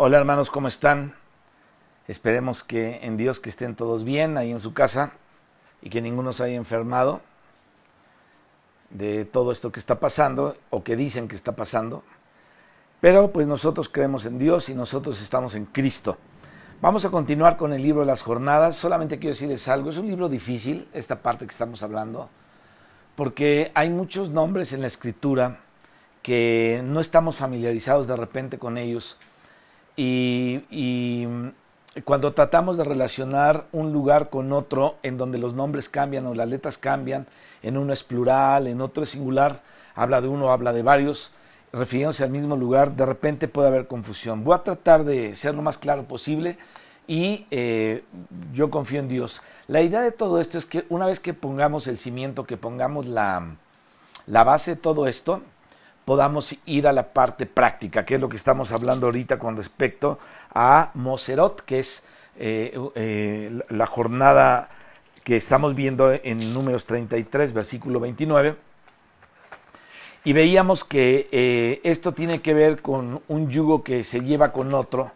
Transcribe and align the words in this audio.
Hola 0.00 0.18
hermanos, 0.18 0.48
¿cómo 0.48 0.68
están? 0.68 1.12
Esperemos 2.06 2.62
que 2.62 3.00
en 3.02 3.16
Dios 3.16 3.40
que 3.40 3.48
estén 3.48 3.74
todos 3.74 4.04
bien 4.04 4.36
ahí 4.38 4.52
en 4.52 4.60
su 4.60 4.72
casa 4.72 5.10
y 5.82 5.90
que 5.90 6.00
ninguno 6.00 6.32
se 6.32 6.44
haya 6.44 6.54
enfermado 6.54 7.20
de 8.90 9.24
todo 9.24 9.50
esto 9.50 9.72
que 9.72 9.80
está 9.80 9.98
pasando 9.98 10.56
o 10.70 10.84
que 10.84 10.94
dicen 10.94 11.26
que 11.26 11.34
está 11.34 11.56
pasando. 11.56 12.04
Pero 13.00 13.32
pues 13.32 13.48
nosotros 13.48 13.88
creemos 13.88 14.24
en 14.24 14.38
Dios 14.38 14.68
y 14.68 14.74
nosotros 14.76 15.20
estamos 15.20 15.56
en 15.56 15.64
Cristo. 15.64 16.16
Vamos 16.80 17.04
a 17.04 17.10
continuar 17.10 17.56
con 17.56 17.72
el 17.72 17.82
libro 17.82 18.02
de 18.02 18.06
las 18.06 18.22
jornadas. 18.22 18.76
Solamente 18.76 19.18
quiero 19.18 19.34
decirles 19.34 19.66
algo, 19.66 19.90
es 19.90 19.96
un 19.96 20.06
libro 20.06 20.28
difícil, 20.28 20.86
esta 20.92 21.22
parte 21.22 21.44
que 21.44 21.50
estamos 21.50 21.82
hablando, 21.82 22.30
porque 23.16 23.72
hay 23.74 23.90
muchos 23.90 24.30
nombres 24.30 24.72
en 24.72 24.80
la 24.80 24.86
escritura 24.86 25.58
que 26.22 26.82
no 26.84 27.00
estamos 27.00 27.34
familiarizados 27.34 28.06
de 28.06 28.14
repente 28.14 28.60
con 28.60 28.78
ellos 28.78 29.16
y, 29.98 31.26
cuando 32.04 32.32
tratamos 32.32 32.76
de 32.76 32.84
relacionar 32.84 33.66
un 33.72 33.92
lugar 33.92 34.30
con 34.30 34.52
otro 34.52 34.96
en 35.02 35.18
donde 35.18 35.38
los 35.38 35.54
nombres 35.54 35.88
cambian 35.88 36.26
o 36.26 36.34
las 36.34 36.48
letras 36.48 36.78
cambian, 36.78 37.26
en 37.62 37.76
uno 37.76 37.92
es 37.92 38.04
plural, 38.04 38.68
en 38.68 38.80
otro 38.80 39.02
es 39.02 39.10
singular, 39.10 39.62
habla 39.96 40.20
de 40.20 40.28
uno, 40.28 40.52
habla 40.52 40.72
de 40.72 40.84
varios, 40.84 41.32
refiriéndose 41.72 42.22
al 42.22 42.30
mismo 42.30 42.56
lugar, 42.56 42.92
de 42.94 43.04
repente 43.04 43.48
puede 43.48 43.66
haber 43.66 43.88
confusión. 43.88 44.44
Voy 44.44 44.54
a 44.54 44.62
tratar 44.62 45.02
de 45.02 45.34
ser 45.34 45.56
lo 45.56 45.62
más 45.62 45.76
claro 45.76 46.04
posible 46.04 46.56
y 47.08 47.46
eh, 47.50 48.04
yo 48.54 48.70
confío 48.70 49.00
en 49.00 49.08
Dios. 49.08 49.42
La 49.66 49.82
idea 49.82 50.00
de 50.00 50.12
todo 50.12 50.40
esto 50.40 50.56
es 50.58 50.66
que 50.66 50.84
una 50.90 51.06
vez 51.06 51.18
que 51.18 51.34
pongamos 51.34 51.88
el 51.88 51.98
cimiento, 51.98 52.44
que 52.44 52.56
pongamos 52.56 53.06
la, 53.06 53.56
la 54.28 54.44
base 54.44 54.76
de 54.76 54.80
todo 54.80 55.08
esto, 55.08 55.42
podamos 56.08 56.56
ir 56.64 56.88
a 56.88 56.92
la 56.94 57.12
parte 57.12 57.44
práctica, 57.44 58.06
que 58.06 58.14
es 58.14 58.20
lo 58.22 58.30
que 58.30 58.36
estamos 58.36 58.72
hablando 58.72 59.04
ahorita 59.04 59.38
con 59.38 59.58
respecto 59.58 60.18
a 60.54 60.90
Moserot, 60.94 61.60
que 61.66 61.80
es 61.80 62.02
eh, 62.38 62.72
eh, 62.94 63.60
la 63.68 63.84
jornada 63.84 64.70
que 65.22 65.36
estamos 65.36 65.74
viendo 65.74 66.10
en 66.10 66.54
números 66.54 66.86
33, 66.86 67.52
versículo 67.52 68.00
29. 68.00 68.56
Y 70.24 70.32
veíamos 70.32 70.82
que 70.82 71.28
eh, 71.30 71.82
esto 71.84 72.12
tiene 72.12 72.40
que 72.40 72.54
ver 72.54 72.80
con 72.80 73.20
un 73.28 73.50
yugo 73.50 73.84
que 73.84 74.02
se 74.02 74.22
lleva 74.22 74.50
con 74.50 74.72
otro. 74.72 75.12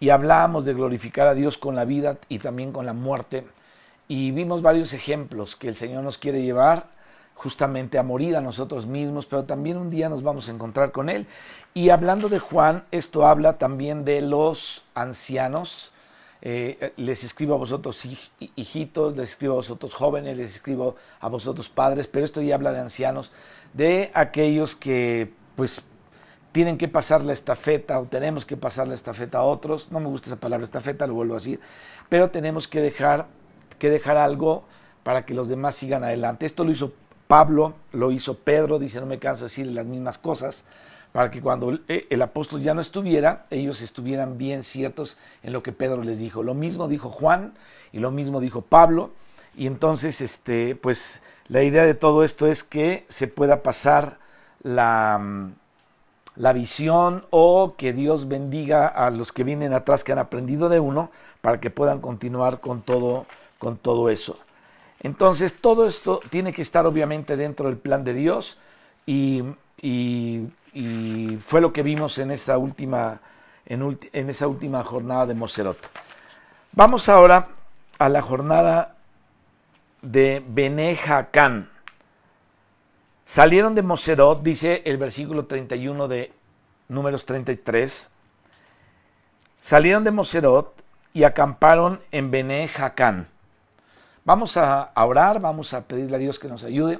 Y 0.00 0.10
hablábamos 0.10 0.64
de 0.64 0.74
glorificar 0.74 1.28
a 1.28 1.34
Dios 1.34 1.58
con 1.58 1.76
la 1.76 1.84
vida 1.84 2.18
y 2.28 2.40
también 2.40 2.72
con 2.72 2.86
la 2.86 2.92
muerte. 2.92 3.44
Y 4.08 4.32
vimos 4.32 4.62
varios 4.62 4.94
ejemplos 4.94 5.54
que 5.54 5.68
el 5.68 5.76
Señor 5.76 6.02
nos 6.02 6.18
quiere 6.18 6.42
llevar 6.42 6.92
justamente 7.34 7.98
a 7.98 8.02
morir 8.02 8.36
a 8.36 8.40
nosotros 8.40 8.86
mismos, 8.86 9.26
pero 9.26 9.44
también 9.44 9.76
un 9.76 9.90
día 9.90 10.08
nos 10.08 10.22
vamos 10.22 10.48
a 10.48 10.52
encontrar 10.52 10.92
con 10.92 11.08
Él. 11.08 11.26
Y 11.74 11.90
hablando 11.90 12.28
de 12.28 12.38
Juan, 12.38 12.84
esto 12.90 13.26
habla 13.26 13.58
también 13.58 14.04
de 14.04 14.20
los 14.20 14.82
ancianos. 14.94 15.92
Eh, 16.40 16.92
les 16.96 17.24
escribo 17.24 17.54
a 17.54 17.58
vosotros 17.58 18.06
hijitos, 18.38 19.16
les 19.16 19.30
escribo 19.30 19.54
a 19.54 19.56
vosotros 19.56 19.94
jóvenes, 19.94 20.36
les 20.36 20.50
escribo 20.50 20.96
a 21.20 21.28
vosotros 21.28 21.68
padres, 21.68 22.06
pero 22.06 22.24
esto 22.24 22.42
ya 22.42 22.54
habla 22.54 22.72
de 22.72 22.80
ancianos, 22.80 23.32
de 23.72 24.10
aquellos 24.14 24.76
que 24.76 25.32
pues 25.56 25.82
tienen 26.52 26.78
que 26.78 26.86
pasar 26.86 27.24
la 27.24 27.32
estafeta 27.32 27.98
o 27.98 28.04
tenemos 28.04 28.46
que 28.46 28.56
pasar 28.56 28.86
la 28.86 28.94
estafeta 28.94 29.38
a 29.38 29.42
otros. 29.42 29.90
No 29.90 29.98
me 30.00 30.06
gusta 30.06 30.28
esa 30.28 30.36
palabra 30.36 30.64
estafeta, 30.64 31.06
lo 31.06 31.14
vuelvo 31.14 31.34
a 31.34 31.38
decir, 31.38 31.58
pero 32.08 32.30
tenemos 32.30 32.68
que 32.68 32.80
dejar, 32.80 33.26
que 33.78 33.90
dejar 33.90 34.18
algo 34.18 34.64
para 35.02 35.26
que 35.26 35.34
los 35.34 35.48
demás 35.48 35.74
sigan 35.74 36.04
adelante. 36.04 36.46
Esto 36.46 36.62
lo 36.62 36.70
hizo 36.70 36.92
Pablo, 37.26 37.74
lo 37.92 38.10
hizo 38.10 38.38
Pedro, 38.38 38.78
dice, 38.78 39.00
no 39.00 39.06
me 39.06 39.18
canso 39.18 39.44
de 39.44 39.48
decir 39.50 39.66
las 39.66 39.86
mismas 39.86 40.18
cosas, 40.18 40.64
para 41.12 41.30
que 41.30 41.40
cuando 41.40 41.78
eh, 41.88 42.06
el 42.10 42.22
apóstol 42.22 42.60
ya 42.60 42.74
no 42.74 42.80
estuviera, 42.80 43.46
ellos 43.50 43.82
estuvieran 43.82 44.36
bien 44.36 44.62
ciertos 44.62 45.16
en 45.42 45.52
lo 45.52 45.62
que 45.62 45.72
Pedro 45.72 46.02
les 46.02 46.18
dijo. 46.18 46.42
Lo 46.42 46.54
mismo 46.54 46.88
dijo 46.88 47.10
Juan 47.10 47.54
y 47.92 48.00
lo 48.00 48.10
mismo 48.10 48.40
dijo 48.40 48.62
Pablo. 48.62 49.12
Y 49.56 49.68
entonces, 49.68 50.20
este, 50.20 50.74
pues 50.74 51.22
la 51.46 51.62
idea 51.62 51.84
de 51.84 51.94
todo 51.94 52.24
esto 52.24 52.48
es 52.48 52.64
que 52.64 53.04
se 53.08 53.28
pueda 53.28 53.62
pasar 53.62 54.18
la, 54.64 55.18
mm, 55.20 55.52
la 56.36 56.52
visión 56.52 57.24
o 57.30 57.74
que 57.76 57.92
Dios 57.92 58.26
bendiga 58.26 58.88
a 58.88 59.10
los 59.10 59.32
que 59.32 59.44
vienen 59.44 59.72
atrás 59.72 60.02
que 60.02 60.12
han 60.12 60.18
aprendido 60.18 60.68
de 60.68 60.80
uno 60.80 61.10
para 61.40 61.60
que 61.60 61.70
puedan 61.70 62.00
continuar 62.00 62.60
con 62.60 62.82
todo, 62.82 63.26
con 63.58 63.76
todo 63.76 64.10
eso. 64.10 64.36
Entonces, 65.04 65.60
todo 65.60 65.86
esto 65.86 66.18
tiene 66.30 66.54
que 66.54 66.62
estar 66.62 66.86
obviamente 66.86 67.36
dentro 67.36 67.66
del 67.66 67.76
plan 67.76 68.04
de 68.04 68.14
Dios 68.14 68.58
y, 69.04 69.44
fue 71.44 71.60
lo 71.60 71.74
que 71.74 71.82
vimos 71.82 72.16
en 72.16 72.30
esa 72.30 72.56
última, 72.56 73.20
en, 73.66 74.30
esa 74.30 74.48
última 74.48 74.82
jornada 74.82 75.26
de 75.26 75.34
Moserot. 75.34 75.76
Vamos 76.72 77.10
ahora 77.10 77.48
a 77.98 78.08
la 78.08 78.22
jornada 78.22 78.96
de 80.00 80.42
Benejacán. 80.48 81.70
Salieron 83.26 83.74
de 83.74 83.82
Moserot, 83.82 84.42
dice 84.42 84.80
el 84.86 84.96
versículo 84.96 85.44
31 85.44 86.08
de 86.08 86.32
Números 86.88 87.26
33. 87.26 88.08
Salieron 89.60 90.02
de 90.02 90.10
Moserot 90.12 90.82
y 91.12 91.24
acamparon 91.24 92.00
en 92.10 92.30
Benejacán. 92.30 93.33
Vamos 94.26 94.56
a 94.56 94.90
orar, 94.96 95.38
vamos 95.38 95.74
a 95.74 95.82
pedirle 95.82 96.16
a 96.16 96.18
Dios 96.18 96.38
que 96.38 96.48
nos 96.48 96.64
ayude, 96.64 96.98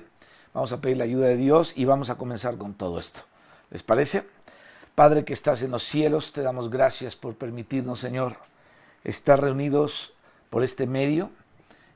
vamos 0.53 0.73
a 0.73 0.83
pedir 0.83 0.99
la 0.99 1.05
ayuda 1.05 1.29
de 1.29 1.39
Dios 1.39 1.73
y 1.75 1.87
vamos 1.87 2.11
a 2.11 2.17
comenzar 2.17 2.59
con 2.59 2.75
todo 2.75 2.99
esto. 2.99 3.21
¿Les 3.71 3.83
parece? 3.83 4.27
Padre 4.95 5.25
que 5.25 5.33
estás 5.33 5.63
en 5.63 5.71
los 5.71 5.85
cielos, 5.85 6.35
te 6.35 6.43
damos 6.43 6.69
gracias 6.69 7.17
por 7.17 7.35
permitirnos, 7.35 7.99
Señor, 7.99 8.37
estar 9.05 9.41
reunidos 9.41 10.13
por 10.51 10.63
este 10.63 10.87
medio. 10.87 11.31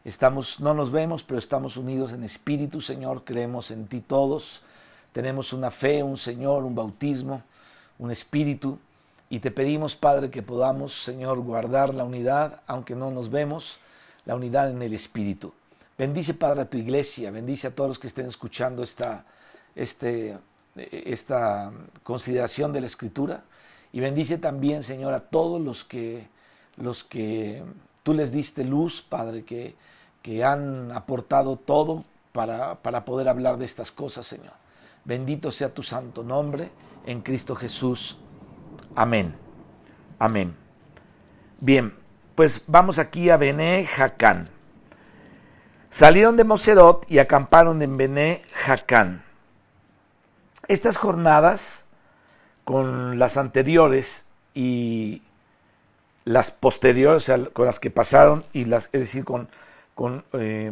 Estamos, 0.03 0.61
no 0.61 0.73
nos 0.73 0.93
vemos, 0.93 1.23
pero 1.25 1.39
estamos 1.39 1.77
unidos 1.77 2.15
en 2.15 2.25
espíritu, 2.25 2.81
Señor, 2.81 3.25
creemos 3.25 3.71
en 3.71 3.87
ti 3.87 4.01
todos. 4.01 4.63
Tenemos 5.13 5.53
una 5.53 5.71
fe, 5.71 6.03
un 6.03 6.17
Señor, 6.17 6.65
un 6.65 6.75
bautismo, 6.75 7.43
un 7.99 8.11
espíritu. 8.11 8.79
Y 9.29 9.41
te 9.41 9.51
pedimos, 9.51 9.95
Padre, 9.95 10.31
que 10.31 10.41
podamos, 10.43 11.03
Señor, 11.03 11.39
guardar 11.41 11.93
la 11.93 12.05
unidad, 12.05 12.63
aunque 12.67 12.95
no 12.95 13.11
nos 13.11 13.29
vemos 13.29 13.79
la 14.29 14.37
unidad 14.37 14.71
en 14.71 14.83
el 14.83 14.93
Espíritu. 14.93 15.55
Bendice, 15.97 16.35
Padre, 16.35 16.61
a 16.61 16.69
tu 16.69 16.77
iglesia, 16.77 17.31
bendice 17.31 17.67
a 17.67 17.75
todos 17.75 17.89
los 17.89 17.99
que 17.99 18.09
estén 18.09 18.27
escuchando 18.27 18.83
esta, 18.83 19.25
este, 19.75 20.37
esta 20.77 21.73
consideración 22.03 22.71
de 22.71 22.83
la 22.83 22.87
Escritura 22.89 23.43
y 23.91 24.01
bendice 24.01 24.37
también, 24.37 24.83
Señor, 24.83 25.15
a 25.15 25.21
todos 25.21 25.63
los 25.63 25.83
que, 25.83 26.29
los 26.77 27.05
que 27.05 27.63
tú 28.03 28.13
les 28.13 28.31
diste 28.31 28.65
luz, 28.65 29.01
Padre, 29.01 29.45
que, 29.45 29.77
que 30.21 30.45
han 30.45 30.93
aportado 30.93 31.57
todo 31.57 32.05
para, 32.33 32.75
para 32.83 33.07
poder 33.07 33.31
hablar 33.31 33.57
de 33.57 33.65
estas 33.65 33.91
cosas, 33.91 34.27
Señor. 34.27 34.53
Bendito 35.07 35.51
sea 35.51 35.73
tu 35.73 35.83
santo 35.83 36.23
nombre 36.23 36.69
en 37.07 37.23
Cristo 37.23 37.57
Jesús. 37.57 38.19
Amén. 38.95 39.35
Amén. 40.19 40.55
Bien, 41.61 41.95
pues 42.39 42.63
vamos 42.69 43.01
aquí 43.01 43.31
a 43.31 43.37
Bené 43.37 43.85
Jacán. 43.85 44.49
Salieron 45.91 46.37
de 46.37 46.45
Moserot 46.45 47.05
y 47.11 47.19
acamparon 47.19 47.83
en 47.83 47.97
Bené 47.97 48.43
Jacán. 48.53 49.25
Estas 50.69 50.97
jornadas, 50.97 51.87
con 52.63 53.19
las 53.19 53.39
anteriores 53.39 54.25
y 54.55 55.25
las 56.25 56.53
posteriores, 56.53 57.25
o 57.25 57.27
sea, 57.27 57.45
con 57.47 57.67
las 57.67 57.81
que 57.81 57.91
pasaron, 57.91 58.45
y 58.53 58.67
las, 58.67 58.85
es 58.93 59.01
decir, 59.01 59.25
con, 59.25 59.49
con 59.97 60.25
eh, 60.35 60.71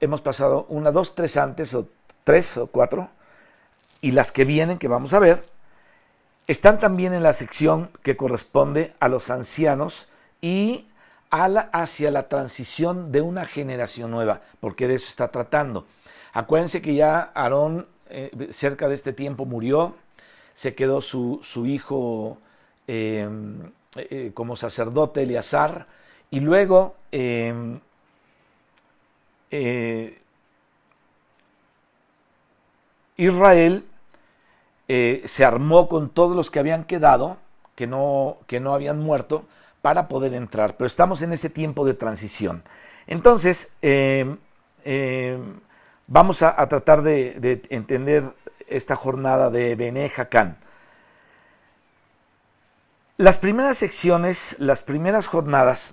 hemos 0.00 0.22
pasado 0.22 0.64
una, 0.70 0.92
dos, 0.92 1.14
tres 1.14 1.36
antes, 1.36 1.74
o 1.74 1.90
tres 2.24 2.56
o 2.56 2.68
cuatro, 2.68 3.10
y 4.00 4.12
las 4.12 4.32
que 4.32 4.46
vienen, 4.46 4.78
que 4.78 4.88
vamos 4.88 5.12
a 5.12 5.18
ver, 5.18 5.44
están 6.46 6.78
también 6.78 7.12
en 7.12 7.22
la 7.22 7.34
sección 7.34 7.90
que 8.02 8.16
corresponde 8.16 8.94
a 8.98 9.10
los 9.10 9.28
ancianos 9.28 10.08
y 10.44 10.84
hacia 11.30 12.10
la 12.10 12.28
transición 12.28 13.10
de 13.10 13.22
una 13.22 13.46
generación 13.46 14.10
nueva, 14.10 14.42
porque 14.60 14.86
de 14.86 14.96
eso 14.96 15.08
está 15.08 15.28
tratando. 15.28 15.86
Acuérdense 16.34 16.82
que 16.82 16.94
ya 16.94 17.32
Aarón 17.34 17.86
eh, 18.10 18.30
cerca 18.50 18.86
de 18.86 18.94
este 18.94 19.14
tiempo 19.14 19.46
murió, 19.46 19.96
se 20.52 20.74
quedó 20.74 21.00
su, 21.00 21.40
hijo 21.64 22.36
em, 22.86 23.72
eh, 23.96 24.32
como 24.34 24.54
sacerdote 24.54 25.22
Eleazar, 25.22 25.86
y 26.30 26.40
luego 26.40 26.94
em, 27.10 27.80
eh, 29.50 30.20
Israel 33.16 33.86
se 34.86 35.44
armó 35.46 35.88
con 35.88 36.10
todos 36.10 36.36
los 36.36 36.50
que 36.50 36.58
habían 36.58 36.84
quedado, 36.84 37.38
que 37.74 37.86
no, 37.86 38.36
que 38.46 38.60
no 38.60 38.74
habían 38.74 38.98
muerto, 38.98 39.46
para 39.84 40.08
poder 40.08 40.32
entrar, 40.32 40.78
pero 40.78 40.86
estamos 40.86 41.20
en 41.20 41.34
ese 41.34 41.50
tiempo 41.50 41.84
de 41.84 41.92
transición. 41.92 42.62
Entonces, 43.06 43.68
em, 43.82 44.38
em, 44.82 45.60
vamos 46.06 46.42
a, 46.42 46.66
tratar 46.70 47.02
de, 47.02 47.60
entender 47.68 48.24
esta 48.66 48.96
jornada 48.96 49.50
de 49.50 49.74
Bene 49.74 50.10
Las 53.18 53.36
primeras 53.36 53.76
secciones, 53.76 54.56
las 54.58 54.82
primeras 54.82 55.26
jornadas, 55.26 55.92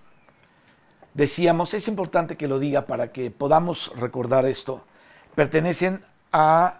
decíamos, 1.13 1.73
es 1.73 1.89
importante 1.89 2.37
que 2.37 2.47
lo 2.47 2.59
diga 2.59 2.85
para 2.85 3.11
que 3.11 3.29
podamos 3.29 3.91
recordar 3.97 4.45
esto, 4.45 4.85
pertenecen 5.35 6.01
a 6.31 6.79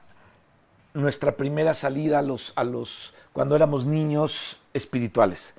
nuestra 0.94 1.34
primera 1.34 1.74
salida 1.74 2.20
a 2.20 2.22
los, 2.22 2.54
a 2.56 2.64
los, 2.64 3.14
cuando 3.34 3.58
éramos 3.58 3.86
niños 3.86 4.62
espirituales. 4.74 5.54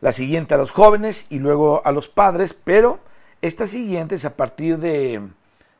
La 0.00 0.12
siguiente 0.12 0.54
a 0.54 0.58
los 0.58 0.72
jóvenes 0.72 1.26
y 1.28 1.38
luego 1.38 1.82
a 1.84 1.92
los 1.92 2.08
padres, 2.08 2.54
pero 2.54 3.00
esta 3.42 3.66
siguiente 3.66 4.14
es 4.14 4.24
a 4.24 4.36
partir 4.36 4.78
de, 4.78 5.20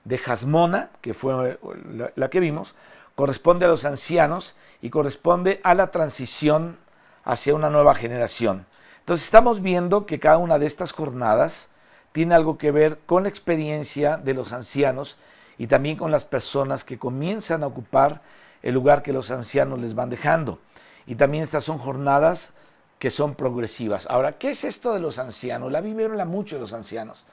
de 0.05 0.19
Jasmona, 0.19 0.90
que 1.00 1.14
fue 1.14 1.58
la, 1.90 2.12
la 2.14 2.31
que 2.31 2.40
vimos, 2.40 2.75
corresponde 3.14 3.64
a 3.64 3.69
los 3.69 3.84
ancianos 3.84 4.56
y 4.82 4.90
corresponde 4.90 5.61
a 5.64 5.75
la 5.75 5.90
transición 5.90 6.78
hacia 7.25 7.55
una 7.55 7.70
nueva 7.70 7.94
generación. 7.94 8.67
Entonces 9.00 9.26
estamos 9.26 9.62
viendo 9.62 10.06
que 10.06 10.19
cada 10.19 10.38
una 10.38 10.58
de 10.58 10.67
estas 10.67 10.93
jornadas 10.93 11.69
tiene 12.12 12.34
algo 12.34 12.58
que 12.58 12.70
ver 12.70 12.99
con 13.06 13.22
la 13.22 13.28
experiencia 13.28 14.17
de 14.17 14.34
los 14.34 14.52
ancianos 14.52 15.17
y 15.58 15.67
también 15.67 15.96
con 15.96 16.11
las 16.11 16.25
personas 16.25 16.84
que 16.84 16.99
comienzan 16.99 17.62
a 17.62 17.67
ocupar 17.67 18.22
el 18.62 18.75
lugar 18.75 19.02
que 19.02 19.12
los 19.12 19.31
ancianos 19.31 19.78
les 19.78 19.94
van 19.94 20.11
dejando. 20.11 20.58
Y 21.06 21.14
también 21.14 21.44
estas 21.44 21.64
son 21.64 21.78
jornadas 21.78 22.52
que 23.00 23.11
son 23.11 23.35
progresivas. 23.35 24.06
Ahora, 24.08 24.37
¿qué 24.38 24.50
es 24.50 24.62
esto 24.62 24.93
de 24.93 25.00
los 25.00 25.19
ancianos? 25.19 25.73
La 25.73 25.81
Biblia 25.81 26.06
habla 26.06 26.26
mucho 26.26 26.56
de 26.56 26.61
los 26.61 26.75
ancianos. 26.75 27.25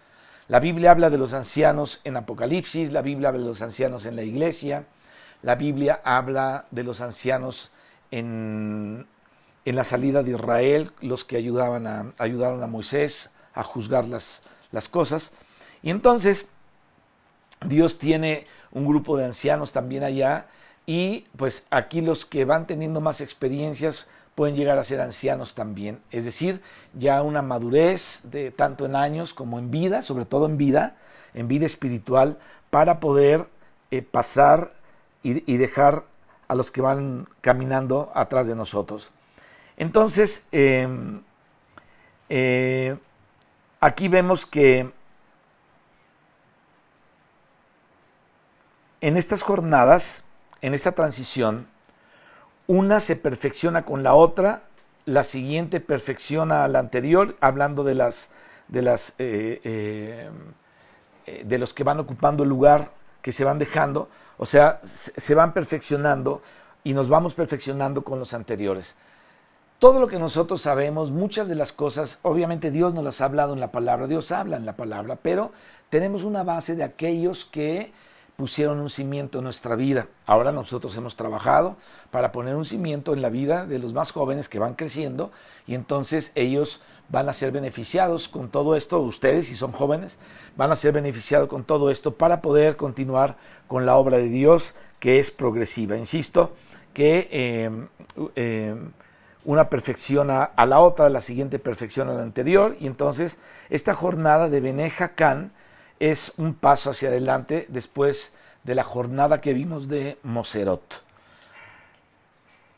La 0.47 0.61
Biblia 0.61 0.91
habla 0.91 1.09
de 1.09 1.17
los 1.17 1.33
ancianos 1.33 1.99
en 2.05 2.15
Apocalipsis, 2.15 2.93
la 2.93 3.01
Biblia 3.01 3.27
habla 3.27 3.41
de 3.41 3.49
los 3.49 3.61
ancianos 3.61 4.05
en 4.05 4.15
la 4.15 4.23
iglesia, 4.23 4.85
la 5.41 5.55
Biblia 5.55 5.99
habla 6.05 6.65
de 6.71 6.83
los 6.83 7.01
ancianos 7.01 7.69
en, 8.11 9.07
en 9.65 9.75
la 9.75 9.83
salida 9.83 10.23
de 10.23 10.31
Israel, 10.31 10.91
los 11.01 11.25
que 11.25 11.35
ayudaban 11.35 11.85
a, 11.85 12.13
ayudaron 12.17 12.63
a 12.63 12.67
Moisés 12.67 13.29
a 13.53 13.61
juzgar 13.63 14.05
las, 14.05 14.43
las 14.71 14.87
cosas. 14.87 15.33
Y 15.83 15.89
entonces 15.89 16.47
Dios 17.65 17.99
tiene 17.99 18.47
un 18.71 18.87
grupo 18.87 19.17
de 19.17 19.25
ancianos 19.25 19.73
también 19.73 20.05
allá 20.05 20.47
y 20.85 21.25
pues 21.35 21.65
aquí 21.71 21.99
los 21.99 22.25
que 22.25 22.45
van 22.45 22.67
teniendo 22.67 23.01
más 23.01 23.19
experiencias 23.19 24.07
pueden 24.37 24.55
llegar 24.55 24.77
a 24.77 24.83
ser 24.83 25.01
ancianos 25.01 25.55
también, 25.55 25.99
es 26.11 26.23
decir, 26.23 26.61
ya 26.93 27.23
una 27.23 27.41
madurez 27.41 28.21
de 28.25 28.51
tanto 28.51 28.85
en 28.85 28.95
años 28.95 29.33
como 29.33 29.57
en 29.57 29.71
vida, 29.71 30.03
sobre 30.03 30.25
todo 30.25 30.45
en 30.45 30.57
vida, 30.57 30.95
en 31.33 31.47
vida 31.47 31.65
espiritual, 31.65 32.37
para 32.69 32.99
poder 32.99 33.47
eh, 33.89 34.03
pasar 34.03 34.73
y, 35.23 35.57
dejar 35.57 36.03
a 36.47 36.53
los 36.53 36.69
que 36.69 36.81
van 36.81 37.27
caminando 37.41 38.11
atrás 38.13 38.45
de 38.45 38.53
nosotros. 38.53 39.09
Entonces, 39.75 40.45
em, 40.51 41.23
eh, 42.29 42.95
aquí 43.79 44.07
vemos 44.07 44.45
que 44.45 44.91
en 49.01 49.17
estas 49.17 49.41
jornadas, 49.41 50.23
en 50.61 50.75
esta 50.75 50.91
transición, 50.91 51.65
una 52.67 52.99
se 52.99 53.15
perfecciona 53.15 53.85
con 53.85 54.03
la 54.03 54.13
otra, 54.13 54.63
la 55.05 55.23
siguiente 55.23 55.79
perfecciona 55.79 56.63
a 56.63 56.67
la 56.67 56.79
anterior, 56.79 57.35
hablando 57.39 57.83
de 57.83 57.95
las 57.95 58.29
de 58.67 58.99
eh, 59.17 60.29
eh, 61.25 61.43
de 61.45 61.57
los 61.57 61.73
que 61.73 61.83
van 61.83 61.99
ocupando 61.99 62.43
el 62.43 62.49
lugar 62.49 62.91
que 63.21 63.31
se 63.31 63.43
van 63.43 63.59
dejando, 63.59 64.09
o 64.37 64.45
sea, 64.45 64.79
se 64.81 65.35
van 65.35 65.53
perfeccionando 65.53 66.41
y 66.83 66.93
nos 66.93 67.09
vamos 67.09 67.33
perfeccionando 67.33 68.03
con 68.03 68.19
los 68.19 68.33
anteriores. 68.33 68.95
Todo 69.79 69.99
lo 69.99 70.07
que 70.07 70.19
nosotros 70.19 70.61
sabemos, 70.61 71.11
muchas 71.11 71.47
de 71.47 71.55
las 71.55 71.71
cosas, 71.71 72.19
obviamente 72.21 72.71
Dios 72.71 72.93
nos 72.93 73.03
las 73.03 73.21
ha 73.21 73.25
hablado 73.25 73.53
en 73.53 73.59
la 73.59 73.71
palabra, 73.71 74.07
Dios 74.07 74.31
habla 74.31 74.57
en 74.57 74.65
la 74.65 74.77
palabra, 74.77 75.17
pero 75.21 75.51
tenemos 75.89 76.23
una 76.23 76.43
base 76.43 76.75
de 76.75 76.83
aquellos 76.83 77.45
que 77.45 77.91
pusieron 78.37 78.79
un 78.79 78.91
cimiento 78.91 79.39
en 79.39 79.45
nuestra 79.45 79.75
vida. 79.75 80.05
Ahora 80.27 80.51
nosotros 80.51 80.95
hemos 80.95 81.15
trabajado 81.15 81.75
para 82.11 82.31
poner 82.31 82.55
un 82.55 82.65
cimiento 82.65 83.15
en 83.15 83.23
la 83.23 83.29
vida 83.29 83.65
de 83.65 83.79
los 83.79 83.93
más 83.93 84.11
jóvenes 84.11 84.47
que 84.47 84.59
van 84.59 84.75
creciendo 84.75 85.31
y 85.65 85.73
entonces 85.73 86.33
ellos 86.35 86.79
van 87.09 87.29
a 87.29 87.33
ser 87.33 87.51
beneficiados 87.51 88.27
con 88.27 88.49
todo 88.49 88.75
esto, 88.75 88.99
ustedes 88.99 89.47
si 89.47 89.55
son 89.55 89.71
jóvenes, 89.71 90.19
van 90.55 90.71
a 90.71 90.75
ser 90.75 90.93
beneficiados 90.93 91.49
con 91.49 91.63
todo 91.63 91.89
esto 91.89 92.13
para 92.13 92.43
poder 92.43 92.77
continuar 92.77 93.37
con 93.67 93.87
la 93.87 93.95
obra 93.95 94.17
de 94.17 94.29
Dios 94.29 94.75
que 94.99 95.17
es 95.17 95.31
progresiva. 95.31 95.97
Insisto 95.97 96.51
que 96.93 97.27
eh, 97.31 97.71
eh, 98.35 98.75
una 99.45 99.67
perfecciona 99.67 100.43
a 100.43 100.67
la 100.67 100.79
otra, 100.81 101.09
la 101.09 101.21
siguiente 101.21 101.57
perfecciona 101.57 102.11
a 102.11 102.15
la 102.17 102.21
anterior 102.21 102.77
y 102.79 102.85
entonces 102.85 103.39
esta 103.71 103.95
jornada 103.95 104.47
de 104.47 104.59
Benejacán 104.61 105.53
es 105.99 106.33
un 106.37 106.53
paso 106.53 106.89
hacia 106.89 107.09
adelante 107.09 107.65
después 107.69 108.33
de 108.63 108.75
la 108.75 108.83
jornada 108.83 109.41
que 109.41 109.53
vimos 109.53 109.87
de 109.87 110.17
Moserot. 110.23 111.03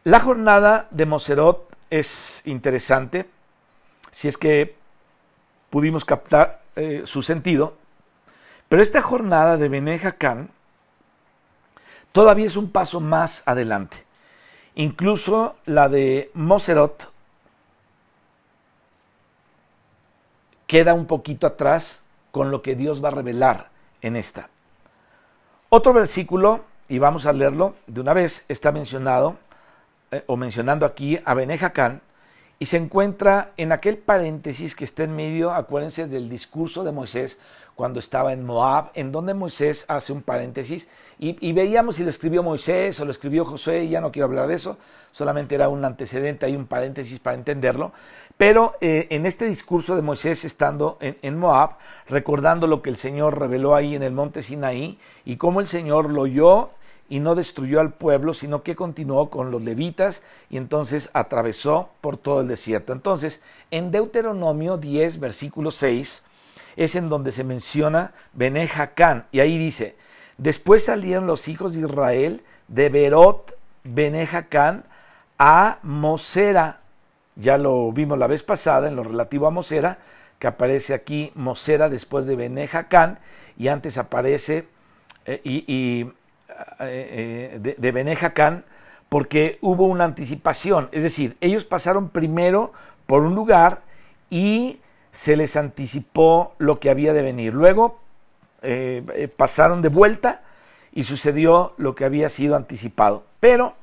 La 0.03 0.19
jornada 0.19 0.87
de 0.91 1.05
Moserot 1.05 1.75
es 1.89 2.41
interesante, 2.45 3.29
si 4.11 4.27
es 4.27 4.37
que 4.37 4.75
pudimos 5.69 6.05
captar 6.05 6.61
eh, 6.75 7.03
su 7.05 7.21
sentido, 7.21 7.75
pero 8.69 8.81
esta 8.81 9.01
jornada 9.01 9.57
de 9.57 9.67
Benejacán 9.67 10.51
todavía 12.11 12.45
es 12.45 12.55
un 12.55 12.71
paso 12.71 12.99
más 12.99 13.43
adelante. 13.45 14.05
Incluso 14.75 15.57
la 15.65 15.89
de 15.89 16.31
Moserot 16.33 17.11
queda 20.67 20.93
un 20.93 21.07
poquito 21.07 21.47
atrás 21.47 22.03
con 22.31 22.51
lo 22.51 22.61
que 22.61 22.75
Dios 22.75 23.03
va 23.03 23.09
a 23.09 23.11
revelar 23.11 23.69
en 24.01 24.15
esta. 24.15 24.49
Otro 25.69 25.93
versículo, 25.93 26.61
y 26.87 26.99
vamos 26.99 27.25
a 27.25 27.33
leerlo 27.33 27.75
de 27.87 28.01
una 28.01 28.13
vez, 28.13 28.45
está 28.47 28.71
mencionado 28.71 29.37
eh, 30.11 30.23
o 30.25 30.37
mencionando 30.37 30.85
aquí 30.85 31.19
a 31.23 31.33
Benejacán 31.33 32.01
y 32.57 32.65
se 32.65 32.77
encuentra 32.77 33.51
en 33.55 33.71
aquel 33.71 33.97
paréntesis 33.97 34.75
que 34.75 34.83
está 34.83 35.03
en 35.03 35.15
medio, 35.15 35.51
acuérdense 35.51 36.07
del 36.07 36.29
discurso 36.29 36.83
de 36.83 36.91
Moisés 36.91 37.39
cuando 37.75 37.99
estaba 37.99 38.33
en 38.33 38.45
Moab, 38.45 38.91
en 38.93 39.13
donde 39.13 39.33
Moisés 39.33 39.85
hace 39.87 40.11
un 40.11 40.21
paréntesis 40.21 40.89
y, 41.21 41.51
veíamos 41.51 41.97
si 41.97 42.03
lo 42.03 42.09
escribió 42.09 42.43
Moisés 42.43 42.97
o 43.01 43.05
lo 43.05 43.11
escribió 43.11 43.43
Josué, 43.43 43.83
y 43.83 43.89
ya 43.89 43.99
no 43.99 44.09
quiero 44.09 44.25
hablar 44.25 44.47
de 44.47 44.55
eso, 44.55 44.77
solamente 45.11 45.55
era 45.55 45.67
un 45.67 45.83
antecedente, 45.83 46.45
hay 46.45 46.55
un 46.55 46.65
paréntesis 46.65 47.19
para 47.19 47.35
entenderlo, 47.35 47.91
pero 48.39 48.77
eh, 48.79 49.07
en 49.09 49.25
este 49.25 49.43
discurso 49.43 49.97
de 49.97 50.01
Moisés 50.01 50.45
estando 50.45 50.97
en, 51.01 51.37
Moab, 51.37 51.71
recordando 52.07 52.67
lo 52.67 52.81
que 52.81 52.89
el 52.89 52.95
Señor 52.95 53.37
reveló 53.37 53.75
ahí 53.75 53.95
en 53.95 54.01
el 54.01 54.13
monte 54.13 54.43
Sinaí 54.43 54.97
y 55.25 55.35
cómo 55.35 55.59
el 55.59 55.67
Señor 55.67 56.09
lo 56.09 56.21
oyó 56.21 56.69
y 57.09 57.19
no 57.19 57.35
destruyó 57.35 57.81
al 57.81 57.91
pueblo, 57.91 58.33
sino 58.33 58.63
que 58.63 58.77
continuó 58.77 59.29
con 59.29 59.51
los 59.51 59.61
levitas 59.61 60.23
y 60.49 60.55
entonces 60.55 61.09
atravesó 61.11 61.89
por 61.99 62.15
todo 62.15 62.39
el 62.39 62.47
desierto. 62.47 62.93
Entonces, 62.93 63.41
en 63.71 63.91
Deuteronomio 63.91 64.77
10, 64.77 65.19
versículo 65.19 65.69
6, 65.69 66.23
es 66.77 66.95
en 66.95 67.09
donde 67.09 67.33
se 67.33 67.43
menciona 67.43 68.13
Benejacán, 68.31 69.25
y 69.33 69.41
ahí 69.41 69.57
dice, 69.57 69.97
después 70.37 70.85
salieron 70.85 71.27
los 71.27 71.49
hijos 71.49 71.73
de 71.73 71.81
Israel 71.81 72.41
de 72.69 72.87
Berot 72.87 73.57
Benejacán 73.83 74.85
a 75.37 75.79
Mosera, 75.83 76.78
ya 77.39 77.57
lo 77.57 77.91
vimos 77.91 78.17
la 78.17 78.27
vez 78.27 78.43
pasada 78.43 78.87
en 78.87 78.95
lo 78.95 79.03
relativo 79.03 79.47
a 79.47 79.51
Mosera, 79.51 79.99
que 80.37 80.47
aparece 80.47 80.93
aquí 80.93 81.31
Mosera 81.35 81.89
después 81.89 82.27
de 82.27 82.35
Benejacán, 82.35 83.19
y 83.57 83.67
antes 83.67 83.97
aparece 83.97 84.67
eh, 85.25 85.41
y 85.43 86.01
eh, 86.01 86.11
eh, 86.79 87.59
de, 87.59 87.75
de 87.77 87.91
Benejacán 87.91 88.63
porque 89.09 89.57
hubo 89.61 89.85
una 89.85 90.05
anticipación. 90.05 90.89
Es 90.91 91.03
decir, 91.03 91.35
ellos 91.41 91.65
pasaron 91.65 92.09
primero 92.09 92.71
por 93.05 93.23
un 93.23 93.35
lugar 93.35 93.79
y 94.29 94.79
se 95.11 95.35
les 95.35 95.57
anticipó 95.57 96.53
lo 96.57 96.79
que 96.79 96.89
había 96.89 97.13
de 97.13 97.21
venir. 97.21 97.53
Luego 97.53 97.99
pasaron 99.37 99.81
de 99.81 99.89
vuelta 99.89 100.43
y 100.91 101.03
sucedió 101.03 101.73
lo 101.77 101.95
que 101.95 102.05
había 102.05 102.29
sido 102.29 102.55
anticipado. 102.55 103.23
Pero 103.39 103.73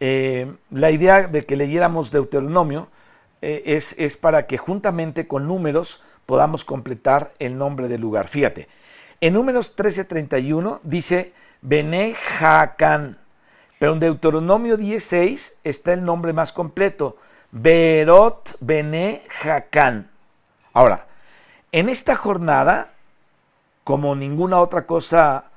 la 0.00 0.90
idea 0.90 1.28
de 1.28 1.46
que 1.46 1.56
leyéramos 1.56 2.10
Deuteronomio 2.10 2.88
es, 3.40 3.94
es, 3.98 4.16
para 4.16 4.46
que 4.46 4.58
juntamente 4.58 5.26
con 5.26 5.48
números 5.48 6.02
podamos 6.26 6.64
completar 6.64 7.32
el 7.38 7.56
nombre 7.56 7.88
del 7.88 8.00
lugar. 8.00 8.28
Fíjate, 8.28 8.68
en 9.20 9.34
números 9.34 9.76
13:31 9.76 10.80
dice 10.82 11.32
Bene 11.62 12.14
Pero 13.78 13.92
en 13.92 13.98
Deuteronomio 13.98 14.76
16 14.76 15.56
está 15.64 15.92
el 15.92 16.04
nombre 16.04 16.32
más 16.32 16.52
completo, 16.52 17.16
Berot 17.50 18.56
Bene 18.60 19.22
Ahora, 20.72 21.06
en 21.72 21.88
esta 21.88 22.16
jornada, 22.16 22.92
como 23.84 24.14
ninguna 24.14 24.58
otra 24.58 24.86
cosa 24.86 25.50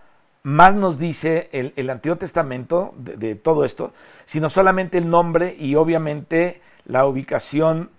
más 0.47 0.75
nos 0.75 0.97
dice 0.97 1.49
el, 1.51 1.89
Antiguo 1.89 2.15
Testamento 2.15 2.93
de, 2.95 3.35
todo 3.35 3.65
esto, 3.65 3.91
sino 4.23 4.49
solamente 4.49 4.97
el 4.97 5.09
nombre 5.09 5.53
y 5.59 5.75
obviamente 5.75 6.61
la 6.85 7.05
ubicación 7.05 7.89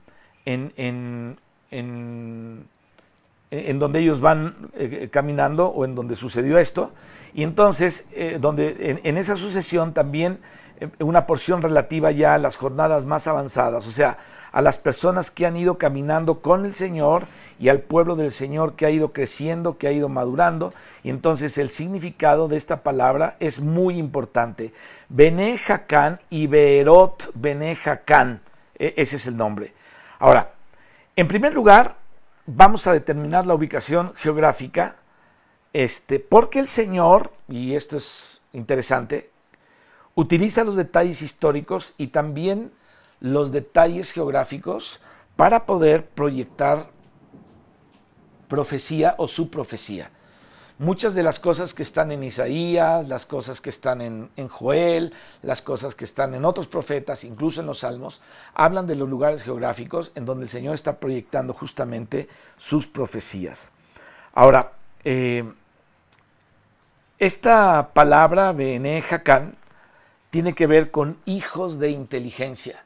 en, 0.47 0.73
en, 0.78 1.37
en, 3.50 3.78
donde 3.78 4.00
ellos 4.00 4.21
van 4.21 4.71
eh, 4.76 5.11
caminando 5.12 5.69
o 5.69 5.85
en 5.85 5.95
donde 5.95 6.17
sucedió 6.17 6.57
esto. 6.57 6.95
Y 7.35 7.43
entonces, 7.43 8.07
eh, 8.12 8.38
donde 8.40 8.99
en, 9.05 9.19
esa 9.19 9.37
sucesión 9.37 9.93
también 9.93 10.38
eh, 10.38 10.40
una 11.00 11.26
porción 11.26 11.62
relativa 11.62 12.11
ya 12.11 12.35
a 12.35 12.38
las 12.38 12.56
jornadas 12.56 13.04
más 13.04 13.26
avanzadas, 13.26 13.87
o 13.87 13.90
sea, 13.90 14.18
a 14.52 14.62
las 14.62 14.78
personas 14.78 15.30
que 15.30 15.47
han 15.47 15.56
ido 15.56 15.78
caminando 15.78 16.40
con 16.40 16.64
el 16.64 16.73
Señor 16.73 17.26
y 17.58 17.68
al 17.68 17.80
pueblo 17.80 18.16
del 18.16 18.30
Señor 18.30 18.75
que 18.75 18.87
ha 18.87 18.90
ido 18.90 19.12
creciendo, 19.12 19.78
que 19.78 19.88
ha 19.88 19.92
ido 19.92 20.08
madurando. 20.08 20.73
Y 21.02 21.11
entonces 21.11 21.58
el 21.58 21.70
significado 21.70 22.49
de 22.49 22.56
esta 22.56 22.82
palabra 22.82 23.37
es 23.40 23.61
muy 23.61 23.99
importante. 23.99 24.73
Bene 25.08 25.58
y 26.30 26.47
Beerot 26.47 27.30
Bene 27.35 27.76
e, 28.78 28.94
ese 28.97 29.16
es 29.16 29.26
el 29.26 29.37
nombre. 29.37 29.75
Ahora, 30.18 30.52
en 31.14 31.28
primer 31.28 31.52
lugar, 31.52 31.97
vamos 32.47 32.87
a 32.87 32.92
determinar 32.92 33.47
la 33.47 33.54
ubicación 33.54 34.14
geográfica, 34.16 34.97
este, 35.73 36.20
porque 36.20 36.58
el 36.58 36.68
Señor, 36.68 37.32
y 37.49 37.75
esto 37.75 37.99
es 37.99 38.40
interesante, 38.52 39.30
utiliza 40.18 40.64
los 40.64 40.75
detalles 40.75 41.22
históricos 41.22 41.94
y 41.96 42.08
también 42.08 42.72
los 43.20 43.52
detalles 43.52 44.10
geográficos 44.10 44.98
para 45.37 45.64
poder 45.64 46.06
proyectar 46.08 46.90
profecía 48.48 49.14
o 49.18 49.28
su 49.28 49.48
profecía. 49.48 50.10
Muchas 50.80 51.14
de 51.14 51.22
las 51.22 51.38
cosas 51.38 51.72
que 51.72 51.84
están 51.84 52.10
en 52.10 52.25
Isaías, 52.25 53.08
las 53.08 53.26
cosas 53.26 53.60
que 53.60 53.70
están 53.70 54.00
en, 54.00 54.48
Joel, 54.48 55.14
las 55.42 55.62
cosas 55.62 55.94
que 55.94 56.04
están 56.04 56.34
en 56.34 56.44
otros 56.44 56.66
profetas, 56.66 57.22
incluso 57.22 57.60
en 57.60 57.68
los 57.68 57.78
salmos, 57.78 58.20
hablan 58.54 58.88
de 58.88 58.96
los 58.96 59.08
lugares 59.08 59.44
geográficos 59.44 60.10
en 60.16 60.25
donde 60.25 60.46
el 60.46 60.50
Señor 60.50 60.75
está 60.75 60.98
proyectando 60.98 61.54
justamente 61.54 62.28
sus 62.56 62.88
profecías. 62.88 63.70
Ahora, 64.34 64.72
eh, 65.04 65.48
esta 67.20 67.90
palabra, 67.94 68.50
Bene 68.50 69.00
tiene 70.30 70.54
que 70.54 70.66
ver 70.66 70.90
con 70.90 71.18
hijos 71.25 71.78
de 71.78 71.90
inteligencia. 71.90 72.85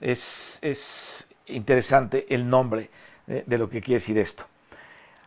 Es, 0.00 1.28
interesante 1.46 2.26
el 2.34 2.48
nombre 2.48 2.90
de 3.26 3.58
lo 3.58 3.68
que 3.68 3.80
quiere 3.80 4.00
decir 4.00 4.18
esto. 4.18 4.44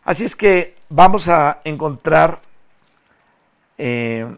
Así 0.03 0.23
es 0.23 0.35
que 0.35 0.75
vamos 0.89 1.27
a 1.27 1.61
encontrar 1.63 2.41
eh, 3.77 4.35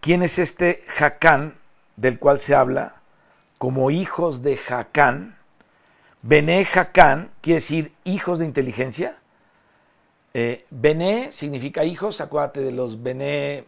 quién 0.00 0.22
es 0.22 0.38
este 0.38 0.82
Jacán 0.86 1.54
del 1.96 2.18
cual 2.18 2.38
se 2.38 2.54
habla 2.54 3.00
como 3.58 3.90
hijos 3.90 4.42
de 4.42 4.56
Jacán. 4.56 5.36
Bené 6.22 6.64
Jacán 6.64 7.30
quiere 7.40 7.56
decir 7.56 7.92
hijos 8.04 8.38
de 8.38 8.44
inteligencia. 8.44 9.18
Eh, 10.34 10.64
Bené 10.70 11.32
significa 11.32 11.84
hijos, 11.84 12.20
acuérdate 12.20 12.60
de 12.60 12.70
los 12.70 13.02
Bené 13.02 13.64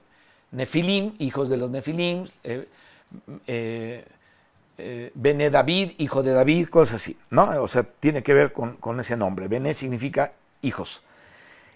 Nefilim, 0.52 1.14
hijos 1.18 1.48
de 1.48 1.56
los 1.56 1.70
Nefilim. 1.70 2.26
Eh, 2.44 2.66
eh 3.46 4.04
Bené 5.14 5.50
David, 5.50 5.92
hijo 5.98 6.22
de 6.22 6.32
David, 6.32 6.68
cosas 6.68 6.96
así, 6.96 7.18
¿no? 7.30 7.62
O 7.62 7.68
sea, 7.68 7.82
tiene 7.82 8.22
que 8.22 8.34
ver 8.34 8.52
con, 8.52 9.00
ese 9.00 9.16
nombre. 9.16 9.48
Bené 9.48 9.74
significa 9.74 10.32
hijos. 10.62 11.02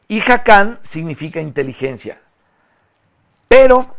Y 0.09 0.21
Jacán 0.21 0.79
significa 0.83 1.41
inteligencia. 1.41 2.19
Pero 3.49 3.95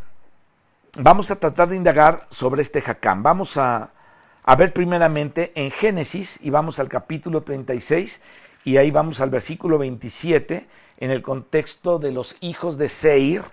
vamos 0.97 1.31
a 1.31 1.35
tratar 1.35 1.69
de 1.69 1.75
indagar 1.75 2.27
sobre 2.29 2.61
este 2.61 2.81
Jacán. 2.81 3.23
Vamos 3.23 3.57
a, 3.57 3.91
ver 4.57 4.73
primeramente 4.73 5.51
en 5.55 5.71
Génesis 5.71 6.39
y 6.41 6.49
vamos 6.49 6.79
al 6.79 6.87
capítulo 6.87 7.41
36 7.41 8.21
y 8.63 8.77
ahí 8.77 8.91
vamos 8.91 9.21
al 9.21 9.29
versículo 9.29 9.77
27 9.77 10.67
en 10.97 11.11
el 11.11 11.21
contexto 11.21 11.99
de 11.99 12.11
los 12.11 12.37
hijos 12.41 12.77
de 12.77 12.89
Seir, 12.89 13.43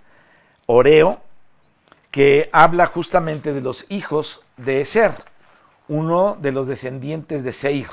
Oreo, 0.65 1.19
que 2.11 2.49
habla 2.53 2.85
justamente 2.85 3.53
de 3.53 3.61
los 3.61 3.85
hijos 3.89 4.41
de 4.57 4.81
Eser, 4.81 5.23
uno 5.87 6.37
de 6.39 6.51
los 6.51 6.67
descendientes 6.67 7.43
de 7.43 7.53
Seir. 7.53 7.89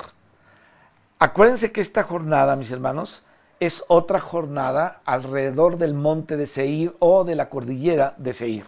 Acuérdense 1.19 1.71
que 1.71 1.81
esta 1.81 2.03
jornada, 2.03 2.55
mis 2.55 2.71
hermanos, 2.71 3.23
es 3.59 3.83
otra 3.87 4.19
jornada 4.19 5.01
alrededor 5.05 5.77
del 5.77 5.93
monte 5.93 6.37
de 6.37 6.47
Seir 6.47 6.95
o 6.99 7.23
de 7.23 7.35
la 7.35 7.49
cordillera 7.49 8.15
de 8.17 8.33
Seir. 8.33 8.65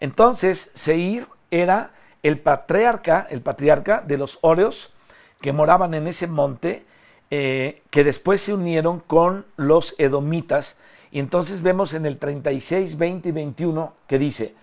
Entonces, 0.00 0.70
Seir 0.74 1.26
era 1.50 1.92
el 2.22 2.38
patriarca, 2.38 3.26
el 3.30 3.40
patriarca 3.40 4.02
de 4.06 4.18
los 4.18 4.38
Oreos 4.42 4.92
que 5.40 5.52
moraban 5.52 5.94
en 5.94 6.06
ese 6.06 6.26
monte, 6.26 6.84
eh, 7.30 7.82
que 7.90 8.04
después 8.04 8.40
se 8.40 8.52
unieron 8.52 9.00
con 9.00 9.46
los 9.56 9.94
edomitas. 9.98 10.76
Y 11.10 11.20
entonces 11.20 11.62
vemos 11.62 11.94
en 11.94 12.06
el 12.06 12.18
36, 12.18 12.98
20 12.98 13.28
y 13.28 13.32
21 13.32 13.94
que 14.06 14.18
dice, 14.18 14.54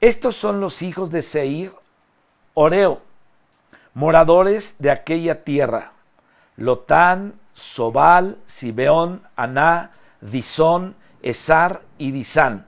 estos 0.00 0.36
son 0.36 0.60
los 0.60 0.82
hijos 0.82 1.10
de 1.10 1.22
Seir, 1.22 1.72
Oreo, 2.54 3.00
moradores 3.94 4.76
de 4.78 4.90
aquella 4.90 5.44
tierra, 5.44 5.92
Lotán, 6.56 7.34
Sobal, 7.54 8.38
Sibeón, 8.46 9.22
Aná, 9.36 9.92
Disón, 10.20 10.94
Esar 11.22 11.82
y 11.98 12.10
Disán. 12.10 12.66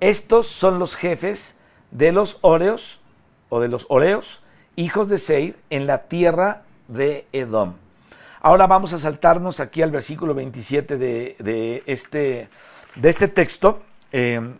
Estos 0.00 0.46
son 0.46 0.78
los 0.78 0.96
jefes 0.96 1.56
de 1.90 2.12
los 2.12 2.38
Oreos 2.40 3.00
o 3.48 3.60
de 3.60 3.68
los 3.68 3.86
Oreos, 3.88 4.40
hijos 4.76 5.08
de 5.08 5.18
Seir, 5.18 5.58
en 5.70 5.86
la 5.86 6.04
tierra 6.04 6.62
de 6.86 7.26
Edom. 7.32 7.74
Ahora 8.40 8.66
vamos 8.66 8.92
a 8.92 8.98
saltarnos 8.98 9.58
aquí 9.60 9.82
al 9.82 9.90
versículo 9.90 10.34
27 10.34 10.96
de, 10.96 11.82
este, 11.86 12.48
de 12.94 13.08
este 13.08 13.28
texto. 13.28 13.82
Em, 14.12 14.58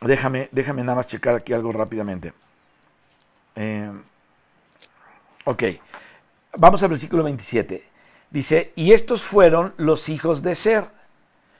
déjame, 0.00 0.48
déjame 0.52 0.82
nada 0.82 0.96
más 0.96 1.08
checar 1.08 1.34
aquí 1.34 1.52
algo 1.52 1.72
rápidamente. 1.72 2.32
Em, 3.56 4.02
ok. 5.44 5.62
Vamos 6.56 6.82
al 6.84 6.90
versículo 6.90 7.24
27. 7.24 7.82
Dice, 8.30 8.72
y 8.76 8.92
estos 8.92 9.22
fueron 9.22 9.74
los 9.76 10.08
hijos 10.08 10.42
de 10.42 10.54
Ser, 10.54 10.86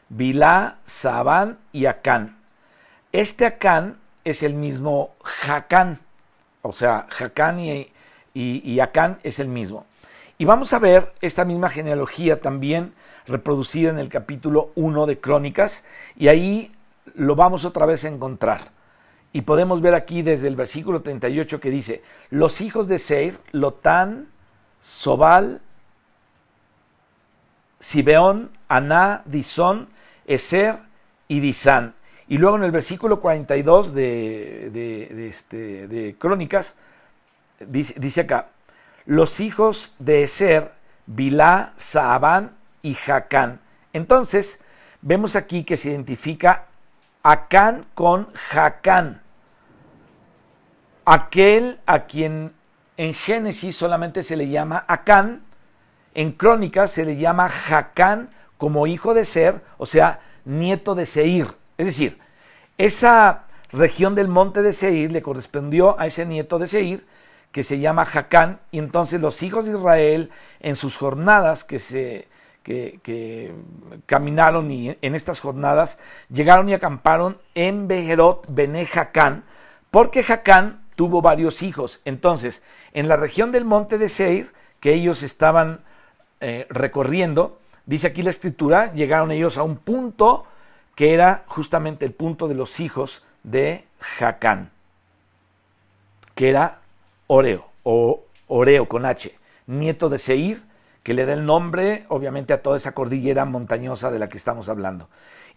Bilá, 0.08 0.78
Sabán 0.84 1.58
y 1.72 1.86
Acán. 1.86 2.38
Este 3.12 3.46
Acán 3.46 3.98
es 4.24 4.42
el 4.42 4.54
mismo 4.54 5.14
Jacán, 5.22 6.00
o 6.62 6.72
sea, 6.72 7.06
Jacán 7.10 7.60
y, 7.60 7.92
y, 8.34 8.80
Acán 8.80 9.18
es 9.22 9.38
el 9.38 9.48
mismo. 9.48 9.86
Y 10.38 10.44
vamos 10.44 10.72
a 10.72 10.80
ver 10.80 11.12
esta 11.20 11.44
misma 11.44 11.70
genealogía 11.70 12.40
también 12.40 12.92
reproducida 13.26 13.90
en 13.90 13.98
el 13.98 14.08
capítulo 14.08 14.72
1 14.74 15.06
de 15.06 15.20
Crónicas, 15.20 15.84
y 16.16 16.28
ahí 16.28 16.74
lo 17.14 17.36
vamos 17.36 17.64
otra 17.64 17.86
vez 17.86 18.04
a 18.04 18.08
encontrar. 18.08 18.72
Y 19.32 19.42
podemos 19.42 19.80
ver 19.80 19.94
aquí 19.94 20.22
desde 20.22 20.48
el 20.48 20.56
versículo 20.56 21.02
38 21.02 21.60
que 21.60 21.70
dice, 21.70 22.02
los 22.30 22.60
hijos 22.60 22.88
de 22.88 22.98
Seir, 22.98 23.38
Lotán, 23.52 24.28
Sobal, 24.80 25.60
Sibeón, 27.80 28.50
Aná, 28.68 29.22
Disón, 29.26 29.88
Eser 30.26 30.78
y 31.28 31.40
Disán. 31.40 31.94
Y 32.28 32.38
luego 32.38 32.56
en 32.56 32.64
el 32.64 32.70
versículo 32.70 33.20
42 33.20 33.94
de, 33.94 34.70
de, 34.72 35.28
este, 35.28 35.88
de 35.88 36.16
Crónicas, 36.16 36.76
dice, 37.68 38.20
acá, 38.22 38.48
los 39.06 39.40
hijos 39.40 39.94
de 39.98 40.24
Eser, 40.24 40.72
Bilá, 41.06 41.72
Saabán 41.76 42.56
y 42.82 42.94
Jacán. 42.94 43.60
Entonces, 43.92 44.60
vemos 45.02 45.36
aquí 45.36 45.64
que 45.64 45.76
se 45.76 45.90
identifica 45.90 46.66
Acán 47.22 47.86
con 47.94 48.28
Jacán. 48.32 49.22
Aquel 51.06 51.80
a 51.86 52.04
quien 52.04 52.52
en 52.96 53.14
Génesis 53.14 53.76
solamente 53.76 54.22
se 54.22 54.36
le 54.36 54.48
llama 54.48 54.84
Acán, 54.88 55.42
en 56.14 56.32
Crónicas 56.32 56.92
se 56.92 57.04
le 57.04 57.16
llama 57.16 57.48
Jacán 57.48 58.30
como 58.56 58.86
hijo 58.86 59.14
de 59.14 59.24
Ser, 59.24 59.62
o 59.78 59.86
sea, 59.86 60.20
nieto 60.44 60.94
de 60.94 61.06
Seir. 61.06 61.48
Es 61.76 61.86
decir, 61.86 62.18
esa 62.78 63.44
región 63.72 64.14
del 64.14 64.28
monte 64.28 64.62
de 64.62 64.72
Seir 64.72 65.10
le 65.10 65.22
correspondió 65.22 65.98
a 65.98 66.06
ese 66.06 66.24
nieto 66.24 66.58
de 66.58 66.68
Seir, 66.68 67.06
que 67.54 67.62
se 67.62 67.78
llama 67.78 68.04
Jacán, 68.04 68.58
y 68.72 68.80
entonces 68.80 69.20
los 69.20 69.40
hijos 69.44 69.64
de 69.64 69.78
Israel, 69.78 70.32
en 70.58 70.74
sus 70.74 70.96
jornadas 70.96 71.62
que 71.62 71.78
se 71.78 72.26
que, 72.64 73.54
caminaron 74.06 74.72
y 74.72 74.98
en 75.00 75.14
estas 75.14 75.38
jornadas 75.38 76.00
llegaron 76.30 76.68
y 76.68 76.72
acamparon 76.72 77.38
en 77.54 77.86
Bejerot 77.86 78.44
Bene 78.48 78.84
Jacán, 78.86 79.44
porque 79.92 80.24
Jacán 80.24 80.82
tuvo 80.96 81.22
varios 81.22 81.62
hijos. 81.62 82.00
Entonces, 82.04 82.64
en 82.92 83.06
la 83.06 83.16
región 83.16 83.52
del 83.52 83.64
monte 83.64 83.98
de 83.98 84.08
Seir, 84.08 84.52
que 84.80 84.92
ellos 84.92 85.22
estaban 85.22 85.84
eh, 86.40 86.66
recorriendo, 86.70 87.60
dice 87.86 88.08
aquí 88.08 88.22
la 88.22 88.30
escritura, 88.30 88.92
llegaron 88.94 89.30
ellos 89.30 89.58
a 89.58 89.62
un 89.62 89.76
punto 89.76 90.44
que 90.96 91.14
era 91.14 91.44
justamente 91.46 92.04
el 92.04 92.14
punto 92.14 92.48
de 92.48 92.56
los 92.56 92.80
hijos 92.80 93.24
de 93.44 93.84
Jacán, 94.00 94.72
que 96.34 96.50
era 96.50 96.80
Oreo, 97.26 97.66
o 97.82 98.24
Oreo 98.48 98.88
con 98.88 99.06
H, 99.06 99.34
nieto 99.66 100.08
de 100.08 100.18
Seir, 100.18 100.62
que 101.02 101.14
le 101.14 101.26
da 101.26 101.34
el 101.34 101.46
nombre, 101.46 102.06
obviamente, 102.08 102.52
a 102.52 102.62
toda 102.62 102.76
esa 102.76 102.92
cordillera 102.92 103.44
montañosa 103.44 104.10
de 104.10 104.18
la 104.18 104.28
que 104.28 104.38
estamos 104.38 104.68
hablando. 104.68 105.08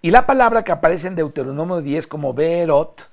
Y 0.02 0.12
la 0.12 0.26
palabra 0.28 0.64
que 0.64 0.72
aparece 0.72 1.08
en 1.08 1.16
Deuteronomio 1.16 1.82
10 1.82 2.08
como 2.08 2.34
Berot, 2.34 3.10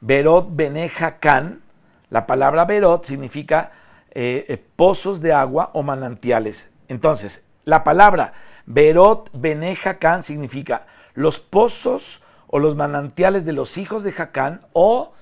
Berot 0.00 0.48
Benejacan, 0.54 1.62
la 2.10 2.26
palabra 2.26 2.64
Berot 2.64 3.04
significa 3.04 3.72
eh, 4.10 4.44
eh, 4.48 4.64
pozos 4.76 5.20
de 5.20 5.32
agua 5.32 5.70
o 5.72 5.82
manantiales. 5.82 6.70
Entonces, 6.88 7.42
la 7.64 7.84
palabra 7.84 8.34
Berot 8.66 9.30
Benejacan 9.32 10.22
significa 10.22 10.86
los 11.14 11.40
pozos 11.40 12.22
o 12.46 12.58
los 12.58 12.76
manantiales 12.76 13.44
de 13.44 13.52
los 13.52 13.78
hijos 13.78 14.04
de 14.04 14.12
Jacán 14.12 14.60
o 14.72 15.12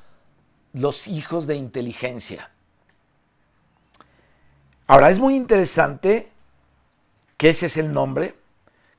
los 0.75 1.07
hijos 1.07 1.47
de 1.47 1.54
inteligencia. 1.54 2.50
Ahora, 4.87 5.09
es 5.09 5.19
muy 5.19 5.35
interesante 5.35 6.28
que 7.38 7.49
ese 7.49 7.66
es 7.66 7.78
el 7.78 7.93
nombre, 7.93 8.35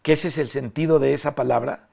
que 0.02 0.14
ese 0.14 0.30
es 0.30 0.38
el 0.40 0.50
sentido 0.50 0.98
de 0.98 1.14
esa 1.14 1.36
palabra, 1.36 1.88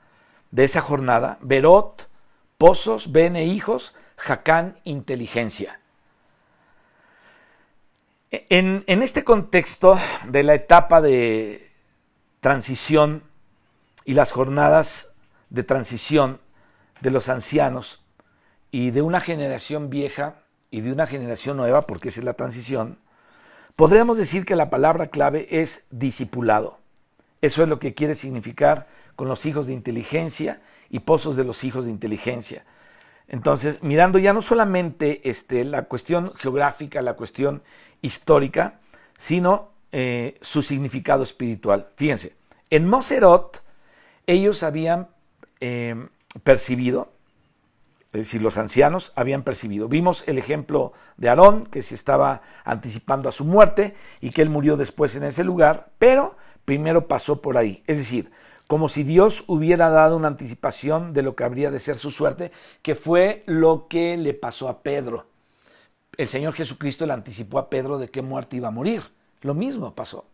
de 0.50 0.64
esa 0.64 0.80
jornada. 0.80 1.36
Berot, 1.42 2.08
pozos, 2.56 3.12
bene 3.12 3.44
hijos, 3.44 3.94
Jacán, 4.16 4.78
inteligencia. 4.84 5.80
En, 8.30 8.84
en, 8.86 9.02
este 9.02 9.24
contexto 9.24 9.98
de 10.26 10.42
la 10.42 10.54
etapa 10.54 11.02
de 11.02 11.70
transición 12.40 13.24
y 14.06 14.14
las 14.14 14.32
jornadas 14.32 15.12
de 15.50 15.64
transición 15.64 16.40
de 17.02 17.10
los 17.10 17.28
ancianos 17.28 18.01
y 18.72 18.90
de 18.90 19.02
una 19.02 19.20
generación 19.20 19.90
vieja 19.90 20.42
y 20.72 20.80
de 20.80 20.90
una 20.90 21.06
generación 21.06 21.58
nueva, 21.58 21.82
porque 21.82 22.08
esa 22.08 22.20
es 22.20 22.24
la 22.24 22.32
transición, 22.34 22.98
podríamos 23.76 24.16
decir 24.16 24.44
que 24.44 24.56
la 24.56 24.70
palabra 24.70 25.08
clave 25.08 25.46
es 25.60 25.86
discipulado. 25.90 26.78
Eso 27.42 27.62
es 27.62 27.68
lo 27.68 27.78
que 27.78 27.94
quiere 27.94 28.14
significar 28.14 28.88
con 29.14 29.28
los 29.28 29.46
hijos 29.46 29.66
de 29.66 29.74
inteligencia 29.74 30.62
y 30.88 31.00
pozos 31.00 31.36
de 31.36 31.44
los 31.44 31.62
hijos 31.62 31.84
de 31.84 31.90
inteligencia. 31.90 32.64
Entonces, 33.28 33.82
mirando 33.82 34.18
ya 34.18 34.32
no 34.32 34.42
solamente 34.42 35.28
este, 35.28 35.64
la 35.64 35.84
cuestión 35.84 36.32
geográfica, 36.34 37.02
la 37.02 37.14
cuestión 37.14 37.62
histórica, 38.00 38.80
sino 39.16 39.70
eh, 39.92 40.38
su 40.40 40.62
significado 40.62 41.22
espiritual. 41.22 41.88
Fíjense, 41.96 42.34
en 42.70 42.88
Moserot 42.88 43.62
ellos 44.26 44.62
habían 44.62 45.08
eh, 45.60 46.08
percibido, 46.42 47.11
es 48.12 48.20
decir, 48.20 48.42
los 48.42 48.58
ancianos 48.58 49.12
habían 49.16 49.42
percibido. 49.42 49.88
Vimos 49.88 50.24
el 50.28 50.36
ejemplo 50.36 50.92
de 51.16 51.30
Aarón, 51.30 51.64
que 51.66 51.80
se 51.80 51.94
estaba 51.94 52.42
anticipando 52.64 53.28
a 53.28 53.32
su 53.32 53.46
muerte 53.46 53.94
y 54.20 54.30
que 54.30 54.42
él 54.42 54.50
murió 54.50 54.76
después 54.76 55.16
en 55.16 55.24
ese 55.24 55.44
lugar, 55.44 55.88
pero 55.98 56.36
primero 56.66 57.08
pasó 57.08 57.40
por 57.40 57.56
ahí. 57.56 57.82
Es 57.86 57.96
decir, 57.96 58.30
como 58.66 58.90
si 58.90 59.02
Dios 59.02 59.44
hubiera 59.46 59.88
dado 59.88 60.16
una 60.16 60.28
anticipación 60.28 61.14
de 61.14 61.22
lo 61.22 61.34
que 61.34 61.44
habría 61.44 61.70
de 61.70 61.78
ser 61.78 61.96
su 61.96 62.10
suerte, 62.10 62.52
que 62.82 62.94
fue 62.94 63.44
lo 63.46 63.86
que 63.88 64.18
le 64.18 64.34
pasó 64.34 64.68
a 64.68 64.82
Pedro. 64.82 65.26
El 66.18 66.28
Señor 66.28 66.52
Jesucristo 66.52 67.06
le 67.06 67.14
anticipó 67.14 67.58
a 67.58 67.70
Pedro 67.70 67.96
de 67.96 68.08
qué 68.08 68.20
muerte 68.20 68.56
iba 68.56 68.68
a 68.68 68.72
morir. 68.72 69.04
Lo 69.40 69.54
mismo 69.54 69.94
pasó. 69.94 70.26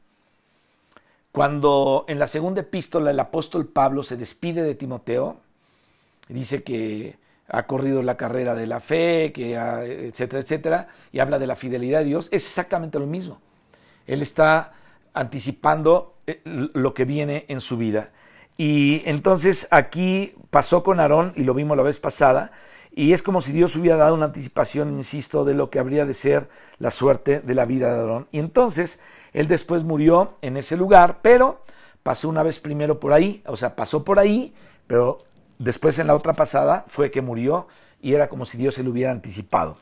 Cuando 1.30 2.04
en 2.08 2.18
la 2.18 2.26
segunda 2.26 2.62
epístola 2.62 3.12
el 3.12 3.20
apóstol 3.20 3.66
Pablo 3.66 4.02
se 4.02 4.16
despide 4.16 4.62
de 4.62 4.74
Timoteo, 4.74 5.36
dice 6.28 6.64
que 6.64 7.16
ha 7.48 7.66
corrido 7.66 8.02
la 8.02 8.16
carrera 8.16 8.54
de 8.54 8.66
la 8.66 8.80
fe, 8.80 9.32
que 9.32 9.54
etcétera, 9.54 10.42
etcétera, 10.42 10.88
y 11.12 11.20
habla 11.20 11.38
de 11.38 11.46
la 11.46 11.56
fidelidad 11.56 12.00
de 12.00 12.04
Dios, 12.04 12.28
es 12.30 12.46
exactamente 12.46 12.98
lo 12.98 13.06
mismo. 13.06 13.40
Él 14.06 14.22
está 14.22 14.72
anticipando 15.14 16.16
eh, 16.26 16.40
lo 16.44 16.94
que 16.94 17.04
viene 17.04 17.46
en 17.48 17.60
su 17.60 17.76
vida. 17.76 18.10
Y 18.56 19.02
entonces 19.06 19.66
aquí 19.70 20.34
pasó 20.50 20.82
con 20.82 21.00
Aarón, 21.00 21.32
y 21.36 21.44
lo 21.44 21.54
vimos 21.54 21.76
la 21.76 21.82
vez 21.82 22.00
pasada, 22.00 22.52
y 22.90 23.12
es 23.12 23.22
como 23.22 23.40
si 23.40 23.52
Dios 23.52 23.76
hubiera 23.76 23.96
dado 23.96 24.14
una 24.14 24.26
anticipación, 24.26 24.90
insisto, 24.90 25.44
de 25.44 25.54
lo 25.54 25.70
que 25.70 25.78
habría 25.78 26.04
de 26.04 26.14
ser 26.14 26.48
la 26.78 26.90
suerte 26.90 27.40
de 27.40 27.54
la 27.54 27.64
vida 27.64 27.94
de 27.94 28.00
Aarón. 28.00 28.28
Y 28.32 28.40
entonces 28.40 29.00
él 29.32 29.46
después 29.46 29.84
murió 29.84 30.34
en 30.42 30.56
ese 30.56 30.76
lugar, 30.76 31.20
pero 31.22 31.62
pasó 32.02 32.28
una 32.28 32.42
vez 32.42 32.60
primero 32.60 32.98
por 33.00 33.12
ahí, 33.12 33.42
o 33.46 33.56
sea, 33.56 33.76
pasó 33.76 34.04
por 34.04 34.18
ahí, 34.18 34.54
pero 34.86 35.18
después 35.58 35.98
en 35.98 36.06
la 36.06 36.14
otra 36.14 36.32
pasada 36.32 36.84
fue 36.88 37.10
que 37.10 37.22
murió 37.22 37.68
y 38.00 38.14
era 38.14 38.28
como 38.28 38.46
si 38.46 38.58
Dios 38.58 38.74
se 38.74 38.82
lo 38.82 38.90
hubiera 38.90 39.12
anticipado. 39.12 39.76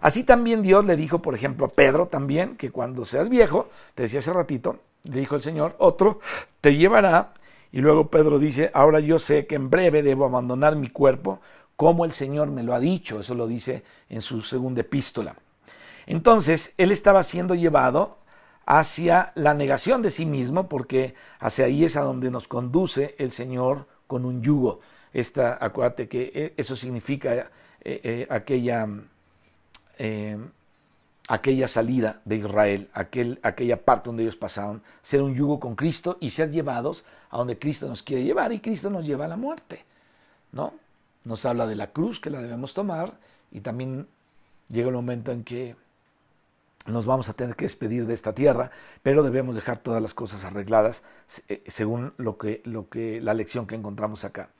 Así 0.00 0.24
también 0.24 0.62
Dios 0.62 0.84
le 0.84 0.96
dijo, 0.96 1.20
por 1.22 1.34
ejemplo, 1.34 1.66
a 1.66 1.70
Pedro 1.70 2.06
también, 2.06 2.56
que 2.56 2.70
cuando 2.70 3.04
seas 3.04 3.28
viejo, 3.28 3.68
te 3.94 4.04
decía 4.04 4.18
hace 4.18 4.32
ratito, 4.32 4.78
le 5.04 5.20
dijo 5.20 5.34
el 5.34 5.42
Señor, 5.42 5.74
otro 5.78 6.20
te 6.60 6.76
llevará 6.76 7.32
y 7.72 7.80
luego 7.80 8.08
Pedro 8.08 8.38
dice, 8.38 8.70
ahora 8.74 9.00
yo 9.00 9.18
sé 9.18 9.46
que 9.46 9.54
en 9.54 9.70
breve 9.70 10.02
debo 10.02 10.24
abandonar 10.24 10.76
mi 10.76 10.88
cuerpo, 10.88 11.40
como 11.76 12.04
el 12.04 12.12
Señor 12.12 12.50
me 12.50 12.62
lo 12.62 12.74
ha 12.74 12.80
dicho. 12.80 13.20
Eso 13.20 13.34
lo 13.34 13.46
dice 13.46 13.84
en 14.08 14.22
su 14.22 14.42
segunda 14.42 14.80
epístola. 14.80 15.36
Entonces, 16.06 16.74
él 16.78 16.90
estaba 16.90 17.22
siendo 17.22 17.54
llevado 17.54 18.18
hacia 18.64 19.32
la 19.34 19.54
negación 19.54 20.02
de 20.02 20.10
sí 20.10 20.26
mismo, 20.26 20.68
porque 20.68 21.14
hacia 21.38 21.66
ahí 21.66 21.84
es 21.84 21.96
a 21.96 22.02
donde 22.02 22.30
nos 22.30 22.48
conduce 22.48 23.14
el 23.18 23.30
Señor 23.30 23.86
con 24.06 24.24
un 24.24 24.42
yugo. 24.42 24.80
Esta, 25.12 25.58
acuérdate 25.60 26.08
que 26.08 26.32
eh, 26.34 26.54
eso 26.56 26.76
significa 26.76 27.34
eh, 27.34 28.00
eh, 28.02 28.26
aquella 28.30 28.88
aquella 31.28 31.68
salida 31.68 32.20
de 32.24 32.36
Israel, 32.36 32.88
aquel, 32.92 33.40
aquella 33.42 33.84
parte 33.84 34.08
donde 34.08 34.22
ellos 34.22 34.36
pasaron, 34.36 34.82
ser 35.02 35.22
un 35.22 35.34
yugo 35.34 35.58
con 35.58 35.74
Cristo 35.74 36.18
y 36.20 36.30
ser 36.30 36.50
llevados 36.50 37.04
a 37.30 37.38
donde 37.38 37.58
Cristo 37.58 37.88
nos 37.88 38.02
quiere 38.02 38.24
llevar 38.24 38.52
y 38.52 38.60
Cristo 38.60 38.90
nos 38.90 39.06
lleva 39.06 39.24
a 39.24 39.28
la 39.28 39.36
muerte, 39.36 39.84
¿no? 40.52 40.74
Nos 41.24 41.44
habla 41.44 41.66
de 41.66 41.74
la 41.74 41.88
cruz 41.88 42.20
que 42.20 42.30
la 42.30 42.40
debemos 42.40 42.74
tomar 42.74 43.14
y 43.50 43.60
también 43.60 44.06
llega 44.68 44.88
el 44.88 44.94
momento 44.94 45.32
en 45.32 45.42
que 45.42 45.74
nos 46.86 47.04
vamos 47.04 47.28
a 47.28 47.32
tener 47.32 47.56
que 47.56 47.64
despedir 47.64 48.06
de 48.06 48.14
esta 48.14 48.32
tierra, 48.32 48.70
pero 49.02 49.24
debemos 49.24 49.56
dejar 49.56 49.78
todas 49.78 50.00
las 50.00 50.14
cosas 50.14 50.44
arregladas 50.44 51.02
según 51.66 52.14
lo 52.16 52.38
que, 52.38 52.62
lo 52.64 52.88
que 52.88 53.20
la 53.20 53.34
lección 53.34 53.66
que 53.66 53.74
encontramos 53.74 54.24
acá. 54.24 54.50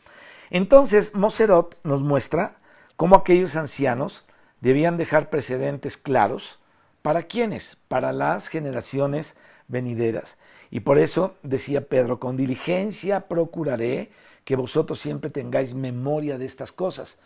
Entonces, 0.50 1.14
Moserot 1.14 1.78
nos 1.82 2.02
muestra 2.02 2.61
cómo 2.96 3.16
aquellos 3.16 3.56
ancianos 3.56 4.24
debían 4.61 4.96
dejar 4.96 5.30
precedentes 5.30 5.96
claros 5.96 6.59
para 7.02 7.24
quiénes, 7.24 7.76
para 7.88 8.12
las 8.12 8.48
generaciones 8.48 9.37
venideras. 9.68 10.38
Y 10.70 10.80
por 10.80 10.98
eso 10.98 11.37
decía 11.42 11.88
Pedro, 11.88 12.18
con 12.18 12.37
diligencia 12.37 13.28
procuraré 13.28 14.11
que 14.44 14.56
vosotros 14.56 14.98
siempre 14.98 15.30
tengáis 15.30 15.74
memoria 15.74 16.38
de 16.38 16.46
estas 16.46 16.72
cosas. 16.72 17.18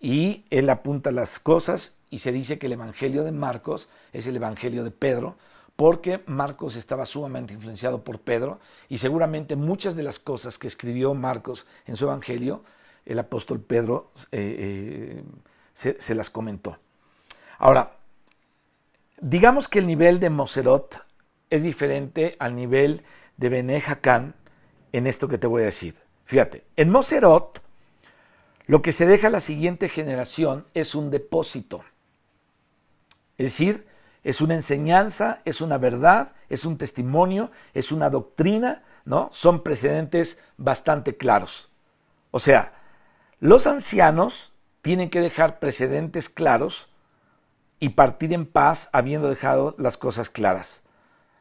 Y 0.00 0.44
él 0.50 0.68
apunta 0.70 1.12
las 1.12 1.38
cosas 1.38 1.94
y 2.10 2.18
se 2.18 2.32
dice 2.32 2.58
que 2.58 2.66
el 2.66 2.72
Evangelio 2.72 3.24
de 3.24 3.32
Marcos 3.32 3.88
es 4.12 4.26
el 4.26 4.36
Evangelio 4.36 4.84
de 4.84 4.90
Pedro, 4.90 5.36
porque 5.76 6.22
Marcos 6.26 6.76
estaba 6.76 7.06
sumamente 7.06 7.54
influenciado 7.54 8.04
por 8.04 8.20
Pedro 8.20 8.60
y 8.88 8.98
seguramente 8.98 9.56
muchas 9.56 9.96
de 9.96 10.02
las 10.02 10.18
cosas 10.18 10.58
que 10.58 10.66
escribió 10.66 11.14
Marcos 11.14 11.66
en 11.86 11.96
su 11.96 12.04
Evangelio, 12.04 12.64
el 13.04 13.18
apóstol 13.18 13.60
Pedro 13.60 14.12
eh, 14.30 15.22
eh, 15.22 15.24
se, 15.72 16.14
las 16.14 16.30
comentó. 16.30 16.78
Ahora, 17.58 17.96
digamos 19.20 19.68
que 19.68 19.78
el 19.78 19.86
nivel 19.86 20.20
de 20.20 20.30
Moserot 20.30 21.06
es 21.50 21.62
diferente 21.62 22.36
al 22.38 22.54
nivel 22.54 23.02
de 23.36 23.48
Bene 23.48 23.82
en 24.92 25.06
esto 25.06 25.26
que 25.28 25.38
te 25.38 25.46
voy 25.46 25.62
a 25.62 25.66
decir. 25.66 25.94
Fíjate, 26.24 26.64
en 26.76 26.90
Moserot 26.90 27.62
lo 28.66 28.82
que 28.82 28.92
se 28.92 29.06
deja 29.06 29.26
a 29.26 29.30
la 29.30 29.40
siguiente 29.40 29.88
generación 29.88 30.66
es 30.74 30.94
un 30.94 31.10
depósito. 31.10 31.82
Es 33.36 33.46
decir, 33.46 33.86
es 34.24 34.40
una 34.40 34.54
enseñanza, 34.54 35.40
es 35.44 35.60
una 35.60 35.78
verdad, 35.78 36.34
es 36.48 36.64
un 36.64 36.78
testimonio, 36.78 37.50
es 37.74 37.90
una 37.90 38.08
doctrina, 38.10 38.82
¿no? 39.04 39.30
Son 39.32 39.62
precedentes 39.62 40.38
bastante 40.56 41.16
claros. 41.16 41.70
O 42.30 42.38
sea, 42.38 42.72
los 43.40 43.66
ancianos 43.66 44.52
tienen 44.80 45.10
que 45.10 45.20
dejar 45.20 45.58
precedentes 45.58 46.28
claros 46.28 46.88
y 47.80 47.90
partir 47.90 48.32
en 48.32 48.46
paz 48.46 48.88
habiendo 48.92 49.28
dejado 49.28 49.74
las 49.76 49.98
cosas 49.98 50.30
claras. 50.30 50.84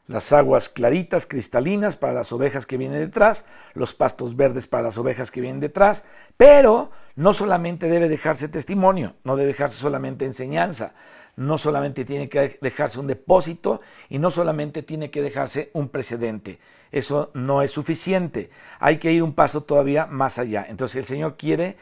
Las 0.07 0.33
aguas 0.33 0.67
claritas, 0.67 1.27
cristalinas 1.27 1.95
para 1.95 2.13
las 2.13 2.33
ovejas 2.33 2.65
que 2.65 2.77
vienen 2.77 2.99
detrás, 2.99 3.45
los 3.75 3.93
pastos 3.93 4.35
verdes 4.35 4.65
para 4.65 4.83
las 4.83 4.97
ovejas 4.97 5.29
que 5.29 5.39
vienen 5.39 5.59
detrás, 5.59 6.03
pero 6.35 6.89
no 7.15 7.33
solamente 7.33 7.87
debe 7.87 8.09
dejarse 8.09 8.47
testimonio, 8.47 9.15
no 9.23 9.35
debe 9.35 9.49
dejarse 9.49 9.77
solamente 9.77 10.25
enseñanza, 10.25 10.93
no 11.41 11.58
solamente 11.58 12.06
tiene 12.06 12.30
que 12.30 12.60
dejarse 12.62 12.99
un 12.99 13.08
depósito 13.08 13.82
y 14.10 14.19
no 14.19 14.30
solamente 14.30 14.84
tiene 14.84 15.10
que 15.10 15.23
dejarse 15.23 15.71
un 15.73 15.89
precedente. 15.89 16.60
Eso 16.91 17.32
no 17.34 17.63
es 17.63 17.71
suficiente. 17.71 18.51
Hay 18.80 18.99
que 18.99 19.12
ir 19.12 19.23
un 19.23 19.34
paso 19.34 19.63
todavía 19.63 20.06
más 20.06 20.38
allá. 20.38 20.65
Entonces 20.67 20.97
el 20.97 21.06
Señor 21.06 21.38
quiere 21.38 21.77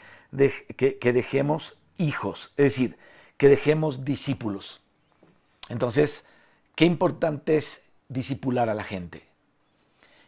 que, 0.78 1.14
dejemos 1.14 1.78
hijos, 1.98 2.54
es 2.56 2.66
decir, 2.66 2.98
que 3.36 3.50
dejemos 3.50 4.06
discípulos. 4.06 4.82
Entonces, 5.68 6.26
qué 6.76 6.86
importante 6.86 7.58
es 7.58 7.84
disipular 8.08 8.70
a 8.70 8.74
la 8.74 8.84
gente. 8.84 9.28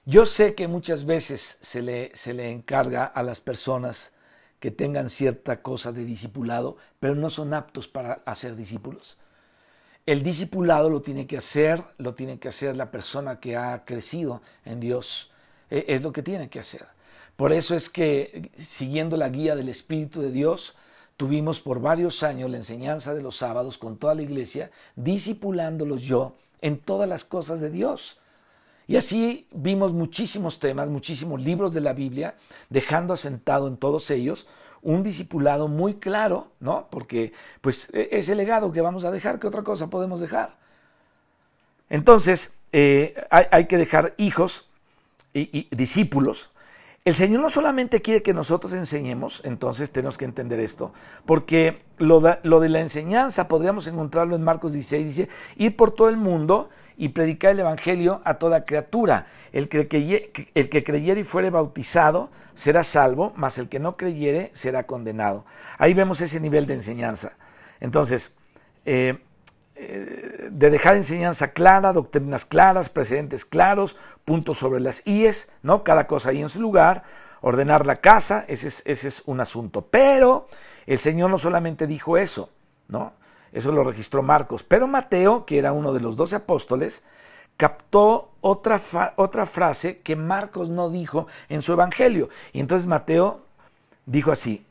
Yo 0.05 0.25
sé 0.25 0.55
que 0.55 0.67
muchas 0.67 1.05
veces 1.05 1.57
se 1.61 1.81
le, 1.81 2.11
se 2.15 2.33
le 2.33 2.51
encarga 2.51 3.05
a 3.05 3.23
las 3.23 3.39
personas 3.39 4.11
que 4.59 4.71
tengan 4.71 5.09
cierta 5.09 5.61
cosa 5.61 5.91
de 5.91 6.03
discipulado, 6.03 6.75
pero 6.99 7.15
no 7.15 7.29
son 7.29 7.53
aptos 7.53 7.87
para 7.87 8.21
hacer 8.25 8.55
discípulos. 8.55 9.17
El 10.05 10.23
discipulado 10.23 10.89
lo 10.89 11.01
tiene 11.01 11.27
que 11.27 11.37
hacer, 11.37 11.83
lo 11.97 12.15
tiene 12.15 12.39
que 12.39 12.47
hacer 12.47 12.75
la 12.75 12.89
persona 12.89 13.39
que 13.39 13.55
ha 13.55 13.85
crecido 13.85 14.41
en 14.65 14.79
Dios. 14.79 15.31
E, 15.69 15.85
es 15.87 16.01
lo 16.01 16.11
que 16.11 16.23
tiene 16.23 16.49
que 16.49 16.59
hacer. 16.59 16.85
Por 17.35 17.53
eso 17.53 17.75
es 17.75 17.89
que, 17.89 18.51
siguiendo 18.57 19.17
la 19.17 19.29
guía 19.29 19.55
del 19.55 19.69
Espíritu 19.69 20.21
de 20.21 20.31
Dios, 20.31 20.75
tuvimos 21.17 21.59
por 21.59 21.81
varios 21.81 22.23
años 22.23 22.49
la 22.49 22.57
enseñanza 22.57 23.13
de 23.13 23.21
los 23.21 23.37
sábados 23.37 23.77
con 23.77 23.97
toda 23.97 24.15
la 24.15 24.23
iglesia, 24.23 24.71
discipulándolos 24.95 26.01
yo 26.01 26.35
en 26.61 26.79
todas 26.79 27.07
las 27.07 27.23
cosas 27.23 27.61
de 27.61 27.69
Dios. 27.69 28.17
Y 28.87 28.97
así 28.97 29.47
vimos 29.51 29.93
muchísimos 29.93 30.59
temas, 30.59 30.89
muchísimos 30.89 31.39
libros 31.41 31.73
de 31.73 31.81
la 31.81 31.93
Biblia, 31.93 32.35
dejando 32.69 33.13
asentado 33.13 33.67
en 33.67 33.77
todos 33.77 34.09
ellos 34.11 34.47
un 34.81 35.03
discipulado 35.03 35.67
muy 35.67 35.95
claro, 35.95 36.47
¿no? 36.59 36.87
Porque 36.89 37.33
pues 37.61 37.89
e, 37.93 38.09
es 38.11 38.29
el 38.29 38.37
legado 38.37 38.71
que 38.71 38.81
vamos 38.81 39.05
a 39.05 39.11
dejar, 39.11 39.39
¿qué 39.39 39.47
otra 39.47 39.63
cosa 39.63 39.89
podemos 39.89 40.19
dejar? 40.19 40.55
Entonces, 41.89 42.53
eh, 42.71 43.15
hay, 43.29 43.65
que 43.65 43.77
dejar 43.77 44.13
hijos 44.17 44.69
y, 45.33 45.67
discípulos. 45.75 46.51
El 47.03 47.15
Señor 47.15 47.41
no 47.41 47.49
solamente 47.49 48.01
quiere 48.01 48.21
que 48.21 48.33
nosotros 48.33 48.73
enseñemos, 48.73 49.41
entonces 49.43 49.91
tenemos 49.91 50.17
que 50.17 50.25
entender 50.25 50.59
esto, 50.59 50.93
porque 51.25 51.81
lo 51.97 52.21
de, 52.21 52.37
lo 52.43 52.59
de 52.59 52.69
la 52.69 52.79
enseñanza 52.79 53.47
podríamos 53.47 53.87
encontrarlo 53.87 54.35
en 54.35 54.43
Marcos 54.43 54.73
16, 54.73 55.05
dice, 55.05 55.29
ir 55.57 55.75
por 55.75 55.91
todo 55.91 56.09
el 56.09 56.17
mundo 56.17 56.69
y 57.01 57.09
predicar 57.09 57.53
el 57.53 57.61
Evangelio 57.61 58.21
a 58.25 58.35
toda 58.35 58.63
criatura. 58.63 59.25
El 59.51 59.69
que, 59.69 59.79
el 60.53 60.69
que 60.69 60.83
creyere 60.83 61.21
y 61.21 61.23
fuere 61.23 61.49
bautizado 61.49 62.29
será 62.53 62.83
salvo, 62.83 63.33
mas 63.35 63.57
el 63.57 63.69
que 63.69 63.79
no 63.79 63.97
creyere 63.97 64.51
será 64.53 64.83
condenado. 64.83 65.43
Ahí 65.79 65.95
vemos 65.95 66.21
ese 66.21 66.39
nivel 66.39 66.67
de 66.67 66.75
enseñanza. 66.75 67.37
Entonces, 67.79 68.35
eh, 68.85 69.17
eh, 69.73 70.49
de 70.51 70.69
dejar 70.69 70.95
enseñanza 70.95 71.53
clara, 71.53 71.91
doctrinas 71.91 72.45
claras, 72.45 72.91
precedentes 72.91 73.45
claros, 73.45 73.97
puntos 74.23 74.59
sobre 74.59 74.79
las 74.79 75.01
IES, 75.07 75.49
¿no? 75.63 75.83
Cada 75.83 76.05
cosa 76.05 76.29
ahí 76.29 76.39
en 76.39 76.49
su 76.49 76.61
lugar, 76.61 77.01
ordenar 77.41 77.87
la 77.87 77.95
casa, 77.95 78.45
ese 78.47 78.67
es, 78.67 78.83
ese 78.85 79.07
es 79.07 79.23
un 79.25 79.39
asunto. 79.39 79.87
Pero 79.89 80.47
el 80.85 80.99
Señor 80.99 81.31
no 81.31 81.39
solamente 81.39 81.87
dijo 81.87 82.19
eso, 82.19 82.51
¿no? 82.89 83.13
Eso 83.53 83.71
lo 83.71 83.83
registró 83.83 84.23
Marcos. 84.23 84.63
Pero 84.63 84.87
Mateo, 84.87 85.45
que 85.45 85.57
era 85.57 85.73
uno 85.73 85.93
de 85.93 86.01
los 86.01 86.15
doce 86.15 86.35
apóstoles, 86.35 87.03
captó 87.57 88.31
otra, 88.41 88.81
otra 89.17 89.45
frase 89.45 89.99
que 89.99 90.15
Marcos 90.15 90.69
no 90.69 90.89
dijo 90.89 91.27
en 91.49 91.61
su 91.61 91.73
evangelio. 91.73 92.29
Y 92.53 92.59
entonces 92.59 92.87
Mateo 92.87 93.41
dijo 94.05 94.31
así, 94.31 94.65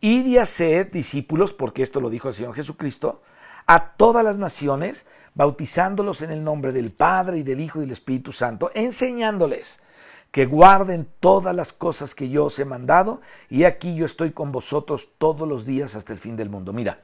id 0.00 0.26
y 0.26 0.84
discípulos, 0.84 1.52
porque 1.52 1.82
esto 1.82 2.00
lo 2.00 2.10
dijo 2.10 2.28
el 2.28 2.34
Señor 2.34 2.54
Jesucristo, 2.54 3.22
a 3.66 3.90
todas 3.92 4.24
las 4.24 4.38
naciones, 4.38 5.06
bautizándolos 5.34 6.22
en 6.22 6.30
el 6.30 6.42
nombre 6.42 6.72
del 6.72 6.90
Padre 6.90 7.38
y 7.38 7.42
del 7.42 7.60
Hijo 7.60 7.78
y 7.78 7.82
del 7.82 7.92
Espíritu 7.92 8.32
Santo, 8.32 8.70
enseñándoles 8.74 9.80
que 10.32 10.46
guarden 10.46 11.08
todas 11.20 11.54
las 11.54 11.72
cosas 11.72 12.14
que 12.14 12.28
yo 12.28 12.46
os 12.46 12.58
he 12.58 12.64
mandado, 12.64 13.20
y 13.48 13.64
aquí 13.64 13.94
yo 13.94 14.06
estoy 14.06 14.32
con 14.32 14.52
vosotros 14.52 15.08
todos 15.18 15.46
los 15.46 15.66
días 15.66 15.94
hasta 15.94 16.12
el 16.12 16.18
fin 16.18 16.36
del 16.36 16.50
mundo. 16.50 16.72
Mira, 16.72 17.00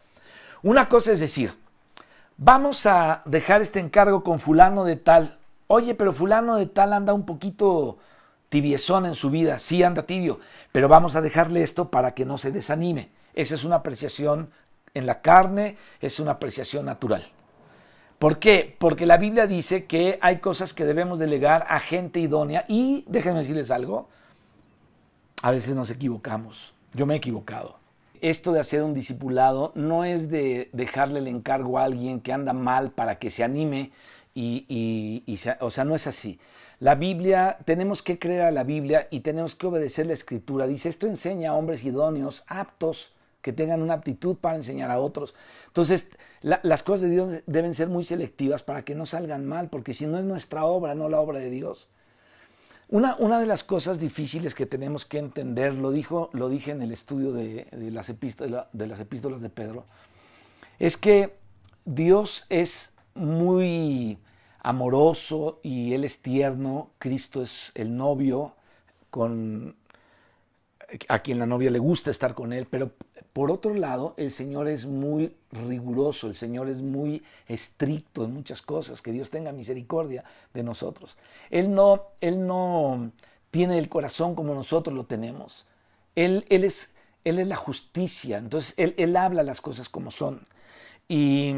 una 0.62 0.88
cosa 0.88 1.12
es 1.12 1.21
decir, 1.21 1.55
vamos 2.37 2.87
a 2.87 3.23
dejar 3.25 3.62
este 3.62 3.81
encargo 3.81 4.23
con 4.23 4.38
fulano 4.38 4.85
de 4.85 4.97
tal. 4.97 5.38
Oye, 5.66 5.95
pero 5.95 6.12
fulano 6.12 6.57
de 6.57 6.66
tal 6.66 6.92
anda 6.92 7.12
un 7.12 7.27
poquito 7.27 7.99
tibiezón 8.49 9.07
en 9.07 9.14
su 9.14 9.31
vida. 9.31 9.59
Sí, 9.59 9.83
anda 9.83 10.05
tibio, 10.05 10.40
pero 10.73 10.88
vamos 10.88 11.16
a 11.16 11.21
dejarle 11.21 11.62
esto 11.62 11.90
para 11.90 12.14
que 12.14 12.25
no 12.25 12.38
se 12.38 12.53
desanime. 12.53 13.11
Esa 13.35 13.55
es 13.55 13.64
una 13.64 13.77
apreciación 13.77 14.51
en 14.95 15.07
la 15.07 15.21
carne, 15.21 15.77
es 16.01 16.21
una 16.21 16.33
apreciación 16.33 16.87
natural. 16.87 17.25
¿Por 18.19 18.38
qué? 18.38 18.75
Porque 18.79 19.05
la 19.05 19.19
Biblia 19.19 19.47
dice 19.47 19.85
que 19.85 20.19
hay 20.23 20.38
cosas 20.38 20.73
que 20.73 20.87
debemos 20.87 21.19
delegar 21.19 21.66
a 21.69 21.81
gente 21.81 22.19
idónea 22.19 22.64
y 22.66 23.05
déjenme 23.09 23.40
decirles 23.40 23.71
algo, 23.71 24.09
a 25.42 25.51
veces 25.51 25.75
nos 25.75 25.90
equivocamos. 25.90 26.73
Yo 26.95 27.05
me 27.05 27.12
he 27.12 27.19
equivocado 27.19 27.79
esto 28.22 28.52
de 28.52 28.61
hacer 28.61 28.83
un 28.83 28.94
discipulado 28.94 29.72
no 29.74 30.05
es 30.05 30.29
de 30.29 30.70
dejarle 30.72 31.20
el 31.20 31.29
encargo 31.29 31.79
a 31.79 31.85
alguien 31.85 32.20
que 32.20 32.33
anda 32.33 32.52
mal 32.52 32.90
para 32.90 33.18
que 33.18 33.31
se 33.31 33.44
anime 33.44 33.90
y, 34.35 35.24
o 35.61 35.70
sea, 35.70 35.85
no 35.85 35.94
es 35.94 36.07
así. 36.07 36.38
La 36.79 36.94
Biblia, 36.94 37.59
tenemos 37.64 38.02
que 38.02 38.18
creer 38.18 38.42
a 38.42 38.50
la 38.50 38.62
Biblia 38.62 39.09
y 39.11 39.20
tenemos 39.20 39.55
que 39.55 39.66
obedecer 39.66 40.07
la 40.07 40.12
Escritura. 40.12 40.66
Dice, 40.66 40.90
esto 40.90 41.07
enseña 41.07 41.50
a 41.50 41.55
hombres 41.55 41.85
idóneos, 41.85 42.44
aptos, 42.46 43.14
que 43.40 43.52
tengan 43.52 43.81
una 43.81 43.94
aptitud 43.94 44.37
para 44.37 44.57
enseñar 44.57 44.90
a 44.90 44.98
otros. 44.98 45.35
Entonces, 45.68 46.11
las 46.42 46.83
cosas 46.83 47.02
de 47.02 47.11
Dios 47.11 47.42
deben 47.46 47.74
ser 47.74 47.88
muy 47.88 48.05
selectivas 48.05 48.62
para 48.62 48.85
que 48.85 48.94
no 48.94 49.07
salgan 49.07 49.46
mal, 49.46 49.70
porque 49.70 49.94
si 49.94 50.07
no 50.07 50.18
es 50.18 50.24
nuestra 50.24 50.64
obra, 50.64 50.94
no 50.94 51.09
la 51.09 51.20
obra 51.20 51.38
de 51.38 51.48
Dios. 51.48 51.88
Una, 52.88 53.16
una, 53.16 53.40
de 53.40 53.46
las 53.46 53.64
cosas 53.64 53.99
difíciles 53.99 54.55
que 54.55 54.64
tenemos 54.64 55.05
que 55.05 55.18
entender, 55.18 55.75
lo, 55.75 55.90
dijo, 55.90 56.31
lo 56.33 56.49
dije 56.49 56.70
en 56.70 56.83
el 56.83 56.92
estudio 56.92 57.33
de, 57.33 57.66
las 57.72 58.09
epístolas, 58.09 58.66
de 58.72 58.87
las 58.87 59.01
epístolas 59.01 59.40
de 59.40 59.49
Pedro, 59.49 59.85
es 60.79 60.96
que 60.96 61.37
Dios 61.85 62.46
es 62.49 62.94
muy 63.14 64.18
amoroso 64.61 65.59
y 65.62 65.94
Él 65.94 66.05
es 66.05 66.22
tierno, 66.22 66.90
Cristo 66.99 67.42
es 67.42 67.72
el 67.75 67.96
novio 67.96 68.55
con 69.11 69.75
a 71.09 71.18
quien 71.20 71.38
la 71.38 71.46
novia 71.46 71.70
le 71.70 71.79
gusta 71.79 72.11
estar 72.11 72.35
con 72.35 72.53
él, 72.53 72.66
pero 72.70 72.92
por 73.37 73.51
otro 73.51 73.75
lado, 73.75 74.14
el 74.16 74.31
Señor 74.31 74.66
es 74.66 74.87
muy 74.87 75.37
riguroso, 75.53 76.27
el 76.27 76.35
Señor 76.35 76.70
es 76.70 76.81
muy 76.81 77.22
estricto 77.49 78.25
en 78.25 78.33
muchas 78.33 78.62
cosas, 78.62 79.03
que 79.03 79.12
Dios 79.12 79.29
tenga 79.29 79.53
misericordia 79.53 80.25
de 80.55 80.62
nosotros. 80.62 81.18
Él 81.51 81.75
no, 81.75 82.05
él 82.22 82.46
no 82.46 83.12
tiene 83.51 83.77
el 83.77 83.90
corazón 83.90 84.35
como 84.35 84.55
nosotros 84.55 84.96
lo 84.96 85.05
tenemos. 85.05 85.66
Él, 86.14 86.46
él, 86.49 86.64
es, 86.64 86.94
él 87.25 87.38
es 87.38 87.46
la 87.46 87.57
justicia, 87.57 88.38
entonces 88.38 88.72
él, 88.79 88.94
él 88.96 89.14
habla 89.14 89.42
las 89.42 89.61
cosas 89.61 89.90
como 89.90 90.11
son. 90.11 90.46
Y 91.07 91.53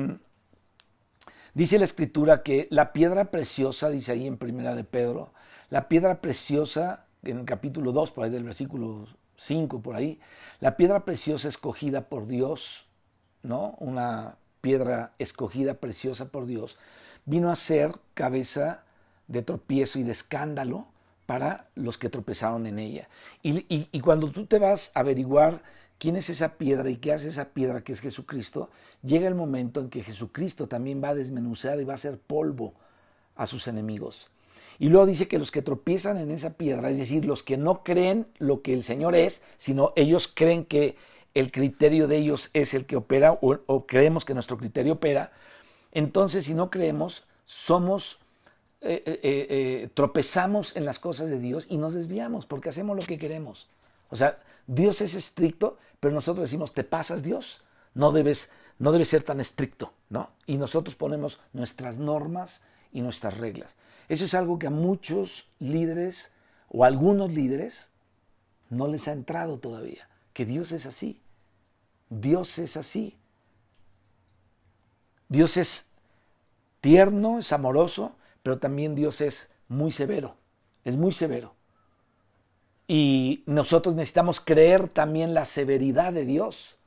dice 1.54 1.78
la 1.78 1.84
escritura 1.84 2.42
que 2.42 2.66
la 2.72 2.92
piedra 2.92 3.30
preciosa, 3.30 3.88
dice 3.88 4.10
ahí 4.10 4.26
en 4.26 4.36
primera 4.36 4.74
de 4.74 4.82
Pedro, 4.82 5.30
la 5.70 5.86
piedra 5.86 6.20
preciosa 6.20 7.06
en 7.22 7.38
el 7.38 7.44
capítulo 7.44 7.92
2, 7.92 8.10
por 8.10 8.24
ahí 8.24 8.30
del 8.30 8.42
versículo 8.42 9.06
5, 9.38 9.80
por 9.80 9.96
ahí, 9.96 10.20
la 10.60 10.76
piedra 10.76 11.04
preciosa 11.04 11.48
escogida 11.48 12.08
por 12.08 12.26
Dios, 12.26 12.86
¿no? 13.42 13.76
Una 13.78 14.36
piedra 14.60 15.12
escogida 15.18 15.74
preciosa 15.74 16.30
por 16.30 16.46
Dios, 16.46 16.78
vino 17.24 17.50
a 17.50 17.56
ser 17.56 17.92
cabeza 18.14 18.84
de 19.28 19.42
tropiezo 19.42 19.98
y 19.98 20.02
de 20.02 20.12
escándalo 20.12 20.86
para 21.26 21.68
los 21.74 21.98
que 21.98 22.08
tropezaron 22.08 22.66
en 22.66 22.78
ella. 22.78 23.08
Y, 23.42 23.66
y, 23.68 24.00
cuando 24.00 24.30
tú 24.30 24.46
te 24.46 24.58
vas 24.58 24.90
a 24.94 25.00
averiguar 25.00 25.62
quién 25.98 26.16
es 26.16 26.30
esa 26.30 26.54
piedra 26.56 26.88
y 26.90 26.96
qué 26.96 27.12
hace 27.12 27.28
esa 27.28 27.50
piedra 27.50 27.82
que 27.82 27.92
es 27.92 28.00
Jesucristo, 28.00 28.70
llega 29.02 29.28
el 29.28 29.34
momento 29.34 29.80
en 29.80 29.90
que 29.90 30.02
Jesucristo 30.02 30.68
también 30.68 31.02
va 31.04 31.10
a 31.10 31.14
desmenuzar 31.14 31.78
y 31.80 31.84
va 31.84 31.92
a 31.92 31.96
hacer 31.96 32.18
polvo 32.18 32.74
a 33.36 33.46
sus 33.46 33.68
enemigos. 33.68 34.30
Y 34.78 34.88
luego 34.88 35.06
dice 35.06 35.26
que 35.26 35.38
los 35.38 35.50
que 35.50 35.62
tropiezan 35.62 36.18
en 36.18 36.30
esa 36.30 36.54
piedra, 36.54 36.90
es 36.90 36.98
decir, 36.98 37.24
los 37.24 37.42
que 37.42 37.56
no 37.56 37.82
creen 37.82 38.26
lo 38.38 38.62
que 38.62 38.72
el 38.72 38.82
Señor 38.82 39.16
es, 39.16 39.42
sino 39.56 39.92
ellos 39.96 40.30
creen 40.32 40.64
que 40.64 40.96
el 41.34 41.50
criterio 41.50 42.06
de 42.06 42.16
ellos 42.16 42.50
es 42.52 42.74
el 42.74 42.86
que 42.86 42.96
opera 42.96 43.38
o, 43.40 43.86
creemos 43.86 44.24
que 44.24 44.34
nuestro 44.34 44.56
criterio 44.56 44.94
opera, 44.94 45.32
entonces 45.92 46.44
si 46.44 46.54
no 46.54 46.70
creemos, 46.70 47.24
somos, 47.44 48.18
eh, 48.80 49.02
eh, 49.06 49.20
eh, 49.22 49.88
tropezamos 49.94 50.76
en 50.76 50.84
las 50.84 50.98
cosas 50.98 51.28
de 51.28 51.40
Dios 51.40 51.66
y 51.68 51.78
nos 51.78 51.94
desviamos 51.94 52.46
porque 52.46 52.68
hacemos 52.68 52.96
lo 52.96 53.02
que 53.02 53.18
queremos. 53.18 53.68
O 54.10 54.16
sea, 54.16 54.38
Dios 54.66 55.00
es 55.00 55.14
estricto, 55.14 55.78
pero 56.00 56.14
nosotros 56.14 56.48
decimos, 56.48 56.72
te 56.72 56.84
pasas 56.84 57.22
Dios, 57.22 57.62
no 57.94 58.12
debes, 58.12 58.50
no 58.78 58.92
debes 58.92 59.08
ser 59.08 59.22
tan 59.22 59.40
estricto, 59.40 59.92
¿no? 60.08 60.30
Y 60.46 60.56
nosotros 60.56 60.94
ponemos 60.94 61.40
nuestras 61.52 61.98
normas 61.98 62.62
y 62.92 63.00
nuestras 63.00 63.36
reglas. 63.36 63.76
Eso 64.08 64.24
es 64.24 64.34
algo 64.34 64.58
que 64.58 64.66
a 64.66 64.70
muchos 64.70 65.46
líderes 65.58 66.30
o 66.68 66.84
a 66.84 66.86
algunos 66.86 67.32
líderes 67.32 67.90
no 68.70 68.88
les 68.88 69.08
ha 69.08 69.12
entrado 69.12 69.58
todavía, 69.58 70.08
que 70.32 70.46
Dios 70.46 70.72
es 70.72 70.86
así. 70.86 71.20
Dios 72.10 72.58
es 72.58 72.76
así. 72.76 73.16
Dios 75.28 75.56
es 75.56 75.86
tierno, 76.80 77.38
es 77.38 77.52
amoroso, 77.52 78.12
pero 78.42 78.58
también 78.58 78.94
Dios 78.94 79.20
es 79.20 79.50
muy 79.68 79.92
severo, 79.92 80.36
es 80.84 80.96
muy 80.96 81.12
severo. 81.12 81.54
Y 82.86 83.42
nosotros 83.44 83.94
necesitamos 83.94 84.40
creer 84.40 84.88
también 84.88 85.34
la 85.34 85.44
severidad 85.44 86.14
de 86.14 86.24
Dios. 86.24 86.78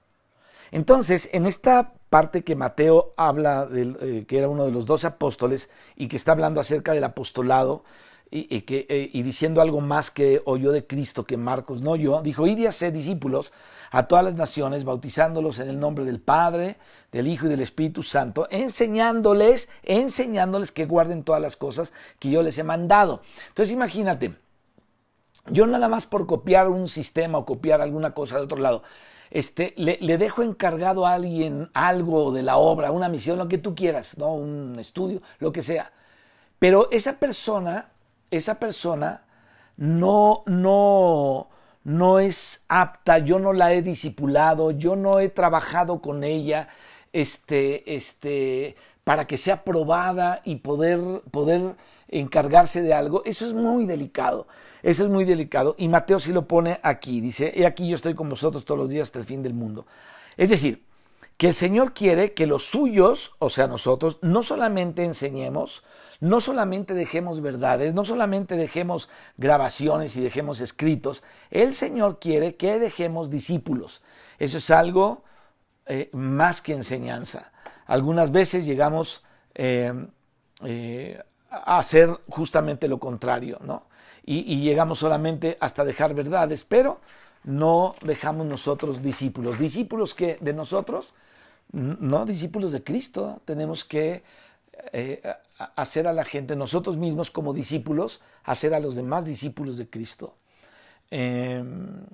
Entonces, 0.72 1.30
en 1.34 1.46
esta 1.46 1.94
parte 2.12 2.44
que 2.44 2.58
Mateo 2.58 3.14
habla, 3.16 3.66
del, 3.66 3.98
eh, 4.02 4.26
que 4.28 4.38
era 4.38 4.50
uno 4.50 4.66
de 4.66 4.72
los 4.72 4.86
doce 4.86 5.08
apóstoles 5.08 5.70
y 5.96 6.10
que 6.10 6.18
está 6.18 6.34
hablando 6.34 6.60
acerca 6.60 6.92
del 6.92 7.06
apostolado 7.06 7.86
y, 8.30 8.62
que, 8.62 8.86
eh, 8.90 9.10
y 9.12 9.24
diciendo 9.24 9.62
algo 9.62 9.82
más 9.82 10.12
que 10.12 10.42
oyó 10.46 10.72
de 10.74 10.86
Cristo 10.86 11.26
que 11.26 11.38
Marcos 11.38 11.82
no 11.82 11.92
oyó, 11.92 12.22
dijo, 12.22 12.48
id 12.48 12.58
y 12.60 12.66
hacer 12.66 12.92
discípulos 12.92 13.54
a 13.92 14.08
todas 14.08 14.26
las 14.26 14.36
naciones, 14.36 14.84
bautizándolos 14.84 15.60
en 15.60 15.70
el 15.70 15.80
nombre 15.80 16.04
del 16.04 16.20
Padre, 16.20 16.78
del 17.14 17.28
Hijo 17.28 17.46
y 17.46 17.50
del 17.50 17.62
Espíritu 17.62 18.04
Santo, 18.04 18.48
enseñándoles, 18.52 19.70
enseñándoles 19.84 20.72
que 20.72 20.86
guarden 20.86 21.24
todas 21.24 21.42
las 21.42 21.56
cosas 21.56 21.94
que 22.20 22.30
yo 22.30 22.44
les 22.44 22.58
he 22.58 22.64
mandado. 22.64 23.22
Entonces 23.50 23.74
imagínate, 23.74 24.36
yo 25.50 25.66
nada 25.66 25.88
más 25.88 26.06
por 26.06 26.28
copiar 26.28 26.68
un 26.68 26.90
sistema 26.90 27.38
o 27.38 27.46
copiar 27.46 27.82
alguna 27.82 28.14
cosa 28.14 28.38
de 28.38 28.44
otro 28.44 28.60
lado, 28.60 28.84
este, 29.32 29.74
le, 29.78 30.18
dejo 30.18 30.44
encargado 30.44 31.08
a 31.08 31.14
alguien 31.14 31.70
algo 31.74 32.34
de 32.34 32.44
la 32.44 32.58
obra, 32.58 32.92
una 32.92 33.08
misión, 33.08 33.38
lo 33.38 33.48
que 33.48 33.58
tú 33.58 33.74
quieras, 33.74 34.18
¿no? 34.18 34.36
un 34.36 34.78
estudio, 34.78 35.22
lo 35.40 35.54
que 35.54 35.62
sea. 35.62 35.92
Pero 36.60 36.92
esa 36.92 37.18
persona, 37.18 37.90
esa 38.30 38.60
persona 38.60 39.24
no, 39.78 40.44
no, 40.46 41.48
no 41.86 42.20
es 42.20 42.66
apta, 42.68 43.20
yo 43.20 43.40
no 43.40 43.54
la 43.54 43.74
he 43.74 43.82
discipulado, 43.82 44.72
yo 44.72 44.98
no 44.98 45.20
he 45.20 45.30
trabajado 45.30 46.02
con 46.02 46.26
ella, 46.26 46.68
este, 47.14 47.96
este, 47.96 48.76
para 49.06 49.28
que 49.28 49.38
sea 49.38 49.64
probada 49.64 50.42
y 50.44 50.58
poder, 50.58 51.00
poder 51.32 51.76
encargarse 52.10 52.82
de 52.82 52.94
algo, 52.94 53.24
eso 53.24 53.46
es 53.46 53.54
muy 53.54 53.86
delicado. 53.86 54.46
Eso 54.84 55.04
es 55.04 55.10
muy 55.10 55.26
delicado. 55.26 55.76
Y 55.78 55.88
Mateo 55.88 56.20
sí 56.20 56.32
lo 56.32 56.48
pone 56.48 56.80
aquí. 56.84 57.22
Dice, 57.22 57.52
he 57.56 57.66
aquí 57.66 57.88
yo 57.88 57.96
estoy 57.96 58.16
con 58.16 58.30
vosotros 58.30 58.66
todos 58.66 58.80
los 58.80 58.90
días 58.90 59.10
hasta 59.10 59.20
el 59.20 59.26
fin 59.26 59.44
del 59.44 59.54
mundo. 59.54 59.86
Es 60.38 60.50
decir, 60.50 60.84
que 61.38 61.48
el 61.48 61.54
Señor 61.54 61.94
quiere 61.94 62.34
que 62.34 62.46
los 62.46 62.66
suyos, 62.66 63.34
o 63.40 63.50
sea 63.50 63.68
nosotros, 63.68 64.20
no 64.22 64.44
solamente 64.44 65.04
enseñemos, 65.04 65.84
no 66.20 66.40
solamente 66.40 66.94
dejemos 66.94 67.42
verdades, 67.42 67.96
no 67.96 68.06
solamente 68.06 68.56
dejemos 68.56 69.10
grabaciones 69.38 70.16
y 70.16 70.22
dejemos 70.22 70.62
escritos, 70.62 71.24
el 71.50 71.74
Señor 71.74 72.20
quiere 72.20 72.56
que 72.58 72.78
dejemos 72.78 73.32
discípulos. 73.32 74.04
Eso 74.38 74.60
es 74.60 74.70
algo 74.70 75.24
eh, 75.88 76.10
más 76.14 76.62
que 76.62 76.74
enseñanza. 76.74 77.52
Algunas 77.88 78.32
veces 78.32 78.66
llegamos 78.68 79.24
eh, 79.56 79.94
eh, 80.64 81.20
a 81.52 81.78
hacer 81.78 82.10
justamente 82.30 82.88
lo 82.88 82.98
contrario, 82.98 83.60
¿no? 83.64 83.84
y, 84.24 84.62
llegamos 84.62 85.00
solamente 85.00 85.58
hasta 85.60 85.84
dejar 85.84 86.14
verdades, 86.14 86.64
pero 86.64 87.00
no 87.44 87.96
dejamos 88.04 88.46
nosotros 88.46 89.02
discípulos. 89.02 89.58
Discípulos 89.58 90.14
que 90.14 90.38
de 90.42 90.54
nosotros, 90.54 91.14
no 91.72 92.26
discípulos 92.26 92.72
de 92.72 92.84
Cristo, 92.84 93.42
tenemos 93.46 93.84
que 93.84 94.24
eh, 94.94 95.22
hacer 95.76 96.08
a 96.08 96.14
la 96.14 96.24
gente, 96.24 96.56
nosotros 96.56 96.98
mismos 96.98 97.32
como 97.32 97.54
discípulos, 97.54 98.22
hacer 98.44 98.74
a 98.74 98.80
los 98.80 98.96
demás 98.96 99.26
discípulos 99.26 99.78
de 99.78 99.90
Cristo. 99.90 100.36
Em, 101.10 102.06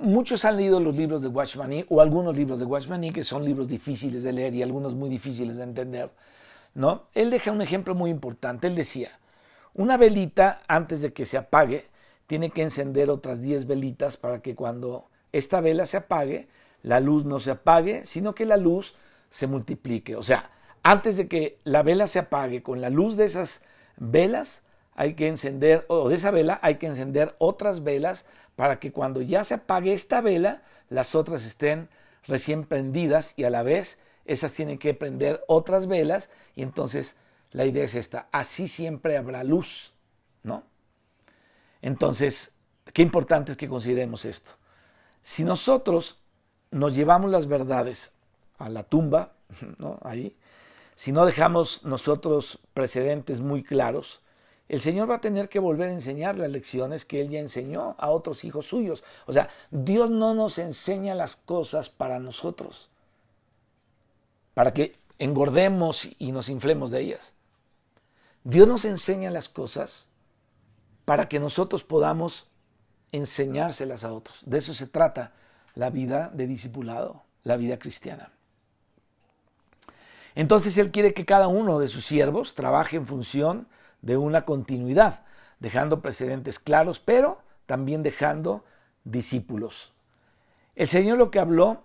muchos 0.00 0.44
han 0.44 0.56
leído 0.56 0.80
los 0.80 0.96
libros 0.96 1.22
de 1.22 1.28
Watchman 1.28 1.84
o 1.88 2.00
algunos 2.00 2.36
libros 2.36 2.58
de 2.58 2.64
Watchman 2.64 3.12
que 3.12 3.24
son 3.24 3.44
libros 3.44 3.68
difíciles 3.68 4.22
de 4.22 4.32
leer 4.32 4.54
y 4.54 4.62
algunos 4.62 4.94
muy 4.94 5.10
difíciles 5.10 5.58
de 5.58 5.64
entender. 5.64 6.10
Él 7.14 7.30
deja 7.30 7.52
un 7.52 7.62
ejemplo 7.62 7.94
muy 7.94 8.10
importante. 8.10 8.66
Él 8.66 8.74
decía, 8.74 9.18
una 9.74 9.96
velita, 9.96 10.62
antes 10.68 11.00
de 11.00 11.12
que 11.12 11.24
se 11.24 11.38
apague, 11.38 11.84
tiene 12.26 12.50
que 12.50 12.62
encender 12.62 13.10
otras 13.10 13.42
10 13.42 13.66
velitas 13.66 14.16
para 14.16 14.40
que 14.40 14.54
cuando 14.54 15.08
esta 15.32 15.60
vela 15.60 15.86
se 15.86 15.96
apague, 15.96 16.48
la 16.82 17.00
luz 17.00 17.24
no 17.24 17.40
se 17.40 17.50
apague, 17.50 18.04
sino 18.04 18.34
que 18.34 18.46
la 18.46 18.56
luz 18.56 18.94
se 19.30 19.46
multiplique. 19.46 20.16
O 20.16 20.22
sea, 20.22 20.50
antes 20.82 21.16
de 21.16 21.28
que 21.28 21.58
la 21.64 21.82
vela 21.82 22.06
se 22.06 22.20
apague, 22.20 22.62
con 22.62 22.80
la 22.80 22.90
luz 22.90 23.16
de 23.16 23.26
esas 23.26 23.62
velas, 23.96 24.62
hay 24.94 25.14
que 25.14 25.28
encender, 25.28 25.84
o 25.88 26.08
de 26.08 26.16
esa 26.16 26.30
vela, 26.30 26.58
hay 26.62 26.76
que 26.76 26.86
encender 26.86 27.34
otras 27.38 27.82
velas 27.82 28.26
para 28.56 28.78
que 28.78 28.92
cuando 28.92 29.22
ya 29.22 29.44
se 29.44 29.54
apague 29.54 29.92
esta 29.92 30.20
vela, 30.20 30.62
las 30.88 31.14
otras 31.14 31.44
estén 31.44 31.88
recién 32.26 32.64
prendidas 32.64 33.32
y 33.36 33.44
a 33.44 33.50
la 33.50 33.62
vez 33.62 33.98
esas 34.32 34.52
tienen 34.52 34.78
que 34.78 34.94
prender 34.94 35.42
otras 35.48 35.86
velas 35.86 36.30
y 36.54 36.62
entonces 36.62 37.16
la 37.50 37.66
idea 37.66 37.84
es 37.84 37.94
esta, 37.94 38.28
así 38.30 38.68
siempre 38.68 39.16
habrá 39.16 39.42
luz, 39.42 39.92
¿no? 40.42 40.62
Entonces, 41.82 42.52
qué 42.92 43.02
importante 43.02 43.52
es 43.52 43.56
que 43.56 43.68
consideremos 43.68 44.24
esto. 44.24 44.52
Si 45.22 45.42
nosotros 45.44 46.18
nos 46.70 46.94
llevamos 46.94 47.30
las 47.30 47.48
verdades 47.48 48.12
a 48.58 48.68
la 48.68 48.84
tumba, 48.84 49.32
¿no? 49.78 49.98
Ahí, 50.02 50.36
si 50.94 51.12
no 51.12 51.26
dejamos 51.26 51.84
nosotros 51.84 52.60
precedentes 52.74 53.40
muy 53.40 53.62
claros, 53.62 54.20
el 54.68 54.80
Señor 54.80 55.10
va 55.10 55.16
a 55.16 55.20
tener 55.20 55.48
que 55.48 55.58
volver 55.58 55.88
a 55.88 55.94
enseñar 55.94 56.38
las 56.38 56.50
lecciones 56.50 57.04
que 57.04 57.20
Él 57.20 57.30
ya 57.30 57.40
enseñó 57.40 57.96
a 57.98 58.10
otros 58.10 58.44
hijos 58.44 58.66
suyos. 58.66 59.02
O 59.26 59.32
sea, 59.32 59.48
Dios 59.72 60.10
no 60.10 60.32
nos 60.34 60.58
enseña 60.58 61.16
las 61.16 61.34
cosas 61.34 61.88
para 61.88 62.20
nosotros, 62.20 62.90
para 64.60 64.74
que 64.74 64.98
engordemos 65.18 66.10
y 66.18 66.32
nos 66.32 66.50
inflemos 66.50 66.90
de 66.90 67.00
ellas. 67.00 67.34
Dios 68.44 68.68
nos 68.68 68.84
enseña 68.84 69.30
las 69.30 69.48
cosas 69.48 70.10
para 71.06 71.30
que 71.30 71.40
nosotros 71.40 71.82
podamos 71.82 72.50
enseñárselas 73.10 74.04
a 74.04 74.12
otros. 74.12 74.42
De 74.44 74.58
eso 74.58 74.74
se 74.74 74.86
trata 74.86 75.32
la 75.74 75.88
vida 75.88 76.30
de 76.34 76.46
discipulado, 76.46 77.22
la 77.42 77.56
vida 77.56 77.78
cristiana. 77.78 78.32
Entonces 80.34 80.76
Él 80.76 80.90
quiere 80.90 81.14
que 81.14 81.24
cada 81.24 81.48
uno 81.48 81.78
de 81.78 81.88
sus 81.88 82.04
siervos 82.04 82.54
trabaje 82.54 82.98
en 82.98 83.06
función 83.06 83.66
de 84.02 84.18
una 84.18 84.44
continuidad, 84.44 85.24
dejando 85.58 86.02
precedentes 86.02 86.58
claros, 86.58 87.00
pero 87.00 87.40
también 87.64 88.02
dejando 88.02 88.62
discípulos. 89.04 89.94
El 90.74 90.86
Señor 90.86 91.16
lo 91.16 91.30
que 91.30 91.38
habló 91.38 91.82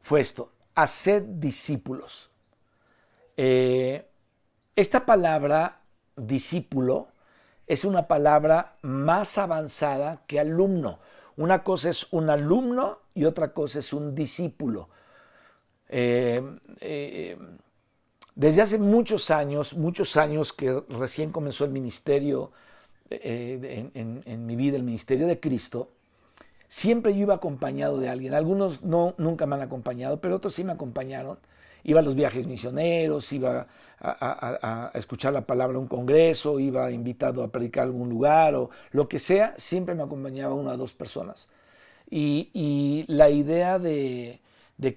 fue 0.00 0.20
esto, 0.20 0.50
haced 0.76 1.22
discípulos. 1.22 2.30
Eh, 3.36 4.06
esta 4.76 5.04
palabra 5.04 5.80
discípulo 6.16 7.08
es 7.66 7.84
una 7.84 8.06
palabra 8.06 8.76
más 8.82 9.38
avanzada 9.38 10.22
que 10.26 10.38
alumno. 10.38 11.00
Una 11.36 11.64
cosa 11.64 11.90
es 11.90 12.12
un 12.12 12.30
alumno 12.30 13.00
y 13.14 13.24
otra 13.24 13.52
cosa 13.52 13.80
es 13.80 13.92
un 13.92 14.14
discípulo. 14.14 14.88
Eh, 15.88 16.42
eh, 16.80 17.38
desde 18.34 18.62
hace 18.62 18.78
muchos 18.78 19.30
años, 19.30 19.74
muchos 19.74 20.16
años 20.16 20.52
que 20.52 20.82
recién 20.90 21.32
comenzó 21.32 21.64
el 21.64 21.70
ministerio, 21.70 22.52
en, 23.08 24.46
mi 24.46 24.56
vida, 24.56 24.76
el 24.76 24.82
ministerio 24.82 25.26
de 25.26 25.38
Cristo, 25.40 25.90
siempre 26.68 27.14
yo 27.14 27.20
iba 27.22 27.34
acompañado 27.34 27.98
de 27.98 28.08
alguien. 28.08 28.34
Algunos 28.34 28.82
no, 28.82 29.14
nunca 29.18 29.46
me 29.46 29.56
han 29.56 29.62
acompañado, 29.62 30.20
pero 30.20 30.36
otros 30.36 30.54
sí 30.54 30.64
me 30.64 30.72
acompañaron 30.72 31.38
iba 31.86 32.00
a 32.00 32.02
los 32.02 32.16
viajes 32.16 32.46
misioneros, 32.46 33.32
iba 33.32 33.68
a, 34.00 34.90
escuchar 34.94 35.32
la 35.32 35.46
palabra 35.46 35.76
en 35.76 35.82
un 35.82 35.88
congreso, 35.88 36.58
iba 36.58 36.90
invitado 36.90 37.44
a 37.44 37.48
predicar 37.48 37.82
a 37.82 37.86
algún 37.86 38.10
lugar 38.10 38.56
o 38.56 38.70
lo 38.90 39.08
que 39.08 39.20
sea, 39.20 39.54
siempre 39.56 39.94
me 39.94 40.02
acompañaba 40.02 40.52
una 40.54 40.72
o 40.72 40.76
dos 40.76 40.92
personas. 40.92 41.48
Y, 42.10 43.04
la 43.06 43.30
idea 43.30 43.78
de, 43.78 44.40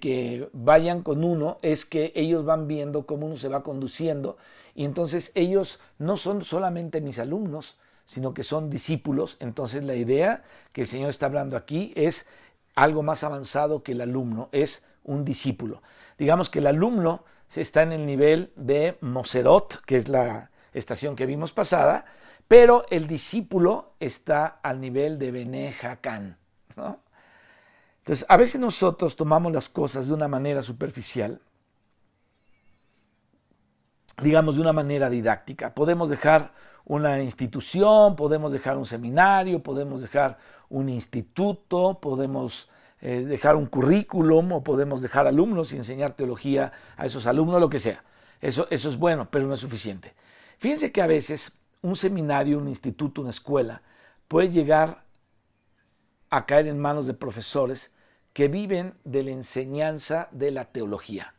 que 0.02 0.50
vayan 0.52 1.04
con 1.04 1.24
uno 1.24 1.60
es 1.62 1.86
que 1.86 2.12
ellos 2.16 2.44
van 2.44 2.68
viendo 2.68 3.06
cómo 3.06 3.28
uno 3.28 3.38
se 3.38 3.50
va 3.50 3.62
conduciendo 3.62 4.38
y 4.74 4.84
entonces 4.84 5.32
ellos 5.36 5.80
no 6.00 6.18
son 6.18 6.44
solamente 6.44 7.02
mis 7.02 7.20
alumnos, 7.20 7.78
sino 8.10 8.34
que 8.34 8.44
son 8.44 8.72
discípulos. 8.72 9.38
Entonces 9.40 9.84
la 9.84 9.94
idea 9.94 10.44
que 10.74 10.82
el 10.82 10.88
Señor 10.88 11.12
está 11.12 11.28
hablando 11.28 11.56
aquí 11.56 11.94
es 11.96 12.28
algo 12.74 13.04
más 13.04 13.24
avanzado 13.24 13.84
que 13.84 13.92
el 13.92 14.02
alumno, 14.02 14.50
es 14.52 14.84
un 15.04 15.24
discípulo. 15.24 15.84
Digamos 16.18 16.50
que 16.50 16.58
el 16.58 16.66
alumno 16.66 17.24
está 17.56 17.84
en 17.84 17.92
el 17.92 18.08
nivel 18.08 18.52
de 18.56 18.98
Moserot, 19.02 19.86
que 19.86 19.96
es 19.96 20.10
la 20.10 20.50
estación 20.74 21.16
que 21.16 21.28
vimos 21.28 21.52
pasada, 21.52 22.06
pero 22.48 22.84
el 22.90 23.06
discípulo 23.06 23.94
está 24.00 24.60
al 24.64 24.82
nivel 24.82 25.20
de 25.20 25.32
Bene 25.32 25.76
¿no? 26.76 27.00
Entonces, 28.00 28.26
a 28.28 28.38
veces 28.38 28.60
nosotros 28.60 29.16
tomamos 29.16 29.54
las 29.54 29.70
cosas 29.70 30.08
de 30.08 30.16
una 30.16 30.28
manera 30.28 30.64
superficial, 30.64 31.42
digamos 34.20 34.56
de 34.56 34.62
una 34.62 34.74
manera 34.74 35.12
didáctica. 35.12 35.76
Podemos 35.76 36.10
dejar 36.10 36.54
una 36.90 37.22
institución, 37.22 38.16
podemos 38.16 38.52
dejar 38.52 38.76
un 38.76 38.86
seminario, 38.86 39.62
podemos 39.62 40.02
dejar 40.02 40.40
un 40.70 40.90
instituto, 40.90 42.00
podemos 42.02 42.68
dejar 43.00 43.56
un 43.56 43.68
currículum 43.68 44.52
o 44.52 44.64
podemos 44.64 45.02
dejar 45.02 45.28
alumnos 45.28 45.72
y 45.72 45.78
enseñar 45.78 46.14
teología 46.14 46.74
a 46.98 47.06
esos 47.06 47.28
alumnos, 47.28 47.62
lo 47.62 47.70
que 47.70 47.80
sea. 47.80 48.04
Eso, 48.42 48.68
eso 48.72 48.90
es 48.90 48.98
bueno, 48.98 49.30
pero 49.30 49.46
no 49.46 49.54
es 49.54 49.60
suficiente. 49.60 50.16
Fíjense 50.58 50.92
que 50.92 51.04
a 51.04 51.08
veces 51.08 51.52
un 51.84 51.96
seminario, 51.96 52.58
un 52.58 52.68
instituto, 52.68 53.22
una 53.22 53.30
escuela 53.30 53.84
puede 54.28 54.50
llegar 54.50 55.04
a 56.32 56.48
caer 56.48 56.68
en 56.68 56.80
manos 56.80 57.06
de 57.06 57.14
profesores 57.14 57.92
que 58.34 58.48
viven 58.48 58.96
de 59.04 59.24
la 59.24 59.32
enseñanza 59.32 60.28
de 60.32 60.50
la 60.52 60.66
teología. 60.66 61.36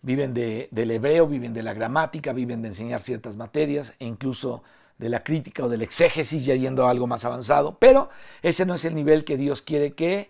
Viven 0.00 0.32
del 0.32 0.90
hebreo, 0.90 1.26
viven 1.26 1.52
de 1.52 1.62
la 1.62 1.74
gramática, 1.74 2.32
viven 2.32 2.62
de 2.62 2.68
enseñar 2.68 3.00
ciertas 3.00 3.36
materias 3.36 3.94
e 3.98 4.06
incluso 4.06 4.62
de 4.98 5.08
la 5.08 5.22
crítica 5.22 5.64
o 5.64 5.68
del 5.68 5.82
exégesis, 5.82 6.44
ya 6.44 6.54
yendo 6.54 6.86
a 6.86 6.90
algo 6.90 7.06
más 7.06 7.24
avanzado, 7.24 7.78
pero 7.78 8.10
ese 8.42 8.66
no 8.66 8.74
es 8.74 8.84
el 8.84 8.94
nivel 8.94 9.24
que 9.24 9.36
Dios 9.36 9.62
quiere 9.62 9.92
que 9.92 10.18
eh, 10.18 10.28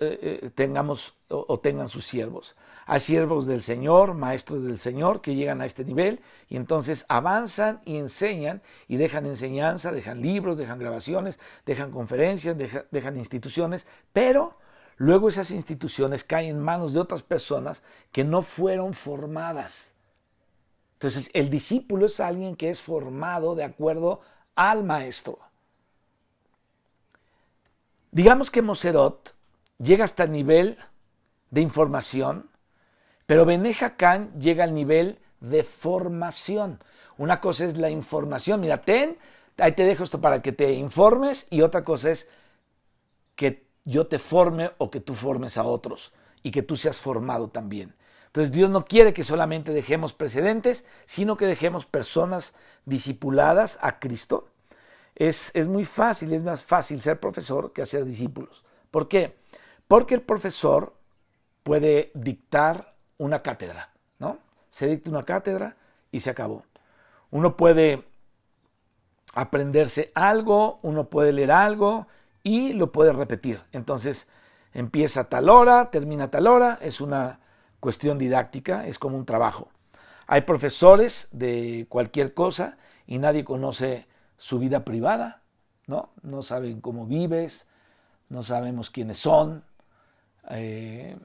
eh, 0.00 0.50
tengamos 0.54 1.14
o, 1.28 1.58
tengan 1.60 1.88
sus 1.88 2.06
siervos. 2.06 2.56
Hay 2.86 3.00
siervos 3.00 3.46
del 3.46 3.62
Señor, 3.62 4.14
maestros 4.14 4.64
del 4.64 4.78
Señor, 4.78 5.20
que 5.20 5.34
llegan 5.34 5.60
a 5.60 5.66
este 5.66 5.84
nivel 5.84 6.20
y 6.48 6.56
entonces 6.56 7.04
avanzan 7.08 7.80
y 7.84 7.96
enseñan 7.96 8.62
y 8.88 8.96
dejan 8.96 9.26
enseñanza, 9.26 9.92
dejan 9.92 10.22
libros, 10.22 10.56
dejan 10.56 10.78
grabaciones, 10.78 11.38
dejan 11.66 11.90
conferencias, 11.90 12.56
dejan 12.90 13.16
instituciones, 13.16 13.86
pero 14.12 14.56
luego 14.96 15.28
esas 15.28 15.50
instituciones 15.50 16.24
caen 16.24 16.50
en 16.50 16.60
manos 16.60 16.92
de 16.92 17.00
otras 17.00 17.22
personas 17.22 17.82
que 18.12 18.24
no 18.24 18.42
fueron 18.42 18.94
formadas 18.94 19.96
entonces, 20.96 21.30
el 21.34 21.50
discípulo 21.50 22.06
es 22.06 22.20
alguien 22.20 22.56
que 22.56 22.70
es 22.70 22.80
formado 22.80 23.54
de 23.54 23.64
acuerdo 23.64 24.20
al 24.54 24.82
maestro. 24.82 25.38
Digamos 28.10 28.50
que 28.50 28.62
Moserot 28.62 29.34
llega 29.78 30.04
hasta 30.04 30.24
el 30.24 30.32
nivel 30.32 30.78
de 31.50 31.60
información, 31.60 32.48
pero 33.26 33.44
Beneja 33.44 33.96
Khan 33.96 34.32
llega 34.40 34.64
al 34.64 34.72
nivel 34.72 35.18
de 35.40 35.64
formación. 35.64 36.80
Una 37.18 37.42
cosa 37.42 37.66
es 37.66 37.76
la 37.76 37.90
información, 37.90 38.62
mira, 38.62 38.80
ten, 38.80 39.18
ahí 39.58 39.72
te 39.72 39.84
dejo 39.84 40.02
esto 40.02 40.22
para 40.22 40.40
que 40.40 40.52
te 40.52 40.72
informes, 40.72 41.46
y 41.50 41.60
otra 41.60 41.84
cosa 41.84 42.10
es 42.10 42.26
que 43.34 43.65
yo 43.86 44.08
te 44.08 44.18
forme 44.18 44.72
o 44.76 44.90
que 44.90 45.00
tú 45.00 45.14
formes 45.14 45.56
a 45.56 45.62
otros 45.62 46.12
y 46.42 46.50
que 46.50 46.62
tú 46.62 46.76
seas 46.76 46.98
formado 46.98 47.48
también. 47.48 47.94
Entonces 48.26 48.52
Dios 48.52 48.68
no 48.68 48.84
quiere 48.84 49.14
que 49.14 49.24
solamente 49.24 49.72
dejemos 49.72 50.12
precedentes, 50.12 50.84
sino 51.06 51.36
que 51.36 51.46
dejemos 51.46 51.86
personas 51.86 52.54
discipuladas 52.84 53.78
a 53.80 53.98
Cristo. 53.98 54.48
Es, 55.14 55.52
es 55.54 55.68
muy 55.68 55.84
fácil, 55.84 56.34
es 56.34 56.42
más 56.42 56.62
fácil 56.62 57.00
ser 57.00 57.18
profesor 57.18 57.72
que 57.72 57.80
hacer 57.80 58.04
discípulos. 58.04 58.64
¿Por 58.90 59.08
qué? 59.08 59.38
Porque 59.88 60.14
el 60.14 60.20
profesor 60.20 60.92
puede 61.62 62.10
dictar 62.14 62.94
una 63.18 63.42
cátedra, 63.42 63.92
¿no? 64.18 64.38
Se 64.70 64.88
dicta 64.88 65.08
una 65.08 65.22
cátedra 65.22 65.76
y 66.12 66.20
se 66.20 66.30
acabó. 66.30 66.64
Uno 67.30 67.56
puede 67.56 68.04
aprenderse 69.32 70.10
algo, 70.14 70.80
uno 70.82 71.08
puede 71.08 71.32
leer 71.32 71.52
algo 71.52 72.08
y 72.46 72.74
lo 72.74 72.92
puede 72.92 73.12
repetir. 73.12 73.60
Entonces, 73.72 74.28
empieza 74.72 75.24
tal 75.24 75.48
hora, 75.48 75.90
termina 75.90 76.30
tal 76.30 76.46
hora, 76.46 76.78
es 76.80 77.00
una 77.00 77.40
cuestión 77.80 78.18
didáctica, 78.18 78.86
es 78.86 79.00
como 79.00 79.16
un 79.16 79.26
trabajo. 79.26 79.68
Hay 80.28 80.42
profesores 80.42 81.26
de 81.32 81.86
cualquier 81.88 82.34
cosa 82.34 82.78
y 83.04 83.18
nadie 83.18 83.44
conoce 83.44 84.06
su 84.36 84.60
vida 84.60 84.84
privada, 84.84 85.42
¿no? 85.88 86.10
No 86.22 86.42
saben 86.42 86.80
cómo 86.80 87.06
vives, 87.06 87.66
no 88.28 88.44
sabemos 88.44 88.90
quiénes 88.90 89.18
son. 89.18 89.64
Eh, 90.50 91.18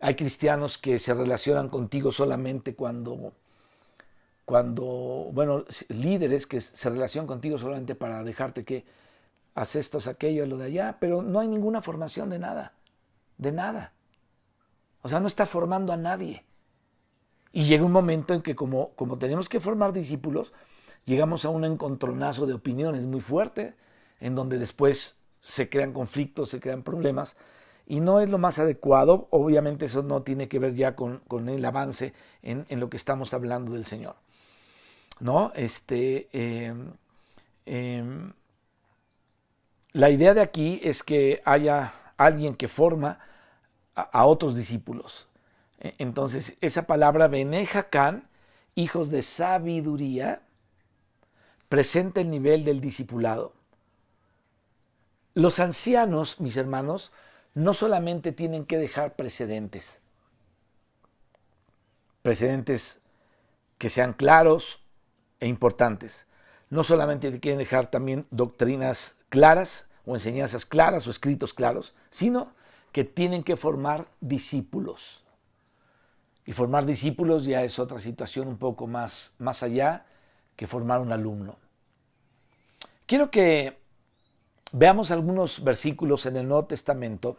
hay 0.00 0.16
cristianos 0.16 0.76
que 0.76 0.98
se 0.98 1.14
relacionan 1.14 1.68
contigo 1.68 2.10
solamente 2.10 2.74
cuando, 2.74 3.32
cuando, 4.44 5.30
bueno, 5.32 5.66
líderes 5.88 6.48
que 6.48 6.60
se 6.60 6.90
relacionan 6.90 7.28
contigo 7.28 7.58
solamente 7.58 7.94
para 7.94 8.24
dejarte 8.24 8.64
que 8.64 8.84
haces 9.54 9.92
esto, 9.92 10.10
aquello, 10.10 10.46
lo 10.46 10.58
de 10.58 10.66
allá, 10.66 10.96
pero 11.00 11.22
no 11.22 11.40
hay 11.40 11.48
ninguna 11.48 11.82
formación 11.82 12.30
de 12.30 12.38
nada, 12.38 12.74
de 13.38 13.52
nada. 13.52 13.92
O 15.02 15.08
sea, 15.08 15.20
no 15.20 15.26
está 15.26 15.46
formando 15.46 15.92
a 15.92 15.96
nadie. 15.96 16.44
Y 17.52 17.64
llega 17.64 17.84
un 17.84 17.92
momento 17.92 18.32
en 18.34 18.42
que 18.42 18.54
como, 18.54 18.90
como 18.94 19.18
tenemos 19.18 19.48
que 19.48 19.60
formar 19.60 19.92
discípulos, 19.92 20.52
llegamos 21.04 21.44
a 21.44 21.50
un 21.50 21.64
encontronazo 21.64 22.46
de 22.46 22.54
opiniones 22.54 23.06
muy 23.06 23.20
fuerte, 23.20 23.74
en 24.20 24.34
donde 24.34 24.58
después 24.58 25.18
se 25.40 25.68
crean 25.68 25.92
conflictos, 25.92 26.48
se 26.48 26.60
crean 26.60 26.82
problemas, 26.82 27.36
y 27.86 28.00
no 28.00 28.20
es 28.20 28.30
lo 28.30 28.38
más 28.38 28.58
adecuado. 28.58 29.26
Obviamente 29.30 29.84
eso 29.84 30.02
no 30.02 30.22
tiene 30.22 30.48
que 30.48 30.58
ver 30.58 30.74
ya 30.74 30.94
con, 30.94 31.20
el 31.48 31.64
avance 31.64 32.14
en, 32.42 32.64
lo 32.80 32.88
que 32.88 32.96
estamos 32.96 33.34
hablando 33.34 33.72
del 33.72 33.84
Señor. 33.84 34.14
¿No? 35.20 35.52
Este, 35.54 36.28
em, 36.32 36.92
em, 37.66 38.32
la 39.92 40.10
idea 40.10 40.34
de 40.34 40.40
aquí 40.40 40.80
es 40.82 41.02
que 41.02 41.42
haya 41.44 41.94
alguien 42.16 42.54
que 42.54 42.68
forma 42.68 43.18
a, 43.94 44.26
otros 44.26 44.56
discípulos. 44.56 45.28
E, 45.80 45.94
entonces, 45.98 46.56
esa 46.60 46.86
palabra 46.86 47.28
Benejacán, 47.28 48.28
hijos 48.74 49.10
de 49.10 49.22
sabiduría, 49.22 50.42
presenta 51.68 52.20
el 52.20 52.30
nivel 52.30 52.64
del 52.64 52.80
discipulado. 52.80 53.54
Los 55.34 55.60
ancianos, 55.60 56.40
mis 56.40 56.56
hermanos, 56.56 57.12
no 57.54 57.74
solamente 57.74 58.32
tienen 58.32 58.64
que 58.64 58.78
dejar 58.78 59.14
precedentes, 59.14 60.00
precedentes 62.22 63.00
que 63.78 63.90
sean 63.90 64.12
claros 64.14 64.82
e 65.40 65.48
importantes. 65.48 66.26
No 66.72 66.84
solamente 66.84 67.38
quieren 67.38 67.58
dejar 67.58 67.90
también 67.90 68.24
doctrinas 68.30 69.16
claras 69.28 69.84
o 70.06 70.14
enseñanzas 70.14 70.64
claras 70.64 71.06
o 71.06 71.10
escritos 71.10 71.52
claros, 71.52 71.94
sino 72.08 72.48
que 72.92 73.04
tienen 73.04 73.42
que 73.42 73.58
formar 73.58 74.06
discípulos. 74.22 75.22
Y 76.46 76.54
formar 76.54 76.86
discípulos 76.86 77.44
ya 77.44 77.62
es 77.62 77.78
otra 77.78 78.00
situación 78.00 78.48
un 78.48 78.56
poco 78.56 78.86
más, 78.86 79.34
más 79.38 79.62
allá 79.62 80.06
que 80.56 80.66
formar 80.66 81.02
un 81.02 81.12
alumno. 81.12 81.56
Quiero 83.04 83.30
que 83.30 83.76
veamos 84.72 85.10
algunos 85.10 85.62
versículos 85.62 86.24
en 86.24 86.38
el 86.38 86.48
Nuevo 86.48 86.64
Testamento, 86.64 87.36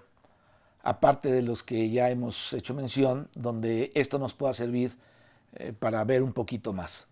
aparte 0.84 1.32
de 1.32 1.42
los 1.42 1.64
que 1.64 1.90
ya 1.90 2.12
hemos 2.12 2.54
hecho 2.54 2.76
mención, 2.76 3.30
donde 3.34 3.92
esto 3.96 4.20
nos 4.20 4.36
pueda 4.36 4.54
servir 4.54 4.96
eh, 5.56 5.74
para 5.74 6.04
ver 6.04 6.22
un 6.22 6.34
poquito 6.34 6.72
más. 6.72 7.08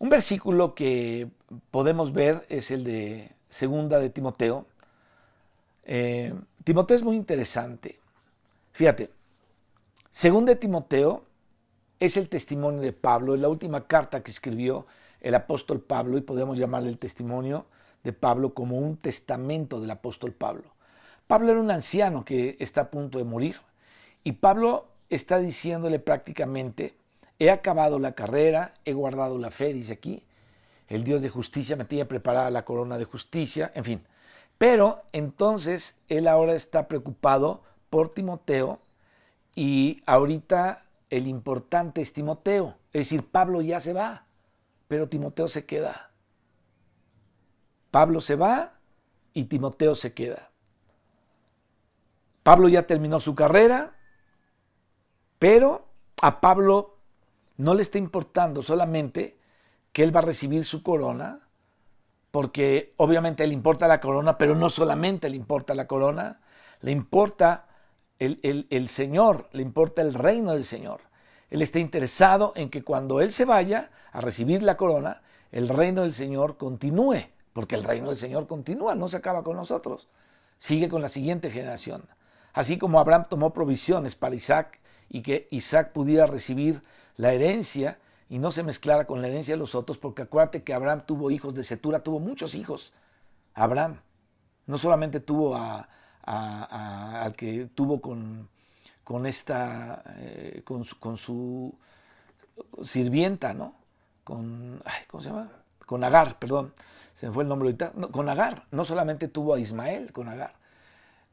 Un 0.00 0.08
versículo 0.08 0.74
que 0.74 1.28
podemos 1.70 2.14
ver 2.14 2.46
es 2.48 2.70
el 2.70 2.84
de 2.84 3.32
Segunda 3.50 3.98
de 3.98 4.08
Timoteo, 4.08 4.64
eh, 5.84 6.32
Timoteo 6.64 6.96
es 6.96 7.02
muy 7.02 7.16
interesante. 7.16 7.98
Fíjate, 8.72 9.10
según 10.10 10.46
de 10.46 10.56
Timoteo, 10.56 11.24
es 11.98 12.16
el 12.16 12.30
testimonio 12.30 12.80
de 12.80 12.94
Pablo, 12.94 13.34
es 13.34 13.42
la 13.42 13.50
última 13.50 13.86
carta 13.86 14.22
que 14.22 14.30
escribió 14.30 14.86
el 15.20 15.34
apóstol 15.34 15.80
Pablo 15.80 16.16
y 16.16 16.22
podemos 16.22 16.58
llamarle 16.58 16.88
el 16.88 16.98
testimonio 16.98 17.66
de 18.02 18.14
Pablo 18.14 18.54
como 18.54 18.78
un 18.78 18.96
testamento 18.96 19.82
del 19.82 19.90
apóstol 19.90 20.32
Pablo. 20.32 20.64
Pablo 21.26 21.50
era 21.50 21.60
un 21.60 21.70
anciano 21.70 22.24
que 22.24 22.56
está 22.58 22.80
a 22.80 22.90
punto 22.90 23.18
de 23.18 23.24
morir 23.24 23.60
y 24.24 24.32
Pablo 24.32 24.86
está 25.10 25.36
diciéndole 25.40 25.98
prácticamente, 25.98 26.94
he 27.40 27.50
acabado 27.50 27.98
la 27.98 28.12
carrera, 28.12 28.74
he 28.84 28.92
guardado 28.92 29.38
la 29.38 29.50
fe, 29.50 29.72
dice 29.72 29.94
aquí, 29.94 30.22
el 30.86 31.02
Dios 31.02 31.22
de 31.22 31.30
justicia 31.30 31.74
me 31.74 31.86
tiene 31.86 32.04
preparada 32.04 32.50
la 32.50 32.64
corona 32.64 32.98
de 32.98 33.06
justicia, 33.06 33.72
en 33.74 33.84
fin, 33.84 34.06
pero 34.58 35.02
entonces 35.12 35.98
él 36.08 36.28
ahora 36.28 36.54
está 36.54 36.86
preocupado 36.86 37.62
por 37.88 38.12
Timoteo 38.12 38.78
y 39.54 40.02
ahorita 40.04 40.84
el 41.08 41.26
importante 41.26 42.02
es 42.02 42.12
Timoteo. 42.12 42.76
Es 42.92 43.06
decir, 43.06 43.24
Pablo 43.24 43.62
ya 43.62 43.80
se 43.80 43.94
va, 43.94 44.26
pero 44.86 45.08
Timoteo 45.08 45.48
se 45.48 45.64
queda. 45.64 46.10
Pablo 47.90 48.20
se 48.20 48.36
va 48.36 48.74
y 49.32 49.44
Timoteo 49.44 49.94
se 49.94 50.12
queda. 50.12 50.50
Pablo 52.42 52.68
ya 52.68 52.86
terminó 52.86 53.18
su 53.18 53.34
carrera, 53.34 53.94
pero 55.38 55.88
a 56.20 56.40
Pablo 56.40 56.99
no 57.60 57.74
le 57.74 57.82
está 57.82 57.98
importando 57.98 58.62
solamente 58.62 59.36
que 59.92 60.02
él 60.02 60.14
va 60.14 60.20
a 60.20 60.24
recibir 60.24 60.64
su 60.64 60.82
corona, 60.82 61.40
porque 62.30 62.94
obviamente 62.96 63.46
le 63.46 63.52
importa 63.52 63.86
la 63.86 64.00
corona, 64.00 64.38
pero 64.38 64.54
no 64.54 64.70
solamente 64.70 65.28
le 65.28 65.36
importa 65.36 65.74
la 65.74 65.86
corona, 65.86 66.40
le 66.80 66.90
importa 66.90 67.66
el, 68.18 68.66
el, 68.70 68.88
Señor, 68.88 69.48
le 69.52 69.62
importa 69.62 70.00
el 70.00 70.14
reino 70.14 70.52
del 70.52 70.64
Señor. 70.64 71.00
Él 71.50 71.60
está 71.60 71.78
interesado 71.78 72.52
en 72.54 72.70
que 72.70 72.82
cuando 72.82 73.20
Él 73.20 73.30
se 73.30 73.44
vaya 73.44 73.90
a 74.12 74.20
recibir 74.20 74.62
la 74.62 74.76
corona, 74.76 75.20
el 75.52 75.68
reino 75.68 76.02
del 76.02 76.14
Señor 76.14 76.56
continúe, 76.56 77.26
porque 77.52 77.74
el 77.74 77.84
reino 77.84 78.08
del 78.08 78.16
Señor 78.16 78.46
continúa, 78.46 78.94
no 78.94 79.08
se 79.08 79.18
acaba 79.18 79.42
con 79.42 79.56
nosotros, 79.56 80.08
sigue 80.58 80.88
con 80.88 81.02
la 81.02 81.08
siguiente 81.08 81.50
generación. 81.50 82.04
Así 82.52 82.78
como 82.78 83.00
Abraham 83.00 83.26
tomó 83.28 83.52
provisiones 83.52 84.14
para 84.14 84.34
Isaac 84.34 84.80
y 85.10 85.22
que 85.22 85.48
Isaac 85.50 85.92
pudiera 85.92 86.26
recibir 86.26 86.82
la 87.16 87.32
herencia, 87.32 87.98
y 88.30 88.38
no 88.38 88.52
se 88.52 88.62
mezclara 88.62 89.06
con 89.06 89.20
la 89.20 89.28
herencia 89.28 89.54
de 89.54 89.58
los 89.58 89.74
otros, 89.74 89.98
porque 89.98 90.22
acuérdate 90.22 90.62
que 90.62 90.72
Abraham 90.72 91.02
tuvo 91.04 91.30
hijos 91.32 91.54
de 91.54 91.64
Setura, 91.64 92.04
tuvo 92.04 92.20
muchos 92.20 92.54
hijos. 92.54 92.92
Abraham 93.54 94.00
no 94.66 94.78
solamente 94.78 95.18
tuvo 95.18 95.56
a, 95.56 95.88
al 96.22 97.34
que 97.34 97.68
tuvo 97.74 98.00
con, 98.00 98.48
con 99.02 99.26
esta, 99.26 100.04
eh, 100.18 100.62
con, 100.64 100.84
su, 100.84 100.98
con, 101.00 101.16
su, 101.16 101.74
sirvienta, 102.82 103.52
¿no? 103.52 103.74
Con, 104.22 104.80
¿cómo 105.08 105.22
se 105.22 105.30
llama? 105.30 105.50
Con 105.84 106.04
Agar, 106.04 106.38
perdón, 106.38 106.72
se 107.14 107.26
me 107.26 107.32
fue 107.32 107.42
el 107.42 107.48
nombre 107.48 107.66
ahorita. 107.68 107.92
con 108.12 108.28
Agar, 108.28 108.64
no 108.70 108.84
solamente 108.84 109.26
tuvo 109.26 109.54
a 109.54 109.58
Ismael 109.58 110.12
con 110.12 110.28
Agar. 110.28 110.54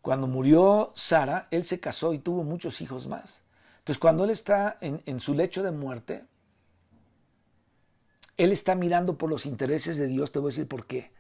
Cuando 0.02 0.26
murió 0.26 0.94
Sara, 0.96 1.48
él 1.52 1.64
se 1.64 1.80
casó 1.80 2.14
y 2.14 2.20
tuvo 2.20 2.44
muchos 2.44 2.82
hijos 2.82 3.08
más. 3.08 3.44
Entonces, 3.88 4.02
cuando 4.02 4.26
él 4.26 4.32
está 4.32 4.78
en, 4.82 5.20
su 5.22 5.34
lecho 5.34 5.64
de 5.64 5.72
muerte, 5.72 6.26
él 8.36 8.52
está 8.52 8.76
mirando 8.76 9.18
por 9.18 9.30
los 9.30 9.46
intereses 9.46 9.98
de 9.98 10.08
Dios, 10.08 10.34
te 10.34 10.40
voy 10.40 10.50
a 10.50 10.52
decir 10.52 10.68
por 10.68 10.88
qué. 10.88 11.14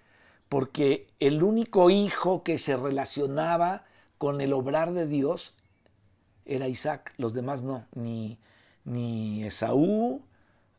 Porque 0.49 1.07
el 1.21 1.43
único 1.43 1.89
hijo 1.89 2.43
que 2.43 2.57
se 2.57 2.75
relacionaba 2.75 3.85
con 4.17 4.41
el 4.41 4.51
obrar 4.51 4.91
de 4.91 5.07
Dios 5.07 5.53
era 6.43 6.67
Isaac, 6.67 7.13
los 7.15 7.33
demás 7.33 7.63
no, 7.63 7.85
ni, 7.95 8.37
ni 8.83 9.45
Esaú, 9.45 10.25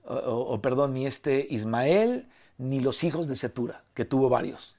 o, 0.05 0.61
perdón, 0.61 0.93
ni 0.93 1.07
este 1.07 1.47
Ismael, 1.49 2.29
ni 2.59 2.81
los 2.81 3.03
hijos 3.03 3.29
de 3.29 3.35
Setura, 3.35 3.83
que 3.95 4.05
tuvo 4.05 4.29
varios. 4.29 4.77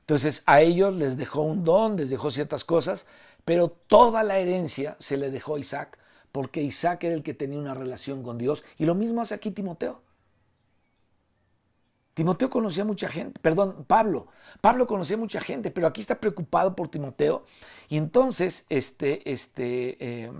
Entonces 0.00 0.42
a 0.46 0.62
ellos 0.62 0.96
les 0.96 1.18
dejó 1.18 1.42
un 1.42 1.62
don, 1.62 1.98
les 1.98 2.08
dejó 2.08 2.30
ciertas 2.30 2.64
cosas, 2.64 3.06
pero 3.44 3.68
toda 3.68 4.24
la 4.24 4.38
herencia 4.38 4.96
se 4.98 5.18
le 5.18 5.30
dejó 5.30 5.56
a 5.56 5.60
Isaac, 5.60 5.98
porque 6.32 6.62
Isaac 6.62 7.04
era 7.04 7.14
el 7.14 7.22
que 7.22 7.34
tenía 7.34 7.58
una 7.58 7.74
relación 7.74 8.22
con 8.22 8.38
Dios. 8.38 8.64
Y 8.78 8.86
lo 8.86 8.94
mismo 8.94 9.20
hace 9.20 9.34
aquí 9.34 9.50
Timoteo. 9.50 10.00
Timoteo 12.14 12.50
conocía 12.50 12.84
mucha 12.84 13.08
gente, 13.08 13.38
perdón, 13.40 13.84
Pablo. 13.86 14.26
Pablo 14.60 14.86
conocía 14.86 15.16
mucha 15.16 15.40
gente, 15.40 15.70
pero 15.70 15.86
aquí 15.86 16.00
está 16.00 16.16
preocupado 16.20 16.76
por 16.76 16.88
Timoteo. 16.88 17.44
Y 17.88 17.96
entonces, 17.96 18.66
este, 18.68 19.30
este, 19.30 20.24
em, 20.24 20.34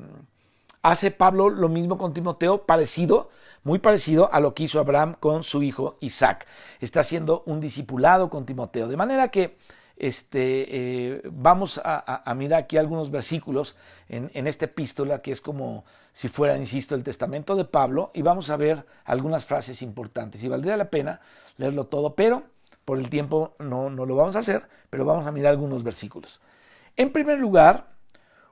hace 0.83 1.11
Pablo 1.11 1.49
lo 1.49 1.69
mismo 1.69 1.97
con 1.97 2.13
Timoteo, 2.13 2.67
parecido, 2.67 3.31
muy 3.65 3.79
parecido 3.79 4.33
a 4.33 4.41
lo 4.41 4.55
que 4.55 4.65
hizo 4.65 4.81
Abraham 4.81 5.17
con 5.19 5.45
su 5.45 5.63
hijo 5.63 5.97
Isaac. 6.01 6.47
Está 6.81 7.01
haciendo 7.01 7.43
un 7.47 7.61
discipulado 7.61 8.29
con 8.29 8.45
Timoteo. 8.45 8.89
De 8.89 8.97
manera 8.99 9.29
que 9.29 9.57
este, 10.03 10.67
eh, 10.69 11.23
vamos 11.31 11.81
a, 11.85 12.35
mirar 12.35 12.65
aquí 12.65 12.77
algunos 12.77 13.13
versículos 13.13 13.77
en, 14.09 14.49
esta 14.49 14.65
epístola 14.65 15.23
que 15.23 15.31
es 15.31 15.41
como 15.41 15.85
si 16.13 16.29
fuera, 16.29 16.57
insisto, 16.57 16.97
el 16.97 17.05
testamento 17.05 17.55
de 17.55 17.65
Pablo 17.65 18.11
y 18.13 18.23
vamos 18.23 18.51
a 18.51 18.57
ver 18.57 18.85
algunas 19.05 19.45
frases 19.45 19.81
importantes. 19.81 20.43
Y 20.43 20.49
valdría 20.49 20.77
la 20.77 20.91
pena 20.91 21.21
leerlo 21.57 21.87
todo, 21.87 22.17
pero 22.17 22.43
por 22.85 22.99
el 22.99 23.11
tiempo 23.11 23.55
no, 23.61 23.91
no 23.91 24.05
lo 24.05 24.17
vamos 24.17 24.35
a 24.35 24.41
hacer, 24.41 24.69
pero 24.91 25.05
vamos 25.05 25.25
a 25.25 25.31
mirar 25.31 25.53
algunos 25.53 25.85
versículos. 25.85 26.41
En 26.97 27.13
primer 27.13 27.39
lugar, 27.39 27.87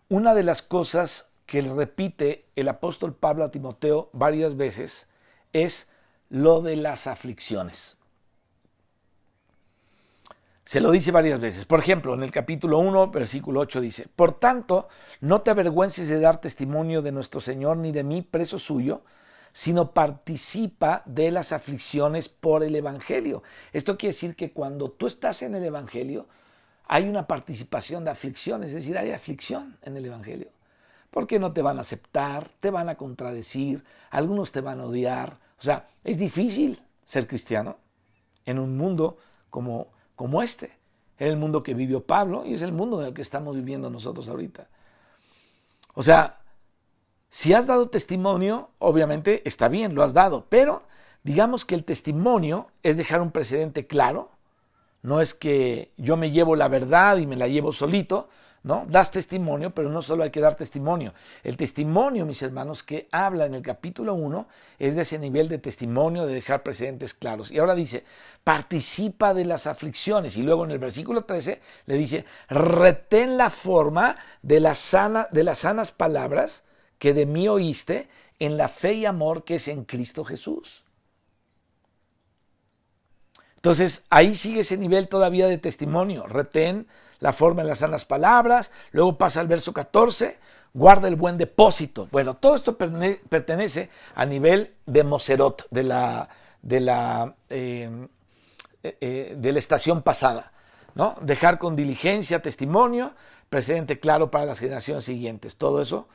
una 0.09 0.34
de 0.34 0.44
las 0.44 0.62
cosas 0.62 1.30
que 1.46 1.62
repite 1.62 2.46
el 2.55 2.68
apóstol 2.68 3.12
Pablo 3.12 3.42
a 3.42 3.51
Timoteo 3.51 4.09
varias 4.12 4.57
veces 4.57 5.09
es 5.53 5.88
lo 6.28 6.62
de 6.62 6.76
las 6.76 7.09
aflicciones. 7.09 7.96
Se 10.70 10.80
lo 10.80 10.92
dice 10.92 11.10
varias 11.10 11.40
veces. 11.40 11.64
Por 11.64 11.80
ejemplo, 11.80 12.14
en 12.14 12.22
el 12.22 12.30
capítulo 12.30 12.78
1, 12.78 13.10
versículo 13.10 13.58
8 13.58 13.80
dice, 13.80 14.06
Por 14.14 14.38
tanto, 14.38 14.86
no 15.20 15.40
te 15.40 15.50
avergüences 15.50 16.08
de 16.08 16.20
dar 16.20 16.40
testimonio 16.40 17.02
de 17.02 17.10
nuestro 17.10 17.40
Señor 17.40 17.76
ni 17.76 17.90
de 17.90 18.04
mí, 18.04 18.22
preso 18.22 18.56
suyo, 18.56 19.02
sino 19.52 19.90
participa 19.90 21.02
de 21.06 21.32
las 21.32 21.50
aflicciones 21.50 22.28
por 22.28 22.62
el 22.62 22.76
Evangelio. 22.76 23.42
Esto 23.72 23.98
quiere 23.98 24.12
decir 24.12 24.36
que 24.36 24.52
cuando 24.52 24.92
tú 24.92 25.08
estás 25.08 25.42
en 25.42 25.56
el 25.56 25.64
Evangelio, 25.64 26.28
hay 26.86 27.08
una 27.08 27.26
participación 27.26 28.04
de 28.04 28.12
aflicción, 28.12 28.62
es 28.62 28.72
decir, 28.72 28.96
hay 28.96 29.10
aflicción 29.10 29.76
en 29.82 29.96
el 29.96 30.06
Evangelio. 30.06 30.50
Porque 31.10 31.40
no 31.40 31.52
te 31.52 31.62
van 31.62 31.78
a 31.78 31.80
aceptar, 31.80 32.48
te 32.60 32.70
van 32.70 32.88
a 32.88 32.94
contradecir, 32.94 33.82
algunos 34.10 34.52
te 34.52 34.60
van 34.60 34.78
a 34.78 34.84
odiar. 34.84 35.36
O 35.58 35.62
sea, 35.62 35.88
es 36.04 36.16
difícil 36.16 36.80
ser 37.06 37.26
cristiano 37.26 37.78
en 38.46 38.60
un 38.60 38.76
mundo 38.76 39.16
como 39.50 39.88
como 40.20 40.42
este. 40.42 40.66
Es 41.16 41.30
el 41.30 41.38
mundo 41.38 41.62
que 41.62 41.72
vivió 41.72 42.04
Pablo 42.04 42.44
y 42.44 42.52
es 42.52 42.60
el 42.60 42.72
mundo 42.72 43.00
en 43.00 43.06
el 43.06 43.14
que 43.14 43.22
estamos 43.22 43.56
viviendo 43.56 43.88
nosotros 43.88 44.28
ahorita. 44.28 44.68
O 45.94 46.02
sea, 46.02 46.40
si 47.30 47.54
has 47.54 47.66
dado 47.66 47.88
testimonio, 47.88 48.68
obviamente 48.80 49.40
está 49.48 49.68
bien, 49.68 49.94
lo 49.94 50.02
has 50.02 50.12
dado, 50.12 50.44
pero 50.50 50.82
digamos 51.22 51.64
que 51.64 51.74
el 51.74 51.84
testimonio 51.84 52.66
es 52.82 52.98
dejar 52.98 53.22
un 53.22 53.30
precedente 53.30 53.86
claro, 53.86 54.28
no 55.00 55.22
es 55.22 55.32
que 55.32 55.90
yo 55.96 56.18
me 56.18 56.32
llevo 56.32 56.54
la 56.54 56.68
verdad 56.68 57.16
y 57.16 57.26
me 57.26 57.36
la 57.36 57.48
llevo 57.48 57.72
solito, 57.72 58.28
¿no? 58.62 58.84
Das 58.88 59.11
testimonio, 59.11 59.70
pero 59.74 59.88
no 59.88 60.02
solo 60.02 60.22
hay 60.22 60.30
que 60.30 60.40
dar 60.40 60.54
testimonio. 60.54 61.14
El 61.42 61.56
testimonio, 61.56 62.26
mis 62.26 62.42
hermanos, 62.42 62.82
que 62.82 63.08
habla 63.11 63.46
en 63.46 63.54
el 63.54 63.62
capítulo 63.62 64.14
1 64.14 64.48
es 64.78 64.96
de 64.96 65.02
ese 65.02 65.18
nivel 65.18 65.48
de 65.48 65.58
testimonio, 65.58 66.26
de 66.26 66.34
dejar 66.34 66.62
precedentes 66.62 67.14
claros. 67.14 67.50
Y 67.50 67.58
ahora 67.58 67.74
dice, 67.74 68.04
participa 68.44 69.32
de 69.32 69.46
las 69.46 69.66
aflicciones. 69.66 70.36
Y 70.36 70.42
luego 70.42 70.64
en 70.64 70.72
el 70.72 70.78
versículo 70.78 71.24
13 71.24 71.61
le 71.86 71.94
dice, 71.96 72.26
retén 72.48 73.38
la 73.38 73.48
forma 73.48 74.16
de, 74.42 74.61
la 74.61 74.74
sana, 74.74 75.28
de 75.30 75.44
las 75.44 75.58
sanas 75.58 75.90
palabras 75.90 76.64
que 76.98 77.14
de 77.14 77.24
mí 77.24 77.48
oíste 77.48 78.08
en 78.38 78.58
la 78.58 78.68
fe 78.68 78.92
y 78.94 79.06
amor 79.06 79.44
que 79.44 79.54
es 79.54 79.68
en 79.68 79.84
Cristo 79.84 80.24
Jesús. 80.24 80.84
Entonces, 83.56 84.04
ahí 84.08 84.34
sigue 84.34 84.61
ese 84.61 84.78
nivel 84.78 85.08
todavía 85.08 85.46
de 85.46 85.58
testimonio. 85.58 86.26
Retén 86.26 86.86
la 87.20 87.32
forma 87.32 87.62
en 87.62 87.68
las 87.68 87.78
sanas 87.78 88.04
palabras. 88.04 88.72
Luego 88.92 89.16
pasa 89.16 89.40
al 89.40 89.46
verso 89.46 89.72
14, 89.72 90.38
guarda 90.74 91.08
el 91.08 91.16
buen 91.16 91.38
depósito. 91.38 92.08
Bueno, 92.10 92.34
todo 92.34 92.56
esto 92.56 92.76
pertenece 92.76 93.90
a 94.14 94.24
nivel 94.24 94.74
de 94.86 95.04
Moserot, 95.04 95.66
de 95.70 95.82
la, 95.82 96.28
de 96.62 96.80
la, 96.80 97.34
em, 97.48 98.08
eh, 98.82 98.96
eh, 99.00 99.34
de 99.36 99.52
la 99.52 99.58
estación 99.58 100.02
pasada. 100.02 100.52
¿no? 100.94 101.14
Dejar 101.20 101.58
con 101.58 101.76
diligencia 101.76 102.42
testimonio, 102.42 103.12
precedente 103.48 104.00
claro 104.00 104.30
para 104.30 104.46
las 104.46 104.58
generaciones 104.58 105.04
siguientes. 105.04 105.56
Todo 105.56 105.82
eso, 105.82 106.08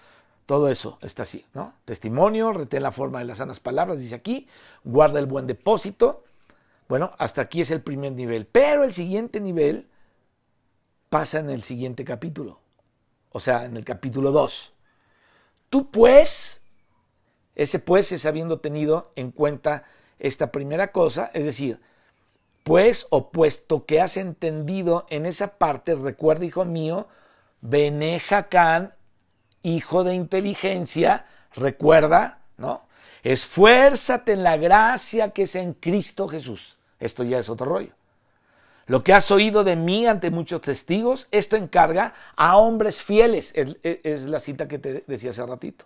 todo 0.46 0.70
eso 0.70 0.98
está 1.02 1.24
así, 1.24 1.46
¿no? 1.54 1.74
Testimonio, 1.86 2.52
retén 2.52 2.84
la 2.84 2.92
forma 2.92 3.20
de 3.20 3.26
las 3.26 3.40
sanas 3.40 3.60
palabras, 3.60 4.00
dice 4.00 4.16
aquí, 4.16 4.48
guarda 4.84 5.20
el 5.20 5.26
buen 5.26 5.48
depósito. 5.48 6.24
Bueno, 6.88 7.14
hasta 7.18 7.42
aquí 7.42 7.62
es 7.62 7.72
el 7.72 7.82
primer 7.82 8.12
nivel. 8.12 8.46
Pero 8.46 8.84
el 8.84 8.94
siguiente 8.94 9.40
nivel 9.40 9.88
pasa 11.16 11.40
en 11.40 11.50
el 11.50 11.64
siguiente 11.64 12.04
capítulo, 12.04 12.60
o 13.32 13.40
sea, 13.40 13.64
en 13.64 13.78
el 13.78 13.86
capítulo 13.86 14.34
2. 14.34 14.74
Tú 15.70 15.90
pues, 15.90 16.62
ese 17.56 17.80
pues 17.80 18.12
es 18.12 18.26
habiendo 18.26 18.60
tenido 18.60 19.14
en 19.16 19.32
cuenta 19.32 19.86
esta 20.20 20.52
primera 20.52 20.92
cosa, 20.92 21.32
es 21.34 21.46
decir, 21.46 21.80
pues 22.66 23.08
o 23.12 23.32
puesto 23.32 23.86
que 23.86 24.02
has 24.02 24.18
entendido 24.18 25.06
en 25.10 25.26
esa 25.26 25.58
parte, 25.58 25.96
recuerda, 25.96 26.44
hijo 26.44 26.66
mío, 26.66 27.08
Bene 27.62 28.22
hijo 29.64 30.04
de 30.04 30.16
inteligencia, 30.16 31.28
recuerda, 31.54 32.42
¿no? 32.58 32.90
Esfuérzate 33.24 34.34
en 34.34 34.44
la 34.44 34.58
gracia 34.58 35.30
que 35.30 35.44
es 35.44 35.56
en 35.56 35.76
Cristo 35.76 36.28
Jesús. 36.28 36.78
Esto 37.00 37.24
ya 37.24 37.40
es 37.40 37.48
otro 37.48 37.68
rollo. 37.68 37.95
Lo 38.88 39.04
que 39.04 39.14
has 39.14 39.32
oído 39.32 39.64
de 39.64 39.76
mí 39.76 40.06
ante 40.06 40.30
muchos 40.30 40.62
testigos, 40.62 41.28
esto 41.32 41.56
encarga 41.56 42.14
a 42.36 42.58
hombres 42.58 43.02
fieles. 43.02 43.54
Es, 43.56 44.26
la 44.26 44.40
cita 44.40 44.68
que 44.68 44.78
te 44.78 45.04
decía 45.08 45.32
hace 45.32 45.46
ratito. 45.46 45.86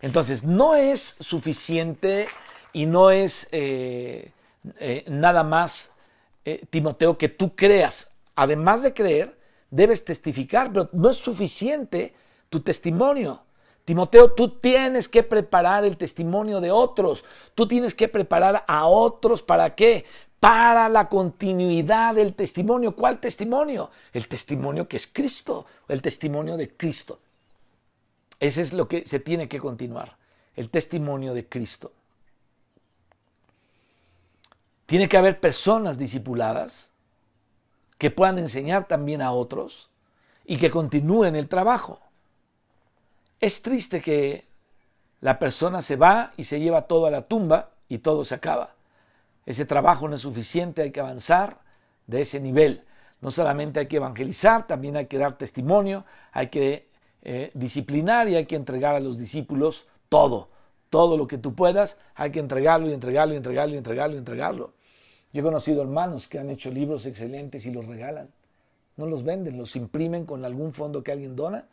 Entonces, 0.00 0.44
no 0.44 0.76
es 0.76 1.16
suficiente 1.18 2.28
y 2.72 2.86
no 2.86 3.10
es 3.10 3.48
eh, 3.50 4.30
eh, 4.78 5.04
nada 5.08 5.42
más, 5.42 5.92
eh, 6.44 6.64
Timoteo, 6.70 7.18
que 7.18 7.28
tú 7.28 7.56
creas. 7.56 8.10
Además 8.36 8.82
de 8.82 8.94
creer, 8.94 9.36
debes 9.70 10.04
testificar, 10.04 10.72
pero 10.72 10.88
no 10.92 11.10
es 11.10 11.16
suficiente 11.16 12.14
tu 12.50 12.60
testimonio. 12.60 13.42
Timoteo, 13.84 14.32
tú 14.32 14.58
tienes 14.58 15.08
que 15.08 15.22
preparar 15.22 15.84
el 15.84 15.96
testimonio 15.96 16.60
de 16.60 16.72
otros. 16.72 17.24
Tú 17.54 17.68
tienes 17.68 17.94
que 17.94 18.08
preparar 18.08 18.64
a 18.66 18.86
otros 18.86 19.42
para 19.42 19.76
qué? 19.76 20.04
Para 20.40 20.88
la 20.88 21.08
continuidad 21.08 22.14
del 22.14 22.34
testimonio. 22.34 22.94
¿Cuál 22.94 23.20
testimonio? 23.20 23.90
El 24.12 24.28
testimonio 24.28 24.86
que 24.86 24.96
es 24.96 25.06
Cristo, 25.06 25.66
el 25.88 26.02
testimonio 26.02 26.56
de 26.56 26.76
Cristo. 26.76 27.20
Ese 28.38 28.62
es 28.62 28.72
lo 28.72 28.86
que 28.86 29.06
se 29.06 29.18
tiene 29.18 29.48
que 29.48 29.58
continuar, 29.58 30.16
el 30.54 30.68
testimonio 30.70 31.32
de 31.34 31.48
Cristo. 31.48 31.92
Tiene 34.84 35.08
que 35.08 35.16
haber 35.16 35.40
personas 35.40 35.98
discipuladas 35.98 36.92
que 37.98 38.10
puedan 38.10 38.38
enseñar 38.38 38.86
también 38.86 39.22
a 39.22 39.32
otros 39.32 39.88
y 40.44 40.58
que 40.58 40.70
continúen 40.70 41.34
el 41.34 41.48
trabajo. 41.48 42.00
Es 43.40 43.62
triste 43.62 44.00
que 44.00 44.44
la 45.20 45.38
persona 45.38 45.82
se 45.82 45.96
va 45.96 46.32
y 46.36 46.44
se 46.44 46.60
lleva 46.60 46.82
todo 46.82 47.06
a 47.06 47.10
la 47.10 47.22
tumba 47.22 47.70
y 47.88 47.98
todo 47.98 48.24
se 48.24 48.34
acaba. 48.34 48.75
Ese 49.46 49.64
trabajo 49.64 50.08
no 50.08 50.16
es 50.16 50.22
suficiente, 50.22 50.82
hay 50.82 50.90
que 50.90 51.00
avanzar 51.00 51.60
de 52.06 52.20
ese 52.20 52.40
nivel. 52.40 52.82
No 53.20 53.30
solamente 53.30 53.80
hay 53.80 53.86
que 53.86 53.96
evangelizar, 53.96 54.66
también 54.66 54.96
hay 54.96 55.06
que 55.06 55.18
dar 55.18 55.38
testimonio, 55.38 56.04
hay 56.32 56.48
que 56.48 56.88
eh, 57.22 57.50
disciplinar 57.54 58.28
y 58.28 58.36
hay 58.36 58.46
que 58.46 58.56
entregar 58.56 58.94
a 58.94 59.00
los 59.00 59.18
discípulos 59.18 59.86
todo, 60.08 60.48
todo 60.90 61.16
lo 61.16 61.26
que 61.26 61.38
tú 61.38 61.54
puedas, 61.54 61.98
hay 62.14 62.30
que 62.30 62.40
entregarlo 62.40 62.88
y 62.88 62.92
entregarlo 62.92 63.34
y 63.34 63.36
entregarlo 63.36 63.74
y 63.74 63.78
entregarlo 63.78 64.14
y 64.16 64.18
entregarlo. 64.18 64.72
Yo 65.32 65.40
he 65.40 65.44
conocido 65.44 65.82
hermanos 65.82 66.28
que 66.28 66.38
han 66.38 66.50
hecho 66.50 66.70
libros 66.70 67.06
excelentes 67.06 67.66
y 67.66 67.70
los 67.70 67.86
regalan. 67.86 68.30
No 68.96 69.06
los 69.06 69.24
venden, 69.24 69.58
los 69.58 69.76
imprimen 69.76 70.24
con 70.24 70.44
algún 70.44 70.72
fondo 70.72 71.02
que 71.02 71.12
alguien 71.12 71.36
dona 71.36 71.66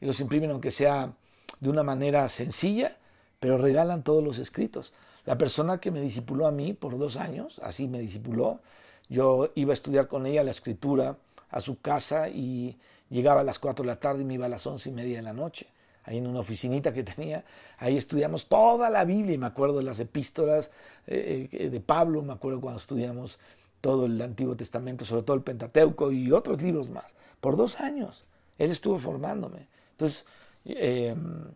y 0.00 0.06
los 0.06 0.18
imprimen 0.20 0.50
aunque 0.50 0.70
sea 0.70 1.12
de 1.60 1.68
una 1.68 1.82
manera 1.82 2.28
sencilla, 2.28 2.96
pero 3.38 3.58
regalan 3.58 4.02
todos 4.02 4.24
los 4.24 4.38
escritos. 4.38 4.92
La 5.24 5.38
persona 5.38 5.78
que 5.78 5.90
me 5.90 6.00
discipuló 6.00 6.46
a 6.46 6.50
mí 6.50 6.72
por 6.72 6.98
dos 6.98 7.16
años, 7.16 7.60
así 7.62 7.86
me 7.86 8.00
discipuló, 8.00 8.60
yo 9.08 9.50
iba 9.54 9.72
a 9.72 9.74
estudiar 9.74 10.08
con 10.08 10.26
ella 10.26 10.42
la 10.42 10.50
escritura 10.50 11.16
a 11.50 11.60
su 11.60 11.80
casa 11.80 12.28
y 12.28 12.76
llegaba 13.10 13.42
a 13.42 13.44
las 13.44 13.58
cuatro 13.58 13.84
de 13.84 13.88
la 13.88 14.00
tarde 14.00 14.22
y 14.22 14.24
me 14.24 14.34
iba 14.34 14.46
a 14.46 14.48
las 14.48 14.66
once 14.66 14.88
y 14.88 14.92
media 14.92 15.16
de 15.16 15.22
la 15.22 15.32
noche. 15.32 15.66
Ahí 16.04 16.18
en 16.18 16.26
una 16.26 16.40
oficinita 16.40 16.92
que 16.92 17.04
tenía, 17.04 17.44
ahí 17.78 17.96
estudiamos 17.96 18.46
toda 18.46 18.90
la 18.90 19.04
Biblia 19.04 19.34
y 19.34 19.38
me 19.38 19.46
acuerdo 19.46 19.78
de 19.78 19.84
las 19.84 20.00
epístolas 20.00 20.72
eh, 21.06 21.48
eh, 21.52 21.70
de 21.70 21.80
Pablo, 21.80 22.22
me 22.22 22.32
acuerdo 22.32 22.60
cuando 22.60 22.80
estudiamos 22.80 23.38
todo 23.80 24.06
el 24.06 24.20
Antiguo 24.20 24.56
Testamento, 24.56 25.04
sobre 25.04 25.22
todo 25.22 25.36
el 25.36 25.42
Pentateuco 25.42 26.10
y 26.10 26.32
otros 26.32 26.60
libros 26.60 26.90
más, 26.90 27.14
por 27.40 27.56
dos 27.56 27.80
años. 27.80 28.24
Él 28.58 28.70
estuvo 28.70 28.98
formándome. 28.98 29.68
Entonces, 29.92 30.24
em, 30.64 31.52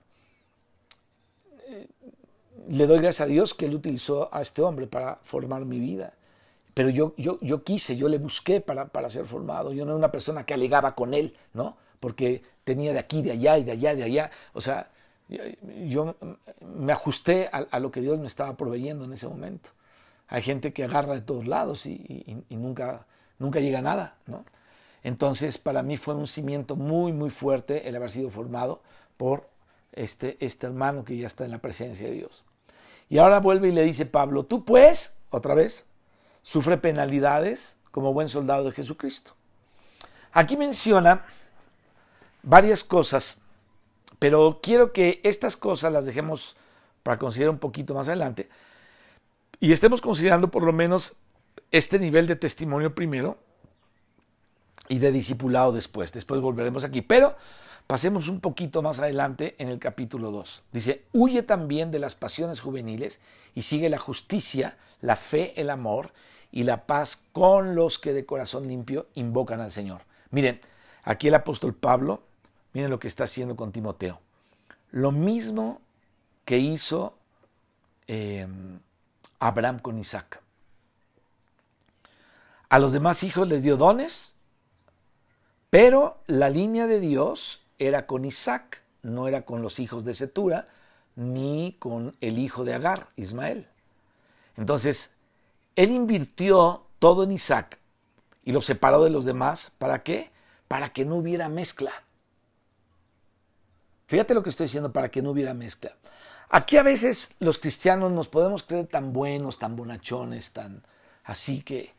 le 2.68 2.86
doy 2.86 2.98
gracias 2.98 3.22
a 3.22 3.26
Dios 3.26 3.54
que 3.54 3.66
Él 3.66 3.74
utilizó 3.74 4.32
a 4.34 4.40
este 4.40 4.62
hombre 4.62 4.86
para 4.86 5.16
formar 5.22 5.64
mi 5.64 5.78
vida. 5.78 6.14
Pero 6.74 6.90
yo, 6.90 7.14
yo, 7.16 7.38
yo 7.40 7.64
quise, 7.64 7.96
yo 7.96 8.08
le 8.08 8.18
busqué 8.18 8.60
para, 8.60 8.86
para 8.88 9.08
ser 9.08 9.24
formado. 9.24 9.72
Yo 9.72 9.84
no 9.84 9.92
era 9.92 9.98
una 9.98 10.12
persona 10.12 10.44
que 10.44 10.54
alegaba 10.54 10.94
con 10.94 11.14
Él, 11.14 11.34
¿no? 11.54 11.76
Porque 12.00 12.42
tenía 12.64 12.92
de 12.92 12.98
aquí, 12.98 13.22
de 13.22 13.32
allá 13.32 13.58
y 13.58 13.64
de 13.64 13.72
allá, 13.72 13.94
de 13.94 14.02
allá. 14.02 14.30
O 14.52 14.60
sea, 14.60 14.90
yo 15.86 16.16
me 16.60 16.92
ajusté 16.92 17.48
a, 17.50 17.80
lo 17.80 17.90
que 17.90 18.00
Dios 18.00 18.18
me 18.18 18.26
estaba 18.26 18.56
proveyendo 18.56 19.04
en 19.04 19.12
ese 19.12 19.28
momento. 19.28 19.70
Hay 20.28 20.42
gente 20.42 20.72
que 20.72 20.84
agarra 20.84 21.14
de 21.14 21.22
todos 21.22 21.46
lados 21.46 21.86
y, 21.86 22.44
nunca, 22.50 23.06
nunca 23.38 23.60
llega 23.60 23.78
a 23.78 23.82
nada, 23.82 24.16
¿no? 24.26 24.44
Entonces, 25.02 25.56
para 25.56 25.82
mí 25.82 25.96
fue 25.96 26.14
un 26.14 26.26
cimiento 26.26 26.74
muy, 26.74 27.12
muy 27.12 27.30
fuerte 27.30 27.88
el 27.88 27.94
haber 27.94 28.10
sido 28.10 28.28
formado 28.28 28.82
por 29.16 29.48
este, 29.92 30.36
este 30.40 30.66
hermano 30.66 31.04
que 31.04 31.16
ya 31.16 31.28
está 31.28 31.44
en 31.44 31.52
la 31.52 31.58
presencia 31.58 32.08
de 32.08 32.12
Dios. 32.12 32.44
Y 33.08 33.18
ahora 33.18 33.40
vuelve 33.40 33.68
y 33.68 33.72
le 33.72 33.84
dice 33.84 34.06
Pablo, 34.06 34.44
tú 34.44 34.64
pues, 34.64 35.14
otra 35.30 35.54
vez, 35.54 35.86
sufre 36.42 36.76
penalidades 36.78 37.76
como 37.90 38.12
buen 38.12 38.28
soldado 38.28 38.64
de 38.64 38.72
Jesucristo. 38.72 39.32
Aquí 40.32 40.56
menciona 40.56 41.24
varias 42.42 42.84
cosas, 42.84 43.38
pero 44.18 44.60
quiero 44.62 44.92
que 44.92 45.20
estas 45.24 45.56
cosas 45.56 45.92
las 45.92 46.06
dejemos 46.06 46.56
para 47.02 47.18
considerar 47.18 47.50
un 47.50 47.58
poquito 47.58 47.94
más 47.94 48.08
adelante 48.08 48.48
y 49.60 49.72
estemos 49.72 50.00
considerando 50.00 50.50
por 50.50 50.62
lo 50.62 50.72
menos 50.72 51.14
este 51.70 51.98
nivel 51.98 52.26
de 52.26 52.36
testimonio 52.36 52.94
primero 52.94 53.38
y 54.88 54.98
de 54.98 55.12
discipulado 55.12 55.72
después. 55.72 56.12
Después 56.12 56.40
volveremos 56.40 56.84
aquí, 56.84 57.02
pero 57.02 57.36
Pasemos 57.86 58.26
un 58.28 58.40
poquito 58.40 58.82
más 58.82 58.98
adelante 58.98 59.54
en 59.58 59.68
el 59.68 59.78
capítulo 59.78 60.32
2. 60.32 60.64
Dice, 60.72 61.04
huye 61.12 61.44
también 61.44 61.92
de 61.92 62.00
las 62.00 62.16
pasiones 62.16 62.60
juveniles 62.60 63.20
y 63.54 63.62
sigue 63.62 63.88
la 63.88 63.98
justicia, 63.98 64.76
la 65.00 65.14
fe, 65.14 65.60
el 65.60 65.70
amor 65.70 66.12
y 66.50 66.64
la 66.64 66.86
paz 66.86 67.22
con 67.32 67.76
los 67.76 68.00
que 68.00 68.12
de 68.12 68.26
corazón 68.26 68.66
limpio 68.66 69.06
invocan 69.14 69.60
al 69.60 69.70
Señor. 69.70 70.02
Miren, 70.30 70.60
aquí 71.04 71.28
el 71.28 71.36
apóstol 71.36 71.74
Pablo, 71.74 72.22
miren 72.72 72.90
lo 72.90 72.98
que 72.98 73.06
está 73.06 73.24
haciendo 73.24 73.54
con 73.54 73.70
Timoteo. 73.70 74.20
Lo 74.90 75.12
mismo 75.12 75.80
que 76.44 76.58
hizo 76.58 77.14
em, 78.08 78.80
Abraham 79.38 79.78
con 79.78 79.98
Isaac. 79.98 80.40
A 82.68 82.80
los 82.80 82.90
demás 82.90 83.22
hijos 83.22 83.46
les 83.46 83.62
dio 83.62 83.76
dones, 83.76 84.34
pero 85.70 86.18
la 86.26 86.50
línea 86.50 86.88
de 86.88 86.98
Dios 86.98 87.62
era 87.78 88.06
con 88.06 88.24
Isaac, 88.24 88.82
no 89.02 89.28
era 89.28 89.42
con 89.42 89.62
los 89.62 89.78
hijos 89.78 90.04
de 90.04 90.14
Setura, 90.14 90.68
ni 91.14 91.76
con 91.78 92.16
el 92.20 92.38
hijo 92.38 92.64
de 92.64 92.74
Agar, 92.74 93.08
Ismael. 93.16 93.66
Entonces, 94.56 95.10
él 95.74 95.90
invirtió 95.90 96.84
todo 96.98 97.24
en 97.24 97.32
Isaac 97.32 97.78
y 98.44 98.52
lo 98.52 98.60
separó 98.60 99.04
de 99.04 99.10
los 99.10 99.24
demás. 99.24 99.72
¿Para 99.78 100.02
qué? 100.02 100.30
Para 100.68 100.90
que 100.90 101.04
no 101.04 101.16
hubiera 101.16 101.48
mezcla. 101.48 101.92
Fíjate 104.06 104.34
lo 104.34 104.42
que 104.42 104.50
estoy 104.50 104.66
diciendo, 104.66 104.92
para 104.92 105.10
que 105.10 105.22
no 105.22 105.30
hubiera 105.30 105.52
mezcla. 105.52 105.96
Aquí 106.48 106.76
a 106.76 106.82
veces 106.82 107.34
los 107.40 107.58
cristianos 107.58 108.12
nos 108.12 108.28
podemos 108.28 108.62
creer 108.62 108.86
tan 108.86 109.12
buenos, 109.12 109.58
tan 109.58 109.74
bonachones, 109.74 110.52
tan 110.52 110.84
así 111.24 111.60
que, 111.60 111.92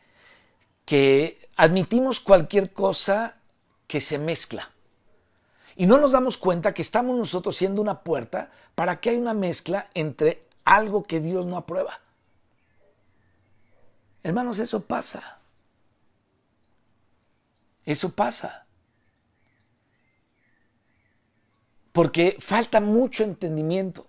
que 0.85 1.49
admitimos 1.57 2.21
cualquier 2.21 2.71
cosa 2.71 3.35
que 3.87 3.99
se 3.99 4.17
mezcla. 4.17 4.71
Y 5.79 5.85
no 5.85 5.99
nos 5.99 6.11
damos 6.11 6.37
cuenta 6.37 6.73
que 6.73 6.81
estamos 6.81 7.15
nosotros 7.15 7.55
siendo 7.55 7.83
una 7.83 8.01
puerta 8.01 8.49
para 8.73 8.99
que 8.99 9.11
haya 9.11 9.19
una 9.19 9.35
mezcla 9.35 9.91
entre 9.93 10.43
algo 10.65 11.03
que 11.03 11.19
Dios 11.19 11.45
no 11.45 11.55
aprueba. 11.55 12.01
Hermanos, 14.23 14.57
eso 14.57 14.81
pasa. 14.81 15.37
Eso 17.85 18.09
pasa. 18.09 18.65
Porque 21.91 22.37
falta 22.39 22.81
mucho 22.81 23.23
entendimiento. 23.23 24.07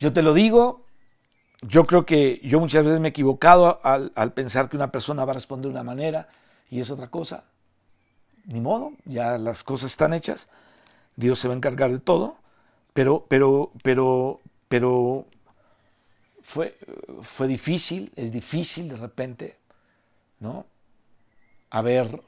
Yo 0.00 0.10
te 0.10 0.22
lo 0.22 0.32
digo, 0.32 0.86
yo 1.60 1.86
creo 1.86 2.06
que 2.06 2.40
yo 2.42 2.60
muchas 2.60 2.82
veces 2.82 2.98
me 2.98 3.08
he 3.08 3.10
equivocado 3.10 3.78
al, 3.84 4.10
al 4.14 4.32
pensar 4.32 4.70
que 4.70 4.76
una 4.76 4.90
persona 4.90 5.26
va 5.26 5.32
a 5.32 5.34
responder 5.34 5.66
de 5.66 5.74
una 5.74 5.84
manera 5.84 6.28
y 6.70 6.80
es 6.80 6.90
otra 6.90 7.10
cosa 7.10 7.51
ni 8.44 8.60
modo, 8.60 8.92
ya 9.04 9.38
las 9.38 9.62
cosas 9.64 9.90
están 9.90 10.12
hechas, 10.12 10.48
Dios 11.16 11.38
se 11.38 11.48
va 11.48 11.54
a 11.54 11.56
encargar 11.56 11.90
de 11.90 11.98
todo, 11.98 12.36
pero, 12.92 13.24
pero, 13.28 13.72
pero, 13.82 14.40
pero 14.68 15.26
fue, 16.42 16.76
fue 17.22 17.48
difícil, 17.48 18.12
es 18.16 18.32
difícil 18.32 18.88
de 18.88 18.96
repente, 18.96 19.58
¿no? 20.40 20.66
Haber 21.70 22.22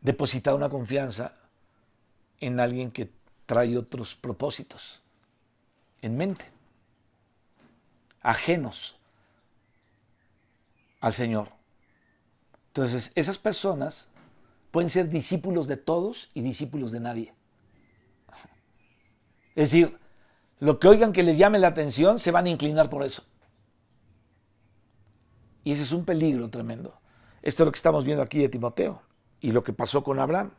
depositado 0.00 0.56
una 0.56 0.68
confianza 0.68 1.36
en 2.40 2.58
alguien 2.58 2.90
que 2.90 3.10
trae 3.46 3.76
otros 3.76 4.14
propósitos 4.14 5.02
en 6.00 6.16
mente, 6.16 6.44
ajenos 8.20 8.96
al 11.00 11.12
Señor. 11.12 11.48
Entonces, 12.68 13.12
esas 13.14 13.38
personas 13.38 14.08
pueden 14.72 14.90
ser 14.90 15.08
discípulos 15.08 15.68
de 15.68 15.76
todos 15.76 16.30
y 16.34 16.40
discípulos 16.40 16.90
de 16.90 17.00
nadie. 17.00 17.34
Es 19.54 19.70
decir, 19.70 19.96
lo 20.58 20.80
que 20.80 20.88
oigan 20.88 21.12
que 21.12 21.22
les 21.22 21.38
llame 21.38 21.58
la 21.58 21.68
atención, 21.68 22.18
se 22.18 22.30
van 22.32 22.46
a 22.46 22.50
inclinar 22.50 22.90
por 22.90 23.04
eso. 23.04 23.22
Y 25.62 25.72
ese 25.72 25.82
es 25.82 25.92
un 25.92 26.04
peligro 26.04 26.48
tremendo. 26.50 26.98
Esto 27.42 27.62
es 27.62 27.66
lo 27.66 27.72
que 27.72 27.76
estamos 27.76 28.04
viendo 28.04 28.22
aquí 28.22 28.38
de 28.38 28.48
Timoteo 28.48 29.02
y 29.40 29.52
lo 29.52 29.62
que 29.62 29.72
pasó 29.72 30.02
con 30.02 30.18
Abraham. 30.18 30.52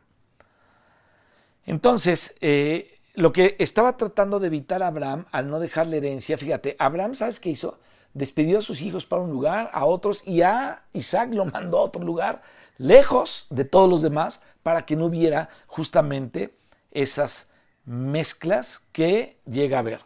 Entonces, 1.66 2.34
eh, 2.40 3.00
lo 3.14 3.32
que 3.32 3.56
estaba 3.58 3.96
tratando 3.96 4.38
de 4.38 4.46
evitar 4.46 4.82
Abraham 4.82 5.26
al 5.32 5.50
no 5.50 5.58
dejarle 5.58 5.96
herencia, 5.96 6.38
fíjate, 6.38 6.76
Abraham, 6.78 7.14
¿sabes 7.14 7.40
qué 7.40 7.50
hizo? 7.50 7.80
Despidió 8.12 8.58
a 8.58 8.62
sus 8.62 8.80
hijos 8.80 9.06
para 9.06 9.22
un 9.22 9.30
lugar, 9.30 9.70
a 9.72 9.86
otros, 9.86 10.26
y 10.26 10.42
a 10.42 10.84
Isaac 10.92 11.32
lo 11.32 11.46
mandó 11.46 11.78
a 11.78 11.82
otro 11.82 12.04
lugar 12.04 12.42
lejos 12.78 13.46
de 13.50 13.64
todos 13.64 13.88
los 13.88 14.02
demás 14.02 14.42
para 14.62 14.86
que 14.86 14.96
no 14.96 15.06
hubiera 15.06 15.48
justamente 15.66 16.56
esas 16.90 17.48
mezclas 17.84 18.82
que 18.92 19.38
llega 19.46 19.76
a 19.76 19.80
haber. 19.80 20.00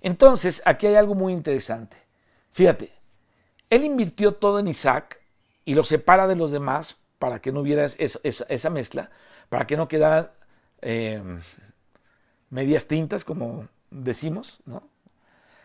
Entonces, 0.00 0.62
aquí 0.64 0.86
hay 0.86 0.96
algo 0.96 1.14
muy 1.14 1.32
interesante. 1.32 1.96
Fíjate, 2.52 2.92
él 3.70 3.84
invirtió 3.84 4.34
todo 4.34 4.58
en 4.58 4.68
Isaac 4.68 5.20
y 5.64 5.74
lo 5.74 5.84
separa 5.84 6.26
de 6.26 6.36
los 6.36 6.50
demás 6.50 6.96
para 7.18 7.40
que 7.40 7.52
no 7.52 7.60
hubiera 7.60 7.86
esa, 7.86 8.70
mezcla, 8.70 9.10
para 9.48 9.66
que 9.66 9.76
no 9.76 9.88
quedaran 9.88 10.30
eh, 10.82 11.22
medias 12.50 12.86
tintas, 12.86 13.24
como 13.24 13.68
decimos, 13.90 14.60
¿no? 14.66 14.88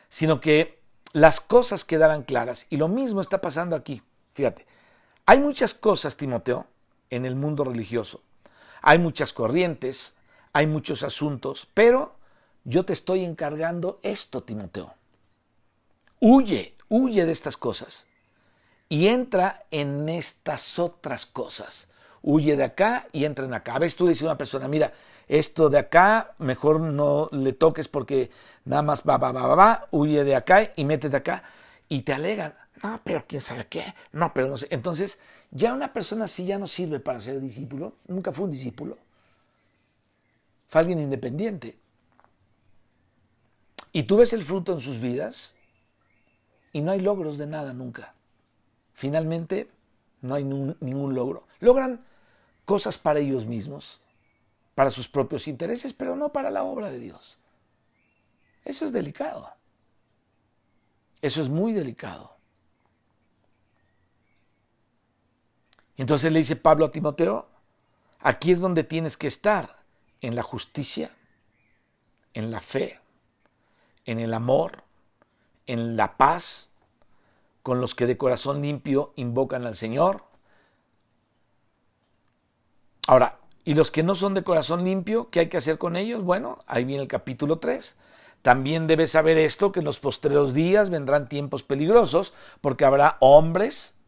sino 0.07 0.39
que 0.41 0.79
las 1.13 1.39
cosas 1.39 1.85
quedaran 1.85 2.23
claras. 2.23 2.65
Y 2.69 2.77
lo 2.77 2.87
mismo 2.87 3.21
está 3.21 3.41
pasando 3.41 3.75
aquí. 3.75 4.01
Fíjate, 4.33 4.65
hay 5.29 5.37
muchas 5.37 5.75
cosas, 5.75 6.17
Timoteo, 6.17 6.65
en 7.11 7.23
el 7.23 7.35
mundo 7.35 7.63
religioso. 7.63 8.23
Hay 8.81 8.97
muchas 8.97 9.31
corrientes, 9.31 10.15
hay 10.53 10.65
muchos 10.65 11.03
asuntos, 11.03 11.67
pero 11.75 12.15
yo 12.63 12.83
te 12.83 12.93
estoy 12.93 13.23
encargando 13.23 13.99
esto, 14.01 14.41
Timoteo. 14.41 14.91
Huye, 16.19 16.73
huye 16.87 17.27
de 17.27 17.31
estas 17.31 17.57
cosas. 17.57 18.07
y 18.89 19.05
entra 19.07 19.65
en 19.69 20.09
estas 20.09 20.79
otras 20.79 21.27
cosas. 21.27 21.89
Huye 22.23 22.55
de 22.57 22.63
acá 22.63 23.05
y 23.11 23.25
entra 23.25 23.45
en 23.45 23.53
acá. 23.53 23.75
A 23.75 23.79
veces 23.79 23.95
tú 23.95 24.07
dices 24.07 24.23
a 24.23 24.31
una 24.31 24.37
persona, 24.37 24.67
mira, 24.67 24.91
esto 25.27 25.69
de 25.69 25.77
acá 25.77 26.33
mejor 26.39 26.79
no 26.79 27.29
le 27.31 27.53
toques 27.53 27.87
porque 27.87 28.31
nada 28.65 28.81
más 28.81 29.03
va, 29.07 29.17
va, 29.17 29.31
va, 29.31 29.45
va, 29.45 29.55
va, 29.55 29.87
huye 29.91 30.23
de 30.23 30.35
acá 30.35 30.71
y 30.75 30.85
métete 30.85 31.17
acá 31.17 31.43
y 31.87 32.01
te 32.01 32.13
alegan. 32.13 32.55
No, 32.81 33.01
pero 33.03 33.25
quién 33.27 33.41
sabe 33.41 33.67
qué. 33.67 33.93
No, 34.11 34.33
pero 34.33 34.47
no 34.47 34.57
sé. 34.57 34.67
Entonces, 34.69 35.19
ya 35.51 35.73
una 35.73 35.91
persona 35.91 36.25
así 36.25 36.45
ya 36.45 36.57
no 36.57 36.67
sirve 36.67 36.99
para 36.99 37.19
ser 37.19 37.39
discípulo. 37.39 37.93
Nunca 38.07 38.31
fue 38.31 38.45
un 38.45 38.51
discípulo. 38.51 38.97
Fue 40.67 40.81
alguien 40.81 40.99
independiente. 40.99 41.77
Y 43.91 44.03
tú 44.03 44.17
ves 44.17 44.33
el 44.33 44.43
fruto 44.43 44.73
en 44.73 44.81
sus 44.81 44.99
vidas 44.99 45.55
y 46.71 46.81
no 46.81 46.91
hay 46.91 47.01
logros 47.01 47.37
de 47.37 47.47
nada 47.47 47.73
nunca. 47.73 48.13
Finalmente, 48.93 49.69
no 50.21 50.35
hay 50.35 50.43
ningún 50.43 51.15
logro. 51.15 51.47
Logran 51.59 52.05
cosas 52.65 52.97
para 52.97 53.19
ellos 53.19 53.45
mismos, 53.45 53.99
para 54.75 54.91
sus 54.91 55.07
propios 55.07 55.47
intereses, 55.47 55.93
pero 55.93 56.15
no 56.15 56.31
para 56.31 56.51
la 56.51 56.63
obra 56.63 56.91
de 56.91 56.99
Dios. 56.99 57.39
Eso 58.63 58.85
es 58.85 58.91
delicado. 58.91 59.51
Eso 61.21 61.41
es 61.41 61.49
muy 61.49 61.73
delicado. 61.73 62.38
Entonces 65.99 66.31
le 66.31 66.39
dice 66.39 66.55
Pablo 66.55 66.85
a 66.85 66.91
Timoteo, 66.93 67.45
aquí 68.21 68.53
es 68.53 68.61
donde 68.61 68.85
tienes 68.85 69.17
que 69.17 69.27
estar, 69.27 69.79
en 70.21 70.33
la 70.33 70.43
justicia, 70.43 71.11
en 72.33 72.51
la 72.51 72.61
fe, 72.61 73.01
en 74.05 74.17
el 74.19 74.33
amor, 74.33 74.83
en 75.67 75.97
la 75.97 76.15
paz, 76.15 76.69
con 77.63 77.81
los 77.81 77.95
que 77.95 78.07
de 78.07 78.17
corazón 78.17 78.61
limpio 78.61 79.11
invocan 79.17 79.65
al 79.67 79.75
Señor. 79.75 80.23
Ahora, 83.05 83.37
¿y 83.65 83.73
los 83.73 83.91
que 83.91 84.01
no 84.01 84.15
son 84.15 84.33
de 84.33 84.45
corazón 84.45 84.85
limpio, 84.85 85.29
qué 85.29 85.41
hay 85.41 85.49
que 85.49 85.57
hacer 85.57 85.77
con 85.77 85.97
ellos? 85.97 86.23
Bueno, 86.23 86.63
ahí 86.65 86.85
viene 86.85 87.01
el 87.01 87.09
capítulo 87.09 87.59
3. 87.59 87.97
También 88.41 88.87
debes 88.87 89.11
saber 89.11 89.37
esto, 89.37 89.73
que 89.73 89.79
en 89.79 89.85
los 89.85 89.99
postreros 89.99 90.53
días 90.53 90.89
vendrán 90.89 91.27
tiempos 91.27 91.63
peligrosos, 91.63 92.33
porque 92.61 92.85
habrá 92.85 93.17
hombres 93.19 93.98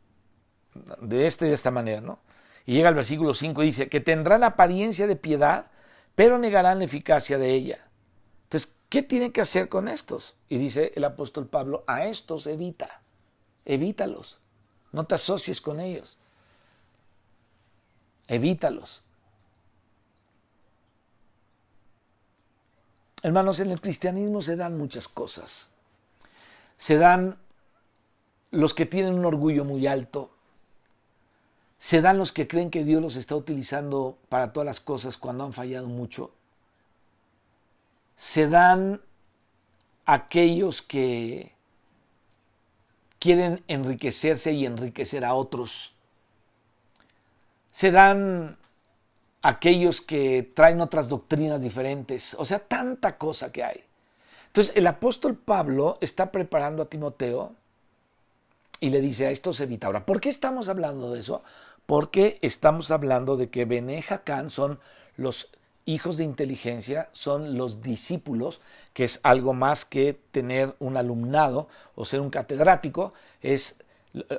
de 0.74 1.28
esta 1.28 1.46
y 1.46 1.50
de 1.50 1.56
esta 1.56 1.72
manera, 1.72 2.02
¿no? 2.02 2.20
Y 2.66 2.74
llega 2.74 2.90
al 2.90 2.96
versículo 2.96 3.34
5 3.34 3.64
y 3.64 3.66
dice, 3.68 3.90
que 3.90 4.00
tendrán 4.00 4.44
apariencia 4.44 5.08
de 5.08 5.16
piedad, 5.16 5.68
pero 6.16 6.38
negarán 6.38 6.80
la 6.80 6.86
eficacia 6.86 7.38
de 7.38 7.54
ella. 7.54 7.88
Entonces, 8.44 8.74
¿qué 8.90 9.02
tiene 9.02 9.32
que 9.32 9.42
hacer 9.42 9.70
con 9.70 9.88
estos? 9.88 10.36
Y 10.50 10.58
dice 10.58 10.92
el 10.96 11.04
apóstol 11.04 11.48
Pablo, 11.48 11.84
a 11.88 12.06
estos 12.06 12.48
evita, 12.48 13.02
evítalos, 13.66 14.40
no 14.92 15.06
te 15.06 15.16
asocies 15.16 15.62
con 15.62 15.80
ellos, 15.80 16.18
evítalos. 18.28 19.02
Hermanos, 23.24 23.60
en 23.60 23.72
el 23.72 23.80
cristianismo 23.80 24.42
se 24.42 24.56
dan 24.56 24.78
muchas 24.78 25.08
cosas. 25.08 25.70
Se 26.78 26.98
dan 26.98 27.38
los 28.50 28.74
que 28.74 28.86
tienen 28.86 29.14
un 29.14 29.26
orgullo 29.26 29.64
muy 29.64 29.86
alto. 29.86 30.32
Se 31.82 32.00
dan 32.00 32.20
los 32.20 32.32
que 32.32 32.48
creen 32.48 32.70
que 32.70 32.84
Dios 32.84 33.02
los 33.02 33.16
está 33.16 33.36
utilizando 33.36 34.16
para 34.30 34.54
todas 34.54 34.68
las 34.68 34.80
cosas 34.80 35.18
cuando 35.18 35.46
han 35.46 35.52
fallado 35.52 35.88
mucho. 35.88 36.30
Se 38.16 38.48
dan 38.48 39.02
aquellos 40.06 40.84
que 40.84 41.56
quieren 43.18 43.64
enriquecerse 43.68 44.52
y 44.52 44.68
enriquecer 44.68 45.26
a 45.26 45.34
otros. 45.34 45.96
Se 47.72 47.90
dan 47.90 48.60
aquellos 49.42 50.02
que 50.02 50.52
traen 50.54 50.82
otras 50.82 51.10
doctrinas 51.10 51.64
diferentes, 51.64 52.36
o 52.38 52.46
sea, 52.46 52.60
tanta 52.60 53.18
cosa 53.18 53.52
que 53.52 53.64
hay. 53.64 53.84
Entonces, 54.46 54.78
el 54.78 54.86
apóstol 54.86 55.36
Pablo 55.36 55.98
está 56.00 56.32
preparando 56.32 56.84
a 56.84 56.90
Timoteo 56.90 57.56
y 58.80 58.92
le 58.92 59.02
dice 59.02 59.26
a 59.26 59.32
estos 59.32 59.60
evita. 59.62 59.88
Ahora, 59.88 60.06
¿por 60.06 60.22
qué 60.22 60.30
estamos 60.30 60.70
hablando 60.70 61.12
de 61.12 61.22
eso? 61.22 61.42
Porque 61.86 62.40
estamos 62.42 62.92
hablando 62.92 63.38
de 63.38 63.50
que 63.50 63.66
Bene 63.66 64.04
son 64.50 64.80
los 65.18 65.50
hijos 65.86 66.18
de 66.18 66.24
inteligencia, 66.24 67.10
son 67.12 67.58
los 67.58 67.82
discípulos, 67.82 68.62
que 68.94 69.04
es 69.04 69.20
algo 69.24 69.54
más 69.54 69.84
que 69.84 70.20
tener 70.32 70.76
un 70.80 70.96
alumnado 70.96 71.68
o 71.96 72.06
ser 72.06 72.22
un 72.22 72.30
catedrático, 72.30 73.14
es 73.42 73.78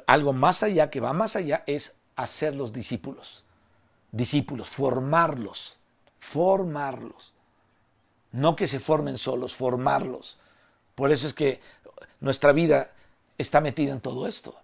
algo 0.06 0.32
más 0.32 0.62
allá, 0.62 0.90
que 0.90 1.00
va 1.00 1.12
más 1.12 1.36
allá, 1.36 1.64
es 1.66 1.96
hacer 2.16 2.54
los 2.54 2.72
discípulos 2.72 3.44
discípulos, 4.12 4.68
formarlos, 4.68 5.78
formarlos. 6.20 7.32
No 8.30 8.54
que 8.54 8.66
se 8.66 8.78
formen 8.78 9.18
solos, 9.18 9.54
formarlos. 9.54 10.38
Por 10.94 11.10
eso 11.10 11.26
es 11.26 11.34
que 11.34 11.60
nuestra 12.20 12.52
vida 12.52 12.92
está 13.36 13.60
metida 13.60 13.92
en 13.92 14.00
todo 14.00 14.28
esto. 14.28 14.54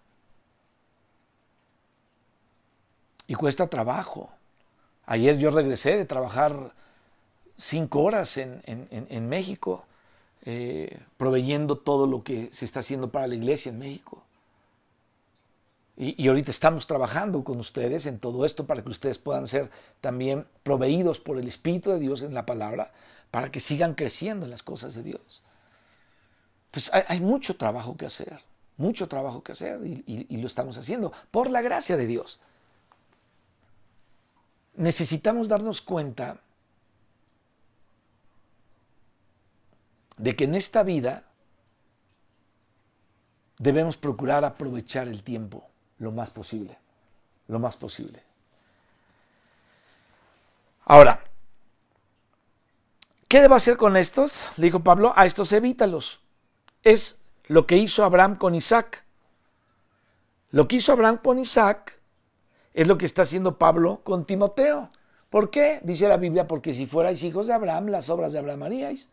Y 3.28 3.34
cuesta 3.34 3.68
trabajo. 3.68 4.30
Ayer 5.06 5.38
yo 5.38 5.50
regresé 5.50 5.96
de 5.96 6.06
trabajar 6.06 6.72
cinco 7.58 8.02
horas 8.02 8.38
en, 8.38 9.28
México, 9.28 9.84
eh, 10.44 10.98
proveyendo 11.18 11.76
todo 11.76 12.06
lo 12.06 12.24
que 12.24 12.48
se 12.52 12.64
está 12.64 12.80
haciendo 12.80 13.10
para 13.10 13.26
la 13.26 13.34
iglesia 13.34 13.70
en 13.70 13.78
México. 13.78 14.22
Y, 15.96 16.26
ahorita 16.28 16.50
estamos 16.50 16.86
trabajando 16.86 17.44
con 17.44 17.58
ustedes 17.58 18.06
en 18.06 18.18
todo 18.18 18.46
esto 18.46 18.66
para 18.66 18.82
que 18.82 18.88
ustedes 18.88 19.18
puedan 19.18 19.46
ser 19.46 19.70
también 20.00 20.46
proveídos 20.62 21.18
por 21.18 21.38
el 21.38 21.48
Espíritu 21.48 21.90
de 21.90 21.98
Dios 21.98 22.22
en 22.22 22.34
la 22.34 22.46
palabra, 22.46 22.92
para 23.30 23.50
que 23.50 23.60
sigan 23.60 23.94
creciendo 23.94 24.46
en 24.46 24.50
las 24.50 24.62
cosas 24.62 24.94
de 24.94 25.02
Dios. 25.02 25.42
Entonces 26.66 26.92
hay, 27.08 27.20
mucho 27.20 27.56
trabajo 27.56 27.96
que 27.96 28.06
hacer, 28.06 28.40
mucho 28.76 29.08
trabajo 29.08 29.42
que 29.42 29.52
hacer 29.52 29.84
y, 29.84 30.04
y 30.06 30.36
lo 30.36 30.46
estamos 30.46 30.78
haciendo 30.78 31.12
por 31.30 31.50
la 31.50 31.62
gracia 31.62 31.96
de 31.96 32.06
Dios. 32.06 32.38
Necesitamos 34.78 35.48
darnos 35.48 35.80
cuenta 35.82 36.38
de 40.16 40.36
que 40.36 40.44
en 40.44 40.54
esta 40.54 40.84
vida 40.84 41.24
debemos 43.58 43.96
procurar 43.96 44.44
aprovechar 44.44 45.08
el 45.08 45.24
tiempo 45.24 45.68
lo 45.98 46.12
más 46.12 46.30
posible, 46.30 46.78
lo 47.48 47.58
más 47.58 47.74
posible. 47.74 48.22
Ahora, 50.84 51.24
¿qué 53.26 53.40
debo 53.40 53.56
hacer 53.56 53.76
con 53.76 53.96
estos? 53.96 54.46
Le 54.58 54.66
dijo 54.66 54.84
Pablo, 54.84 55.12
a 55.16 55.26
estos 55.26 55.52
evítalos. 55.52 56.20
Es 56.84 57.20
lo 57.48 57.66
que 57.66 57.76
hizo 57.76 58.04
Abraham 58.04 58.36
con 58.36 58.54
Isaac. 58.54 59.02
Lo 60.52 60.68
que 60.68 60.76
hizo 60.76 60.92
Abraham 60.92 61.18
con 61.18 61.40
Isaac 61.40 61.97
es 62.80 62.86
lo 62.86 62.98
que 62.98 63.06
está 63.06 63.22
haciendo 63.22 63.58
Pablo 63.58 64.00
con 64.04 64.24
Timoteo. 64.24 64.90
¿Por 65.30 65.50
qué? 65.50 65.80
Dice 65.82 66.08
la 66.08 66.16
Biblia, 66.16 66.46
porque 66.46 66.72
si 66.72 66.86
fuerais 66.86 67.22
hijos 67.22 67.46
de 67.46 67.52
Abraham, 67.52 67.88
las 67.88 68.08
obras 68.08 68.32
de 68.32 68.38
Abraham 68.38 68.62
haríais. 68.62 69.08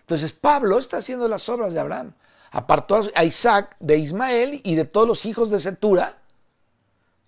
Entonces 0.00 0.32
Pablo 0.32 0.78
está 0.78 0.98
haciendo 0.98 1.28
las 1.28 1.48
obras 1.48 1.74
de 1.74 1.80
Abraham. 1.80 2.12
Apartó 2.50 3.00
a 3.14 3.24
Isaac 3.24 3.76
de 3.80 3.98
Ismael 3.98 4.60
y 4.62 4.74
de 4.74 4.84
todos 4.84 5.06
los 5.06 5.26
hijos 5.26 5.50
de 5.50 5.58
Setura 5.58 6.20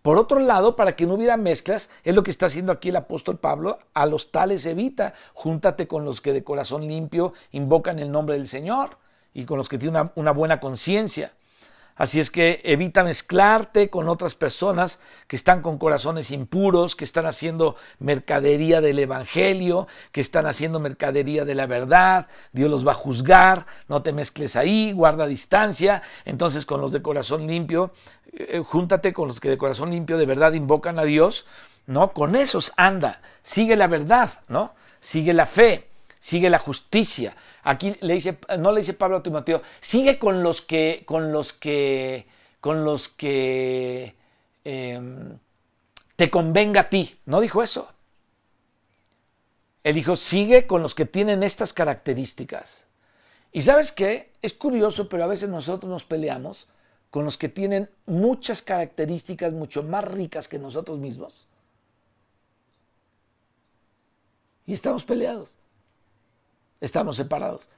por 0.02 0.18
otro 0.18 0.40
lado, 0.40 0.74
para 0.74 0.96
que 0.96 1.06
no 1.06 1.14
hubiera 1.14 1.36
mezclas, 1.36 1.88
es 2.02 2.14
lo 2.14 2.24
que 2.24 2.32
está 2.32 2.46
haciendo 2.46 2.72
aquí 2.72 2.88
el 2.88 2.96
apóstol 2.96 3.38
Pablo, 3.38 3.78
a 3.94 4.04
los 4.04 4.32
tales 4.32 4.66
evita, 4.66 5.14
júntate 5.32 5.86
con 5.86 6.04
los 6.04 6.20
que 6.20 6.32
de 6.32 6.42
corazón 6.42 6.88
limpio 6.88 7.34
invocan 7.52 8.00
el 8.00 8.10
nombre 8.10 8.34
del 8.34 8.48
Señor 8.48 8.98
y 9.32 9.44
con 9.44 9.58
los 9.58 9.68
que 9.68 9.78
tienen 9.78 10.00
una, 10.00 10.12
una 10.16 10.32
buena 10.32 10.58
conciencia. 10.58 11.32
Así 11.96 12.20
es 12.20 12.30
que 12.30 12.60
evita 12.64 13.04
mezclarte 13.04 13.90
con 13.90 14.08
otras 14.08 14.34
personas 14.34 14.98
que 15.26 15.36
están 15.36 15.60
con 15.60 15.78
corazones 15.78 16.30
impuros, 16.30 16.96
que 16.96 17.04
están 17.04 17.26
haciendo 17.26 17.76
mercadería 17.98 18.80
del 18.80 18.98
Evangelio, 18.98 19.86
que 20.10 20.22
están 20.22 20.46
haciendo 20.46 20.80
mercadería 20.80 21.44
de 21.44 21.54
la 21.54 21.66
verdad. 21.66 22.28
Dios 22.52 22.70
los 22.70 22.86
va 22.86 22.92
a 22.92 22.96
juzgar, 22.96 23.66
no 23.88 24.02
te 24.02 24.12
mezcles 24.12 24.56
ahí, 24.56 24.92
guarda 24.92 25.26
distancia. 25.26 26.02
Entonces 26.24 26.64
con 26.64 26.80
los 26.80 26.92
de 26.92 27.02
corazón 27.02 27.46
limpio, 27.46 27.92
eh, 28.32 28.62
júntate 28.64 29.12
con 29.12 29.28
los 29.28 29.38
que 29.38 29.50
de 29.50 29.58
corazón 29.58 29.90
limpio 29.90 30.16
de 30.16 30.26
verdad 30.26 30.54
invocan 30.54 30.98
a 30.98 31.04
Dios, 31.04 31.44
¿no? 31.86 32.12
Con 32.12 32.36
esos 32.36 32.72
anda, 32.76 33.20
sigue 33.42 33.76
la 33.76 33.86
verdad, 33.86 34.40
¿no? 34.48 34.74
Sigue 35.00 35.34
la 35.34 35.46
fe 35.46 35.91
sigue 36.22 36.48
la 36.50 36.60
justicia. 36.60 37.34
Aquí 37.64 37.94
le 38.00 38.14
dice, 38.14 38.38
no 38.60 38.70
le 38.70 38.80
dice 38.80 38.94
Pablo 38.94 39.16
a 39.16 39.22
Timoteo, 39.24 39.60
sigue 39.80 40.20
con 40.20 40.44
los 40.44 40.62
que, 40.62 41.02
con 41.04 41.32
los 41.32 41.52
que, 41.52 42.26
con 42.60 42.84
los 42.84 43.08
que 43.08 44.14
em, 44.62 45.36
te 46.14 46.30
convenga 46.30 46.82
a 46.82 46.88
ti. 46.88 47.18
No 47.26 47.40
dijo 47.40 47.60
eso. 47.60 47.92
Él 49.82 49.96
dijo, 49.96 50.14
sigue 50.14 50.68
con 50.68 50.80
los 50.80 50.94
que 50.94 51.06
tienen 51.06 51.42
estas 51.42 51.72
características. 51.72 52.86
Y 53.50 53.62
sabes 53.62 53.90
qué? 53.90 54.30
Es 54.42 54.52
curioso, 54.52 55.08
pero 55.08 55.24
a 55.24 55.26
veces 55.26 55.48
nosotros 55.48 55.90
nos 55.90 56.04
peleamos 56.04 56.68
con 57.10 57.24
los 57.24 57.36
que 57.36 57.48
tienen 57.48 57.90
muchas 58.06 58.62
características 58.62 59.52
mucho 59.52 59.82
más 59.82 60.04
ricas 60.04 60.46
que 60.46 60.60
nosotros 60.60 61.00
mismos. 61.00 61.48
Y 64.66 64.72
estamos 64.72 65.02
peleados. 65.02 65.58
Estamos 66.82 67.14
separados. 67.14 67.68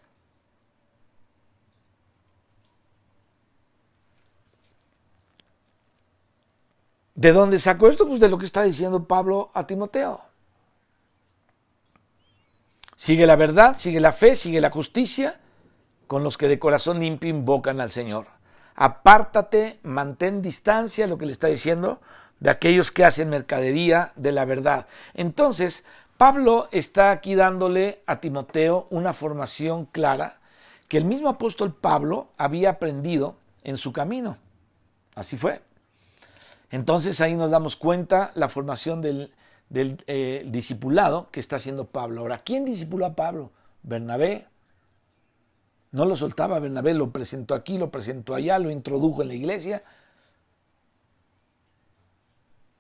¿De 7.15 7.33
dónde 7.33 7.59
sacó 7.59 7.89
esto? 7.89 8.09
Pues 8.09 8.19
de 8.19 8.31
lo 8.31 8.39
que 8.39 8.47
está 8.47 8.63
diciendo 8.63 9.07
Pablo 9.07 9.51
a 9.53 9.67
Timoteo. 9.67 10.23
Sigue 12.97 13.27
la 13.27 13.37
verdad, 13.37 13.77
sigue 13.77 14.01
la 14.01 14.13
fe, 14.13 14.35
sigue 14.37 14.63
la 14.63 14.71
justicia 14.71 15.39
con 16.07 16.25
los 16.25 16.39
que 16.39 16.49
de 16.49 16.59
corazón 16.59 16.99
limpio 16.99 17.29
invocan 17.29 17.83
al 17.83 17.91
Señor. 17.91 18.29
Apártate, 18.75 19.81
mantén 19.83 20.41
distancia, 20.41 21.07
lo 21.07 21.19
que 21.19 21.27
le 21.27 21.33
está 21.33 21.49
diciendo, 21.49 22.01
de 22.41 22.49
aquellos 22.49 22.91
que 22.91 23.05
hacen 23.05 23.29
mercadería 23.29 24.13
de 24.17 24.33
la 24.33 24.47
verdad. 24.47 24.87
Entonces, 25.13 25.85
Pablo 26.17 26.69
está 26.71 27.11
aquí 27.11 27.35
dándole 27.35 28.03
a 28.07 28.21
Timoteo 28.21 28.87
una 28.91 29.13
formación 29.13 29.87
clara 29.87 30.41
que 30.89 30.97
el 30.97 31.05
mismo 31.05 31.29
apóstol 31.29 31.75
Pablo 31.75 32.29
había 32.37 32.71
aprendido 32.71 33.37
en 33.65 33.77
su 33.77 33.93
camino. 33.93 34.39
Así 35.15 35.37
fue. 35.37 35.63
Entonces 36.71 37.21
ahí 37.21 37.35
nos 37.35 37.51
damos 37.51 37.77
cuenta 37.77 38.33
la 38.35 38.49
formación 38.49 39.01
del, 39.01 39.31
eh, 39.71 40.45
discipulado 40.49 41.31
que 41.31 41.41
está 41.41 41.57
haciendo 41.57 41.87
Pablo. 41.87 42.21
Ahora, 42.21 42.39
¿quién 42.39 42.65
discipuló 42.65 43.07
a 43.07 43.15
Pablo? 43.15 43.51
Bernabé. 43.83 44.47
No 45.93 46.05
lo 46.05 46.17
soltaba 46.17 46.59
Bernabé, 46.59 46.95
lo 46.95 47.11
presentó 47.11 47.55
aquí, 47.55 47.79
lo 47.79 47.91
presentó 47.91 48.35
allá, 48.35 48.59
lo 48.59 48.71
introdujo 48.71 49.23
en 49.23 49.29
la 49.29 49.35
iglesia. 49.35 49.85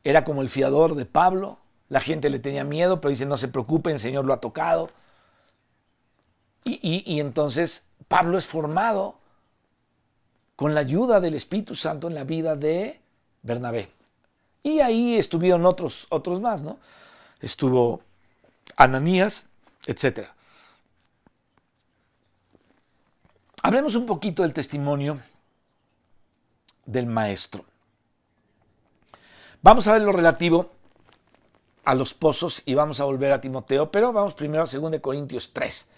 Era 0.02 0.24
como 0.24 0.42
el 0.42 0.48
fiador 0.48 0.96
de 0.96 1.06
Pablo. 1.06 1.58
La 1.94 2.00
gente 2.00 2.28
le 2.28 2.40
tenía 2.40 2.64
miedo, 2.64 3.00
pero 3.00 3.10
dice, 3.10 3.24
no 3.24 3.36
se 3.36 3.46
preocupe, 3.46 3.92
el 3.92 4.00
Señor 4.00 4.24
lo 4.24 4.32
ha 4.32 4.40
tocado. 4.40 4.88
Y, 6.64 7.20
entonces 7.20 7.86
Pablo 8.08 8.36
es 8.36 8.48
formado 8.48 9.14
con 10.56 10.74
la 10.74 10.80
ayuda 10.80 11.20
del 11.20 11.36
Espíritu 11.36 11.76
Santo 11.76 12.08
en 12.08 12.16
la 12.16 12.24
vida 12.24 12.56
de 12.56 13.00
Bernabé. 13.42 13.92
Y 14.64 14.80
ahí 14.80 15.14
estuvieron 15.14 15.64
otros, 15.66 16.08
otros 16.10 16.40
más, 16.40 16.64
¿no? 16.64 16.80
Estuvo 17.40 18.00
Ananías, 18.74 19.46
etc. 19.86 20.26
Hablemos 23.62 23.94
un 23.94 24.04
poquito 24.04 24.42
del 24.42 24.52
testimonio 24.52 25.20
del 26.86 27.06
maestro. 27.06 27.64
Vamos 29.62 29.86
a 29.86 29.92
ver 29.92 30.02
lo 30.02 30.10
relativo 30.10 30.74
a 31.84 31.94
los 31.94 32.14
pozos 32.14 32.62
y 32.64 32.74
vamos 32.74 33.00
a 33.00 33.04
volver 33.04 33.32
a 33.32 33.40
Timoteo, 33.40 33.90
pero 33.90 34.12
vamos 34.12 34.34
primero 34.34 34.62
a 34.62 34.66
2 34.66 35.00
Corintios 35.00 35.52
3. 35.52 35.88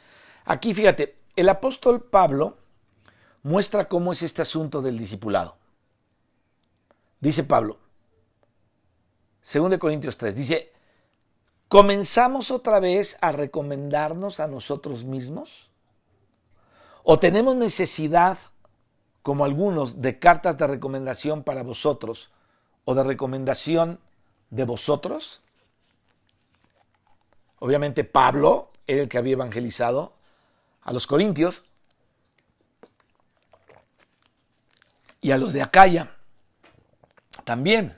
Aquí 0.46 0.74
fíjate, 0.74 1.16
el 1.36 1.48
apóstol 1.48 2.02
Pablo 2.02 2.56
muestra 3.42 3.88
cómo 3.88 4.12
es 4.12 4.22
este 4.22 4.42
asunto 4.42 4.82
del 4.82 4.98
discipulado. 4.98 5.56
Dice 7.20 7.44
Pablo, 7.44 7.78
2 9.52 9.78
Corintios 9.78 10.16
3, 10.16 10.34
dice, 10.34 10.72
¿comenzamos 11.68 12.50
otra 12.50 12.80
vez 12.80 13.16
a 13.20 13.32
recomendarnos 13.32 14.40
a 14.40 14.48
nosotros 14.48 15.04
mismos? 15.04 15.70
¿O 17.04 17.20
tenemos 17.20 17.54
necesidad, 17.54 18.38
como 19.22 19.44
algunos, 19.44 20.02
de 20.02 20.18
cartas 20.18 20.58
de 20.58 20.66
recomendación 20.66 21.44
para 21.44 21.62
vosotros 21.62 22.32
o 22.84 22.94
de 22.94 23.04
recomendación 23.04 24.00
de 24.50 24.64
vosotros? 24.64 25.42
Obviamente 27.58 28.04
Pablo 28.04 28.70
era 28.86 29.02
el 29.02 29.08
que 29.08 29.18
había 29.18 29.32
evangelizado 29.32 30.12
a 30.82 30.92
los 30.92 31.06
corintios 31.06 31.62
y 35.20 35.32
a 35.32 35.38
los 35.38 35.52
de 35.52 35.62
Acaya 35.62 36.12
también. 37.44 37.96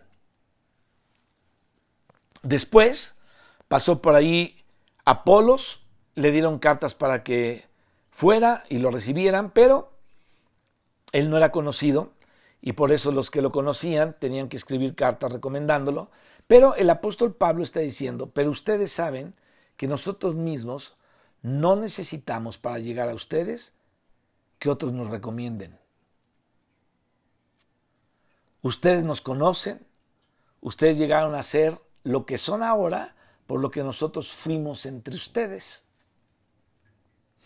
Después 2.42 3.16
pasó 3.68 4.00
por 4.00 4.14
ahí 4.14 4.62
Apolos, 5.04 5.80
le 6.14 6.30
dieron 6.30 6.58
cartas 6.58 6.94
para 6.94 7.22
que 7.22 7.66
fuera 8.10 8.64
y 8.68 8.78
lo 8.78 8.90
recibieran, 8.90 9.50
pero 9.50 9.92
él 11.12 11.30
no 11.30 11.36
era 11.36 11.52
conocido 11.52 12.12
y 12.60 12.72
por 12.72 12.92
eso 12.92 13.12
los 13.12 13.30
que 13.30 13.42
lo 13.42 13.52
conocían 13.52 14.16
tenían 14.18 14.48
que 14.48 14.56
escribir 14.56 14.94
cartas 14.94 15.32
recomendándolo. 15.32 16.10
Pero 16.46 16.74
el 16.74 16.90
apóstol 16.90 17.34
Pablo 17.34 17.62
está 17.62 17.80
diciendo, 17.80 18.30
pero 18.32 18.50
ustedes 18.50 18.90
saben 18.90 19.34
que 19.78 19.86
nosotros 19.86 20.34
mismos 20.34 20.96
no 21.40 21.76
necesitamos 21.76 22.58
para 22.58 22.80
llegar 22.80 23.08
a 23.08 23.14
ustedes 23.14 23.72
que 24.58 24.68
otros 24.68 24.92
nos 24.92 25.08
recomienden. 25.08 25.78
Ustedes 28.60 29.04
nos 29.04 29.20
conocen, 29.20 29.86
ustedes 30.60 30.98
llegaron 30.98 31.36
a 31.36 31.44
ser 31.44 31.80
lo 32.02 32.26
que 32.26 32.38
son 32.38 32.64
ahora 32.64 33.14
por 33.46 33.60
lo 33.60 33.70
que 33.70 33.84
nosotros 33.84 34.32
fuimos 34.32 34.84
entre 34.84 35.14
ustedes. 35.14 35.84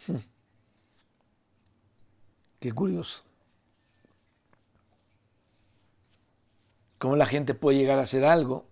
Hmm. 0.07 0.17
Qué 2.61 2.73
curioso. 2.73 3.23
¿Cómo 6.99 7.15
la 7.17 7.27
gente 7.27 7.53
puede 7.53 7.77
llegar 7.77 7.99
a 7.99 8.03
hacer 8.03 8.25
algo 8.25 8.72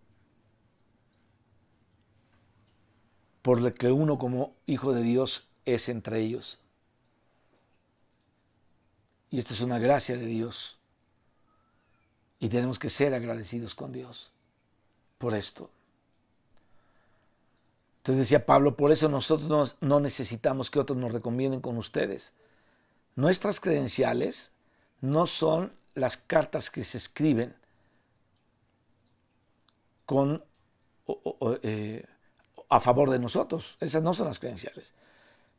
por 3.43 3.61
lo 3.61 3.72
que 3.74 3.91
uno 3.91 4.18
como 4.18 4.55
hijo 4.66 4.93
de 4.93 5.03
Dios 5.03 5.49
es 5.64 5.88
entre 5.88 6.20
ellos. 6.20 6.59
Y 9.30 9.38
esta 9.38 9.55
es 9.55 9.61
una 9.61 9.78
gracia 9.78 10.16
de 10.16 10.26
Dios. 10.26 10.78
Y 12.38 12.49
tenemos 12.49 12.78
que 12.78 12.91
ser 12.91 13.14
agradecidos 13.14 13.74
con 13.74 13.93
Dios 13.93 14.32
por 15.18 15.34
esto. 15.34 15.70
Entonces 17.99 18.24
decía 18.24 18.47
Pablo, 18.47 18.76
por 18.76 18.93
eso 18.93 19.09
nosotros 19.09 19.76
no, 19.80 20.01
necesitamos 20.01 20.70
que 20.70 20.80
otros 20.80 20.99
nos 20.99 21.12
recomienden 21.12 21.61
con 21.61 21.76
ustedes. 21.76 22.32
Nuestras 23.14 23.61
credenciales 23.61 24.53
no 25.03 25.26
son 25.26 25.72
las 25.95 26.16
cartas 26.16 26.70
que 26.70 26.82
se 26.82 26.97
escriben 26.97 27.55
con 30.07 30.43
eh, 31.62 32.07
a 32.70 32.80
favor 32.80 33.10
de 33.10 33.18
nosotros. 33.18 33.76
Esas 33.80 34.02
no 34.02 34.14
son 34.14 34.28
las 34.28 34.38
credenciales. 34.38 34.94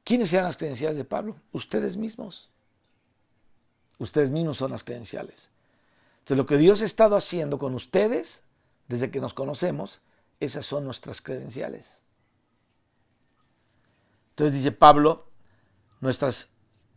¿Quiénes 0.03 0.33
eran 0.33 0.45
las 0.45 0.57
credenciales 0.57 0.97
de 0.97 1.03
Pablo? 1.03 1.35
Ustedes 1.51 1.97
mismos. 1.97 2.49
Ustedes 3.99 4.31
mismos 4.31 4.57
son 4.57 4.71
las 4.71 4.83
credenciales. 4.83 5.49
Entonces 6.19 6.37
lo 6.37 6.45
que 6.47 6.57
Dios 6.57 6.81
ha 6.81 6.85
estado 6.85 7.15
haciendo 7.15 7.59
con 7.59 7.75
ustedes 7.75 8.43
desde 8.87 9.11
que 9.11 9.21
nos 9.21 9.33
conocemos, 9.33 10.01
esas 10.39 10.65
son 10.65 10.85
nuestras 10.85 11.21
credenciales. 11.21 12.01
Entonces 14.31 14.57
dice 14.57 14.71
Pablo, 14.71 15.27
nuestras 15.99 16.49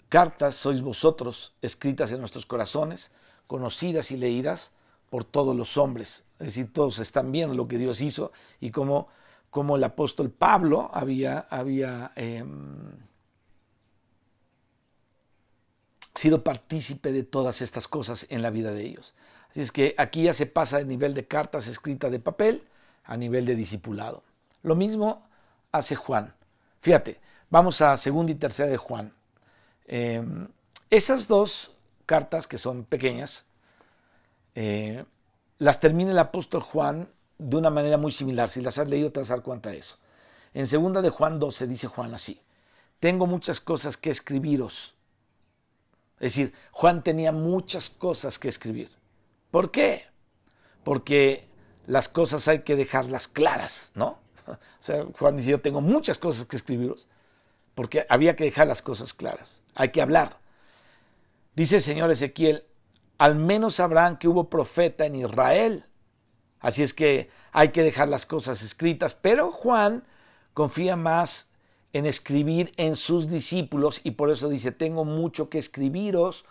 cartas 0.09 0.55
sois 0.55 0.81
vosotros, 0.81 1.55
escritas 1.61 2.13
en 2.13 2.21
nuestros 2.21 2.47
corazones, 2.47 3.11
conocidas 3.47 4.11
y 4.11 4.17
leídas 4.17 4.73
por 5.11 5.25
todos 5.25 5.55
los 5.55 5.77
hombres. 5.77 6.25
Es 6.39 6.47
decir, 6.47 6.73
todos 6.73 6.99
están 7.01 7.31
viendo 7.33 7.55
lo 7.55 7.69
que 7.69 7.79
Dios 7.79 8.01
hizo 8.01 8.33
y 8.61 8.71
cómo 8.71 9.09
como 9.55 9.77
el 9.77 9.85
apóstol 9.85 10.33
Pablo 10.33 10.91
había, 10.93 11.47
había 11.49 12.11
em, 12.17 12.91
sido 16.13 16.43
partícipe 16.43 17.13
de 17.13 17.23
todas 17.23 17.63
estas 17.63 17.87
cosas 17.87 18.27
en 18.31 18.43
la 18.43 18.51
vida 18.51 18.73
de 18.73 18.83
ellos. 18.83 19.15
Así 19.49 19.61
es 19.61 19.71
que 19.71 19.95
aquí 19.97 20.25
ya 20.25 20.35
se 20.35 20.47
pasa 20.47 20.79
de 20.79 20.85
nivel 20.85 21.15
de 21.15 21.29
cartas 21.29 21.69
escritas 21.69 22.11
de 22.11 22.19
papel 22.19 22.65
a 23.05 23.17
nivel 23.17 23.47
de 23.47 23.55
discipulado. 23.55 24.25
Lo 24.65 24.75
mismo 24.75 25.25
hace 25.71 25.95
Juan. 25.95 26.35
Fíjate, 26.81 27.21
vamos 27.49 27.81
a 27.81 27.97
segunda 27.97 28.33
y 28.33 28.35
tercera 28.35 28.69
de 28.69 28.77
Juan. 28.77 29.13
Em, 29.87 30.49
esas 30.91 31.29
dos 31.29 31.77
cartas 32.07 32.49
que 32.49 32.59
son 32.59 32.83
pequeñas, 32.83 33.45
eh, 34.57 35.05
las 35.59 35.79
termina 35.79 36.11
el 36.11 36.19
apóstol 36.19 36.61
Juan 36.61 37.09
de 37.45 37.57
una 37.57 37.71
manera 37.71 37.99
muy 37.99 38.13
similar. 38.13 38.49
Si 38.49 38.63
las 38.63 38.79
has 38.79 38.89
leído 38.89 39.13
te 39.13 39.21
vas 39.21 39.31
a 39.31 39.35
dar 39.35 39.43
cuenta 39.43 39.71
de 39.71 39.79
eso. 39.79 39.97
En 40.55 40.67
segunda 40.67 41.03
de 41.03 41.11
Juan 41.11 41.39
12 41.39 41.67
dice 41.67 41.89
Juan 41.89 42.15
así, 42.15 42.41
tengo 43.01 43.27
muchas 43.27 43.61
cosas 43.61 43.97
que 43.97 44.11
escribiros. 44.11 44.95
Es 46.21 46.35
decir, 46.35 46.55
Juan 46.71 47.03
tenía 47.03 47.33
muchas 47.33 47.91
cosas 47.91 48.39
que 48.39 48.49
escribir. 48.49 48.91
¿Por 49.51 49.71
qué? 49.71 50.07
Porque 50.85 51.49
las 51.87 52.09
cosas 52.09 52.49
hay 52.49 52.61
que 52.63 52.77
dejarlas 52.77 53.29
claras, 53.29 53.93
¿no? 53.95 54.19
O 54.49 54.57
sea, 54.79 55.05
Juan 55.19 55.37
dice, 55.37 55.51
yo 55.51 55.61
tengo 55.61 55.81
muchas 55.81 56.19
cosas 56.19 56.45
que 56.45 56.57
escribiros, 56.57 57.09
porque 57.75 58.07
había 58.09 58.37
que 58.37 58.45
dejar 58.45 58.67
las 58.67 58.83
cosas 58.83 59.15
claras, 59.15 59.63
hay 59.75 59.89
que 59.89 60.03
hablar. 60.03 60.39
Dice 61.55 61.77
el 61.77 61.83
Señor 61.83 62.11
Ezequiel, 62.11 62.65
al 63.19 63.37
menos 63.37 63.77
sabrán 63.77 64.19
que 64.19 64.29
hubo 64.29 64.51
profeta 64.51 65.07
en 65.07 65.17
Israel. 65.17 65.87
Así 66.65 66.83
es 66.83 66.95
que 66.95 67.29
hay 67.53 67.73
que 67.73 67.83
dejar 67.83 68.09
las 68.09 68.25
cosas 68.25 68.63
escritas. 68.63 69.13
Pero 69.13 69.51
Juan 69.51 70.03
confía 70.55 70.97
más 70.97 71.47
en 71.93 72.07
escribir 72.07 72.73
en 72.79 72.97
sus 72.97 73.29
discípulos 73.29 74.01
y 74.03 74.13
por 74.13 74.31
eso 74.31 74.49
dice, 74.49 74.73
tengo 74.73 75.05
mucho 75.05 75.51
que 75.51 75.59
escribiros, 75.59 76.47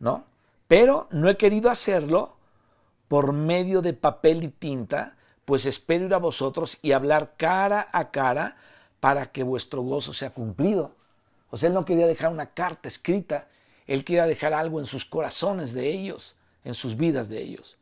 ¿no? 0.00 0.24
Pero 0.68 1.06
no 1.10 1.28
he 1.28 1.36
querido 1.36 1.68
hacerlo 1.68 2.38
por 3.08 3.34
medio 3.34 3.82
de 3.82 3.92
papel 3.92 4.42
y 4.42 4.48
tinta, 4.48 5.18
pues 5.44 5.66
espero 5.66 6.06
ir 6.06 6.14
a 6.14 6.18
vosotros 6.18 6.78
y 6.80 6.92
hablar 6.92 7.34
cara 7.36 7.90
a 7.92 8.10
cara 8.10 8.56
para 9.00 9.32
que 9.32 9.42
vuestro 9.42 9.82
gozo 9.82 10.14
sea 10.14 10.30
cumplido. 10.30 10.92
O 11.50 11.58
sea, 11.58 11.68
él 11.68 11.74
no 11.74 11.84
quería 11.84 12.06
dejar 12.06 12.32
una 12.32 12.54
carta 12.54 12.88
escrita, 12.88 13.48
él 13.86 14.02
quería 14.02 14.24
dejar 14.24 14.54
algo 14.54 14.80
en 14.80 14.86
sus 14.86 15.04
corazones 15.04 15.74
de 15.74 15.90
ellos, 15.90 16.36
en 16.64 16.72
sus 16.72 16.96
vidas 16.96 17.28
de 17.28 17.42
ellos. 17.42 17.77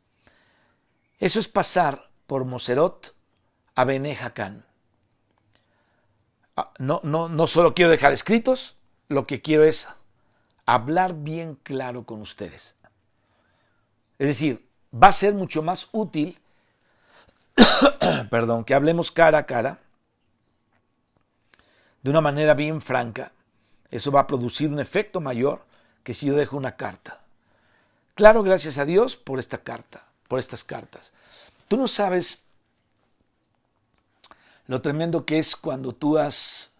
Eso 1.19 1.39
es 1.39 1.47
pasar 1.47 2.09
por 2.27 2.45
Moserot 2.45 3.15
a 3.75 3.83
Benejacán. 3.83 4.65
Ah, 6.55 6.71
no, 6.79 7.01
no, 7.03 7.29
no 7.29 7.47
solo 7.47 7.73
quiero 7.73 7.91
dejar 7.91 8.11
escritos, 8.11 8.77
lo 9.09 9.27
que 9.27 9.41
quiero 9.41 9.63
es 9.63 9.87
hablar 10.65 11.13
bien 11.15 11.55
claro 11.63 12.03
con 12.05 12.21
ustedes. 12.21 12.75
Es 14.19 14.27
decir, 14.27 14.67
va 14.93 15.07
a 15.07 15.11
ser 15.13 15.33
mucho 15.33 15.61
más 15.61 15.89
útil, 15.91 16.39
perdón, 18.29 18.63
que 18.63 18.73
hablemos 18.73 19.11
cara 19.11 19.39
a 19.39 19.45
cara, 19.45 19.79
de 22.01 22.09
una 22.09 22.21
manera 22.21 22.53
bien 22.53 22.81
franca. 22.81 23.31
Eso 23.89 24.11
va 24.11 24.21
a 24.21 24.27
producir 24.27 24.69
un 24.69 24.79
efecto 24.79 25.21
mayor 25.21 25.65
que 26.03 26.13
si 26.13 26.25
yo 26.25 26.35
dejo 26.35 26.57
una 26.57 26.75
carta. 26.75 27.21
Claro, 28.15 28.43
gracias 28.43 28.77
a 28.77 28.85
Dios 28.85 29.15
por 29.15 29.39
esta 29.39 29.59
carta, 29.59 30.06
por 30.27 30.39
estas 30.39 30.63
cartas. 30.63 31.13
Tú 31.67 31.77
no 31.77 31.87
sabes 31.87 32.39
lo 34.67 34.81
tremendo 34.81 35.25
que 35.25 35.39
es 35.39 35.55
cuando 35.55 35.93
tú 35.93 36.17
has 36.17 36.71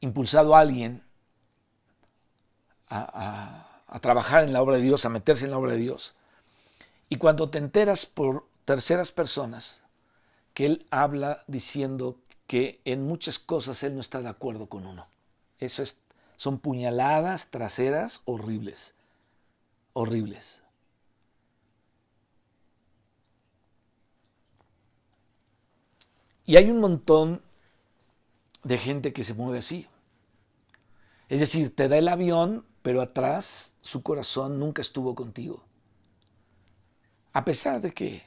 impulsado 0.00 0.56
a 0.56 0.60
alguien 0.60 1.02
a, 2.88 3.66
trabajar 4.00 4.44
en 4.44 4.52
la 4.52 4.62
obra 4.62 4.76
de 4.76 4.82
Dios, 4.82 5.04
a 5.04 5.08
meterse 5.08 5.44
en 5.44 5.50
la 5.50 5.58
obra 5.58 5.72
de 5.72 5.78
Dios, 5.78 6.14
y 7.08 7.16
cuando 7.16 7.50
te 7.50 7.58
enteras 7.58 8.06
por 8.06 8.46
terceras 8.64 9.12
personas 9.12 9.82
que 10.54 10.66
Él 10.66 10.86
habla 10.90 11.42
diciendo 11.46 12.16
que 12.46 12.80
en 12.84 13.06
muchas 13.06 13.38
cosas 13.38 13.82
Él 13.82 13.94
no 13.94 14.00
está 14.00 14.22
de 14.22 14.28
acuerdo 14.28 14.66
con 14.66 14.86
uno. 14.86 15.06
Eso 15.58 15.82
es, 15.82 15.98
son 16.36 16.58
puñaladas 16.58 17.50
traseras 17.50 18.22
horribles, 18.24 18.94
horribles. 19.92 20.62
Y 26.50 26.56
hay 26.56 26.68
un 26.68 26.80
montón 26.80 27.42
de 28.64 28.76
gente 28.76 29.12
que 29.12 29.22
se 29.22 29.34
mueve 29.34 29.58
así. 29.58 29.86
Es 31.28 31.38
decir, 31.38 31.72
te 31.76 31.88
da 31.88 31.96
el 31.96 32.08
avión, 32.08 32.66
pero 32.82 33.02
atrás 33.02 33.74
su 33.82 34.02
corazón 34.02 34.58
nunca 34.58 34.82
estuvo 34.82 35.14
contigo. 35.14 35.62
A 37.32 37.44
pesar 37.44 37.80
de 37.80 37.92
que 37.92 38.24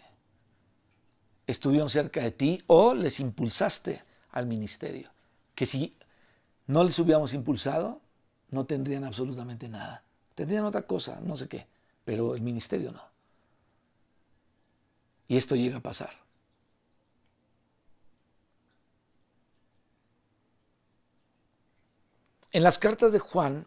estuvieron 1.48 1.90
cerca 1.90 2.22
de 2.22 2.32
ti 2.32 2.64
o 2.68 2.94
les 2.94 3.20
impulsaste 3.20 4.02
al 4.32 4.46
ministerio. 4.46 5.10
Que 5.54 5.66
si 5.66 5.98
no 6.66 6.86
les 6.86 6.98
hubiéramos 7.00 7.34
impulsado, 7.34 8.00
no 8.52 8.66
tendrían 8.66 9.04
absolutamente 9.04 9.68
nada. 9.68 10.02
Tendrían 10.34 10.64
otra 10.64 10.84
cosa, 10.84 11.20
no 11.20 11.36
sé 11.36 11.50
qué, 11.50 11.68
pero 12.06 12.36
el 12.36 12.42
ministerio 12.42 12.94
no. 12.94 13.04
Y 15.28 15.36
esto 15.36 15.58
llega 15.58 15.80
a 15.80 15.84
pasar. 15.84 16.23
En 22.54 22.62
las 22.62 22.78
cartas 22.78 23.12
de 23.12 23.20
Juan 23.20 23.66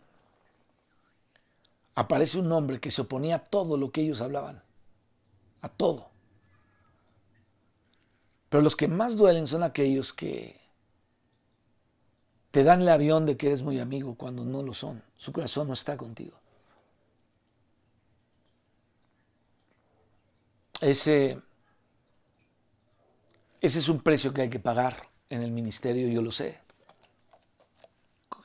aparece 1.96 2.38
un 2.38 2.50
hombre 2.52 2.78
que 2.78 2.92
se 2.92 3.02
oponía 3.02 3.36
a 3.36 3.44
todo 3.44 3.76
lo 3.76 3.90
que 3.90 4.02
ellos 4.02 4.20
hablaban, 4.22 4.62
a 5.60 5.68
todo. 5.68 6.08
Pero 8.48 8.62
los 8.62 8.76
que 8.76 8.86
más 8.86 9.16
duelen 9.16 9.48
son 9.48 9.64
aquellos 9.64 10.12
que 10.12 10.60
te 12.52 12.62
dan 12.62 12.82
el 12.82 12.88
avión 12.88 13.26
de 13.26 13.36
que 13.36 13.48
eres 13.48 13.62
muy 13.62 13.80
amigo 13.80 14.14
cuando 14.14 14.44
no 14.44 14.62
lo 14.62 14.72
son. 14.72 15.02
Su 15.16 15.32
corazón 15.32 15.66
no 15.66 15.74
está 15.74 15.96
contigo. 15.96 16.38
Ese, 20.80 21.40
ese 23.60 23.78
es 23.80 23.88
un 23.88 24.00
precio 24.00 24.32
que 24.32 24.42
hay 24.42 24.50
que 24.50 24.60
pagar 24.60 25.08
en 25.28 25.42
el 25.42 25.50
ministerio, 25.50 26.06
yo 26.06 26.22
lo 26.22 26.30
sé. 26.30 26.65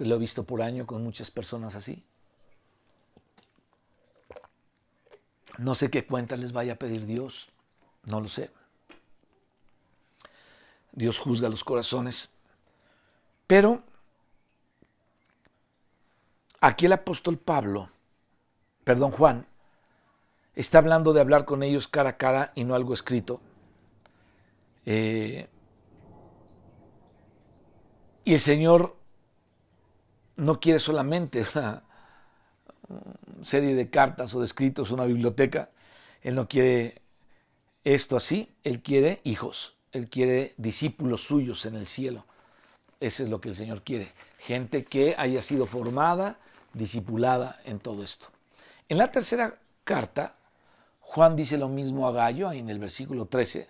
Lo 0.06 0.16
he 0.16 0.20
visto 0.20 0.44
por 0.44 0.64
año 0.64 0.88
con 0.88 1.04
muchas 1.04 1.30
personas 1.30 1.76
así. 1.76 2.04
No 5.60 5.76
sé 5.76 5.92
qué 5.92 6.08
cuenta 6.08 6.38
les 6.38 6.54
vaya 6.54 6.74
a 6.74 6.78
pedir 6.78 7.06
Dios, 7.06 7.50
no 8.06 8.20
lo 8.20 8.28
sé. 8.28 8.50
Dios 10.92 11.20
juzga 11.20 11.50
los 11.50 11.64
corazones. 11.64 12.32
Pero 13.46 13.84
aquí 16.62 16.88
el 16.88 16.94
apóstol 16.94 17.38
Pablo, 17.38 17.92
perdón 18.84 19.12
Juan, 19.12 19.46
está 20.56 20.80
hablando 20.80 21.14
de 21.14 21.22
hablar 21.22 21.46
con 21.46 21.62
ellos 21.62 21.88
cara 21.88 22.12
a 22.12 22.18
cara 22.18 22.54
y 22.56 22.64
no 22.64 22.74
algo 22.74 22.96
escrito. 22.96 23.40
Eh, 24.88 25.48
y 28.24 28.34
el 28.34 28.40
Señor 28.40 29.01
no 30.42 30.60
quiere 30.60 30.80
solamente 30.80 31.46
una 31.56 31.84
serie 33.42 33.76
de 33.76 33.90
cartas 33.90 34.36
o 34.36 34.40
de 34.40 34.46
escritos, 34.46 34.92
una 34.92 35.06
biblioteca. 35.06 35.70
Él 36.22 36.36
no 36.36 36.48
quiere 36.48 37.02
esto 37.84 38.18
así, 38.18 38.50
él 38.64 38.82
quiere 38.82 39.22
hijos, 39.24 39.76
él 39.92 40.10
quiere 40.10 40.54
discípulos 40.58 41.24
suyos 41.24 41.66
en 41.66 41.76
el 41.76 41.88
cielo. 41.88 42.26
Eso 43.00 43.24
es 43.24 43.30
lo 43.30 43.40
que 43.40 43.50
el 43.50 43.56
Señor 43.56 43.84
quiere. 43.84 44.12
Gente 44.40 44.84
que 44.84 45.16
haya 45.18 45.42
sido 45.42 45.66
formada, 45.66 46.38
discipulada 46.74 47.60
en 47.66 47.80
todo 47.80 48.04
esto. 48.04 48.28
En 48.90 48.98
la 48.98 49.12
tercera 49.12 49.60
carta, 49.84 50.36
Juan 51.00 51.36
dice 51.36 51.58
lo 51.58 51.68
mismo 51.68 52.08
a 52.08 52.12
Gallo, 52.12 52.48
ahí 52.48 52.60
en 52.60 52.70
el 52.70 52.80
versículo 52.80 53.26
13. 53.26 53.68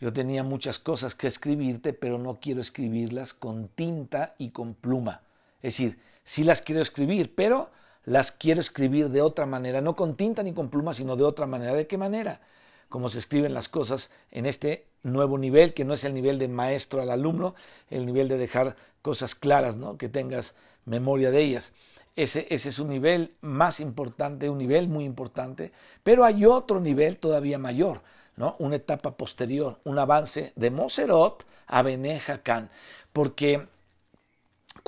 Yo 0.00 0.12
tenía 0.12 0.42
muchas 0.42 0.78
cosas 0.78 1.14
que 1.14 1.26
escribirte, 1.26 1.92
pero 1.92 2.18
no 2.18 2.38
quiero 2.40 2.60
escribirlas 2.60 3.34
con 3.34 3.68
tinta 3.68 4.34
y 4.38 4.50
con 4.50 4.74
pluma 4.74 5.22
es 5.58 5.74
decir, 5.74 5.98
sí 6.24 6.44
las 6.44 6.62
quiero 6.62 6.80
escribir, 6.80 7.34
pero 7.34 7.70
las 8.04 8.32
quiero 8.32 8.60
escribir 8.60 9.10
de 9.10 9.20
otra 9.20 9.44
manera, 9.44 9.80
no 9.80 9.94
con 9.94 10.16
tinta 10.16 10.42
ni 10.42 10.52
con 10.54 10.70
pluma, 10.70 10.94
sino 10.94 11.16
de 11.16 11.24
otra 11.24 11.46
manera. 11.46 11.74
¿De 11.74 11.86
qué 11.86 11.98
manera? 11.98 12.40
Como 12.88 13.08
se 13.08 13.18
escriben 13.18 13.52
las 13.52 13.68
cosas 13.68 14.10
en 14.30 14.46
este 14.46 14.86
nuevo 15.02 15.36
nivel, 15.36 15.74
que 15.74 15.84
no 15.84 15.94
es 15.94 16.04
el 16.04 16.14
nivel 16.14 16.38
de 16.38 16.48
maestro 16.48 17.02
al 17.02 17.10
alumno, 17.10 17.54
el 17.90 18.06
nivel 18.06 18.28
de 18.28 18.38
dejar 18.38 18.76
cosas 19.02 19.34
claras, 19.34 19.76
¿no? 19.76 19.98
que 19.98 20.08
tengas 20.08 20.54
memoria 20.84 21.30
de 21.30 21.42
ellas. 21.42 21.72
Ese, 22.16 22.46
ese, 22.50 22.70
es 22.70 22.78
un 22.78 22.88
nivel 22.88 23.34
más 23.40 23.78
importante, 23.78 24.48
un 24.48 24.58
nivel 24.58 24.88
muy 24.88 25.04
importante, 25.04 25.72
pero 26.02 26.24
hay 26.24 26.44
otro 26.44 26.80
nivel 26.80 27.18
todavía 27.18 27.58
mayor, 27.58 28.02
¿no? 28.36 28.56
una 28.58 28.76
etapa 28.76 29.16
posterior, 29.16 29.78
un 29.84 29.98
avance 29.98 30.52
de 30.56 30.70
Moserot 30.70 31.46
a 31.66 31.82
Benejacán, 31.82 32.70
porque 33.12 33.68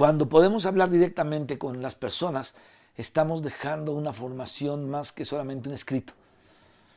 cuando 0.00 0.30
podemos 0.30 0.64
hablar 0.64 0.88
directamente 0.88 1.58
con 1.58 1.82
las 1.82 1.94
personas, 1.94 2.54
estamos 2.96 3.42
dejando 3.42 3.92
una 3.92 4.14
formación 4.14 4.88
más 4.88 5.12
que 5.12 5.26
solamente 5.26 5.68
un 5.68 5.74
escrito. 5.74 6.14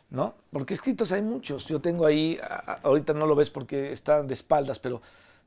¿No? 0.10 0.36
Porque 0.54 0.74
escritos 0.74 1.12
hay 1.12 1.22
muchos. 1.22 1.66
Yo 1.66 1.82
tengo 1.82 2.06
ahí, 2.06 2.40
ahorita 2.82 3.14
no 3.14 3.28
lo 3.28 3.36
ves 3.36 3.50
porque 3.50 3.92
están 3.92 4.26
de 4.26 4.34
espaldas, 4.34 4.80
pero 4.80 5.02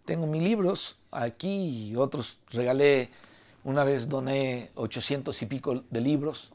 tengo 0.05 0.27
mis 0.27 0.43
libros 0.43 0.99
aquí 1.11 1.93
y 1.93 1.97
otros 1.97 2.37
regalé. 2.51 3.09
Una 3.65 3.85
vez 3.85 4.11
doné 4.11 4.71
800 4.75 5.41
y 5.41 5.47
pico 5.47 5.83
de 5.89 6.01
libros, 6.03 6.53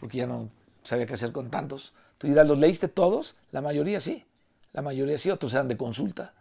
porque 0.00 0.16
ya 0.16 0.26
no 0.26 0.48
sabía 0.82 1.04
qué 1.04 1.12
hacer 1.12 1.30
con 1.30 1.50
tantos. 1.50 1.92
Tú 2.16 2.26
dirás, 2.26 2.46
¿los 2.46 2.58
leíste 2.58 2.88
todos? 2.88 3.36
La 3.52 3.60
mayoría 3.60 4.00
sí. 4.00 4.24
La 4.72 4.80
mayoría 4.80 5.18
sí, 5.18 5.28
otros 5.30 5.52
eran 5.52 5.68
de 5.68 5.76
consulta, 5.76 6.32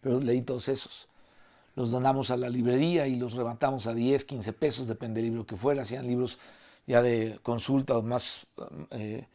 pero 0.00 0.18
leí 0.18 0.40
todos 0.40 0.66
esos 0.70 1.09
los 1.80 1.90
donamos 1.90 2.30
a 2.30 2.36
la 2.36 2.50
librería 2.50 3.06
y 3.06 3.16
los 3.16 3.34
levantamos 3.34 3.86
a 3.86 3.94
10, 3.94 4.26
15 4.26 4.52
pesos, 4.52 4.86
depende 4.86 5.22
del 5.22 5.30
libro 5.30 5.46
que 5.46 5.56
fuera, 5.56 5.80
hacían 5.80 6.06
libros 6.06 6.38
ya 6.86 7.00
de 7.00 7.38
consulta 7.42 7.96
o 7.96 8.02
más, 8.02 8.46
eh, 8.90 9.26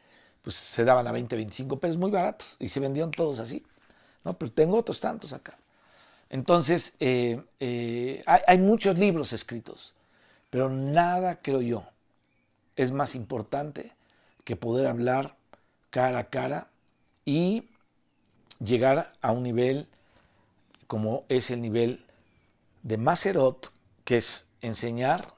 pues 0.43 0.55
se 0.55 0.85
daban 0.85 1.07
a 1.07 1.11
20, 1.11 1.35
25 1.35 1.79
pesos, 1.79 1.97
muy 1.97 2.11
baratos, 2.11 2.55
y 2.59 2.69
se 2.69 2.79
vendían 2.79 3.09
todos 3.09 3.39
así, 3.39 3.65
¿no? 4.23 4.37
Pero 4.37 4.51
tengo 4.51 4.77
otros 4.77 4.99
tantos 4.99 5.33
acá. 5.33 5.57
Entonces, 6.29 6.93
eh, 6.99 7.41
eh, 7.59 8.23
hay 8.25 8.57
muchos 8.59 8.99
libros 8.99 9.33
escritos, 9.33 9.95
pero 10.51 10.69
nada, 10.69 11.39
creo 11.41 11.61
yo, 11.61 11.83
es 12.75 12.91
más 12.91 13.15
importante 13.15 13.91
que 14.43 14.55
poder 14.55 14.85
hablar 14.85 15.35
cara 15.89 16.19
a 16.19 16.29
cara 16.29 16.67
y 17.25 17.63
llegar 18.59 19.13
a 19.21 19.31
un 19.31 19.41
nivel 19.41 19.87
como 20.85 21.23
es 21.29 21.49
el 21.49 21.61
nivel 21.61 22.05
de 22.85 22.97
Maserot, 22.97 23.71
que 24.03 24.17
es 24.17 24.45
enseñar 24.61 25.33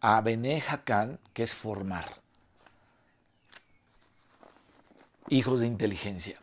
a 0.00 0.20
Bene 0.20 0.62
Hakan, 0.66 1.18
que 1.34 1.42
es 1.42 1.52
formar 1.52 2.06
hijos 5.28 5.58
de 5.58 5.66
inteligencia. 5.66 6.38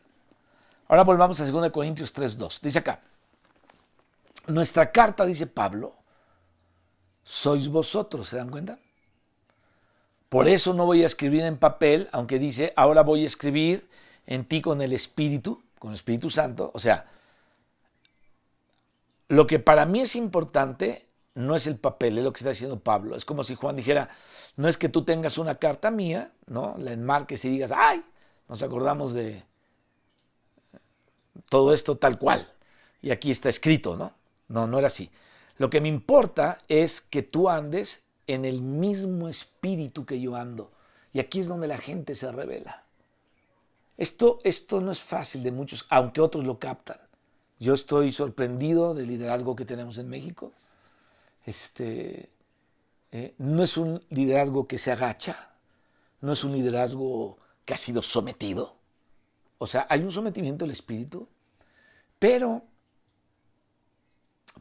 Ahora 0.90 1.06
volvamos 1.06 1.40
a 1.40 1.46
2 1.46 1.72
Corintios 1.72 2.14
3.2. 2.14 2.60
Dice 2.60 2.80
acá, 2.80 3.00
nuestra 4.48 4.92
carta, 4.92 5.24
dice 5.26 5.48
Pablo, 5.48 5.96
sois 7.24 7.70
vosotros, 7.70 8.28
¿se 8.28 8.36
dan 8.36 8.50
cuenta? 8.50 8.80
Por 10.28 10.50
eso 10.50 10.74
no 10.74 10.86
voy 10.86 11.04
a 11.04 11.06
escribir 11.06 11.46
en 11.46 11.56
papel, 11.56 12.10
aunque 12.12 12.38
dice, 12.38 12.74
ahora 12.76 13.02
voy 13.02 13.24
a 13.24 13.28
escribir 13.28 13.88
en 14.26 14.44
ti 14.44 14.62
con 14.62 14.82
el 14.82 14.92
Espíritu, 14.92 15.64
con 15.80 15.92
el 15.92 15.96
Espíritu 15.96 16.30
Santo. 16.30 16.70
O 16.74 16.80
sea, 16.80 17.06
lo 19.34 19.48
que 19.48 19.60
para 19.60 19.86
mí 19.86 20.02
es 20.02 20.16
importante 20.16 21.08
no 21.36 21.56
es 21.56 21.66
el 21.66 21.78
papel, 21.78 22.18
es 22.18 22.24
lo 22.24 22.32
que 22.32 22.38
está 22.38 22.52
diciendo 22.52 22.80
Pablo. 22.80 23.16
Es 23.16 23.26
como 23.26 23.44
si 23.44 23.56
Juan 23.56 23.76
dijera, 23.76 24.10
no 24.56 24.68
es 24.68 24.78
que 24.78 24.90
tú 24.90 25.04
tengas 25.04 25.38
una 25.40 25.56
carta 25.56 25.90
mía, 25.90 26.32
¿no? 26.46 26.76
La 26.78 26.94
enmarques 26.94 27.44
y 27.46 27.50
digas, 27.50 27.72
ay, 27.76 28.04
nos 28.48 28.62
acordamos 28.62 29.14
de 29.14 29.44
todo 31.50 31.74
esto 31.74 31.98
tal 31.98 32.20
cual. 32.20 32.48
Y 33.02 33.10
aquí 33.10 33.32
está 33.32 33.50
escrito, 33.50 33.98
¿no? 33.98 34.14
No, 34.48 34.68
no 34.68 34.78
era 34.78 34.88
así. 34.88 35.10
Lo 35.58 35.70
que 35.70 35.82
me 35.82 35.90
importa 35.90 36.60
es 36.68 37.02
que 37.02 37.24
tú 37.24 37.50
andes 37.50 38.04
en 38.28 38.46
el 38.46 38.62
mismo 38.62 39.28
espíritu 39.28 40.06
que 40.06 40.22
yo 40.22 40.36
ando. 40.36 40.72
Y 41.12 41.20
aquí 41.20 41.40
es 41.40 41.48
donde 41.48 41.68
la 41.68 41.78
gente 41.78 42.14
se 42.14 42.32
revela. 42.32 42.84
Esto, 43.98 44.40
esto 44.44 44.80
no 44.82 44.92
es 44.92 45.02
fácil 45.02 45.44
de 45.44 45.52
muchos, 45.52 45.86
aunque 45.90 46.22
otros 46.22 46.44
lo 46.44 46.60
captan. 46.60 46.98
Yo 47.60 47.74
estoy 47.74 48.12
sorprendido 48.12 48.94
del 48.94 49.08
liderazgo 49.08 49.56
que 49.56 49.66
tenemos 49.66 49.98
en 49.98 50.10
México. 50.10 50.52
Este, 51.46 52.30
eh, 53.12 53.36
no 53.38 53.64
es 53.64 53.78
un 53.78 54.04
liderazgo 54.10 54.68
que 54.68 54.78
se 54.78 54.92
agacha, 54.92 55.52
no 56.22 56.32
es 56.32 56.44
un 56.44 56.54
liderazgo 56.54 57.38
que 57.66 57.74
ha 57.74 57.78
sido 57.78 58.02
sometido. 58.02 58.76
O 59.60 59.68
sea, 59.68 59.86
hay 59.90 60.02
un 60.02 60.12
sometimiento 60.12 60.66
del 60.66 60.72
espíritu, 60.72 61.28
pero 62.20 62.64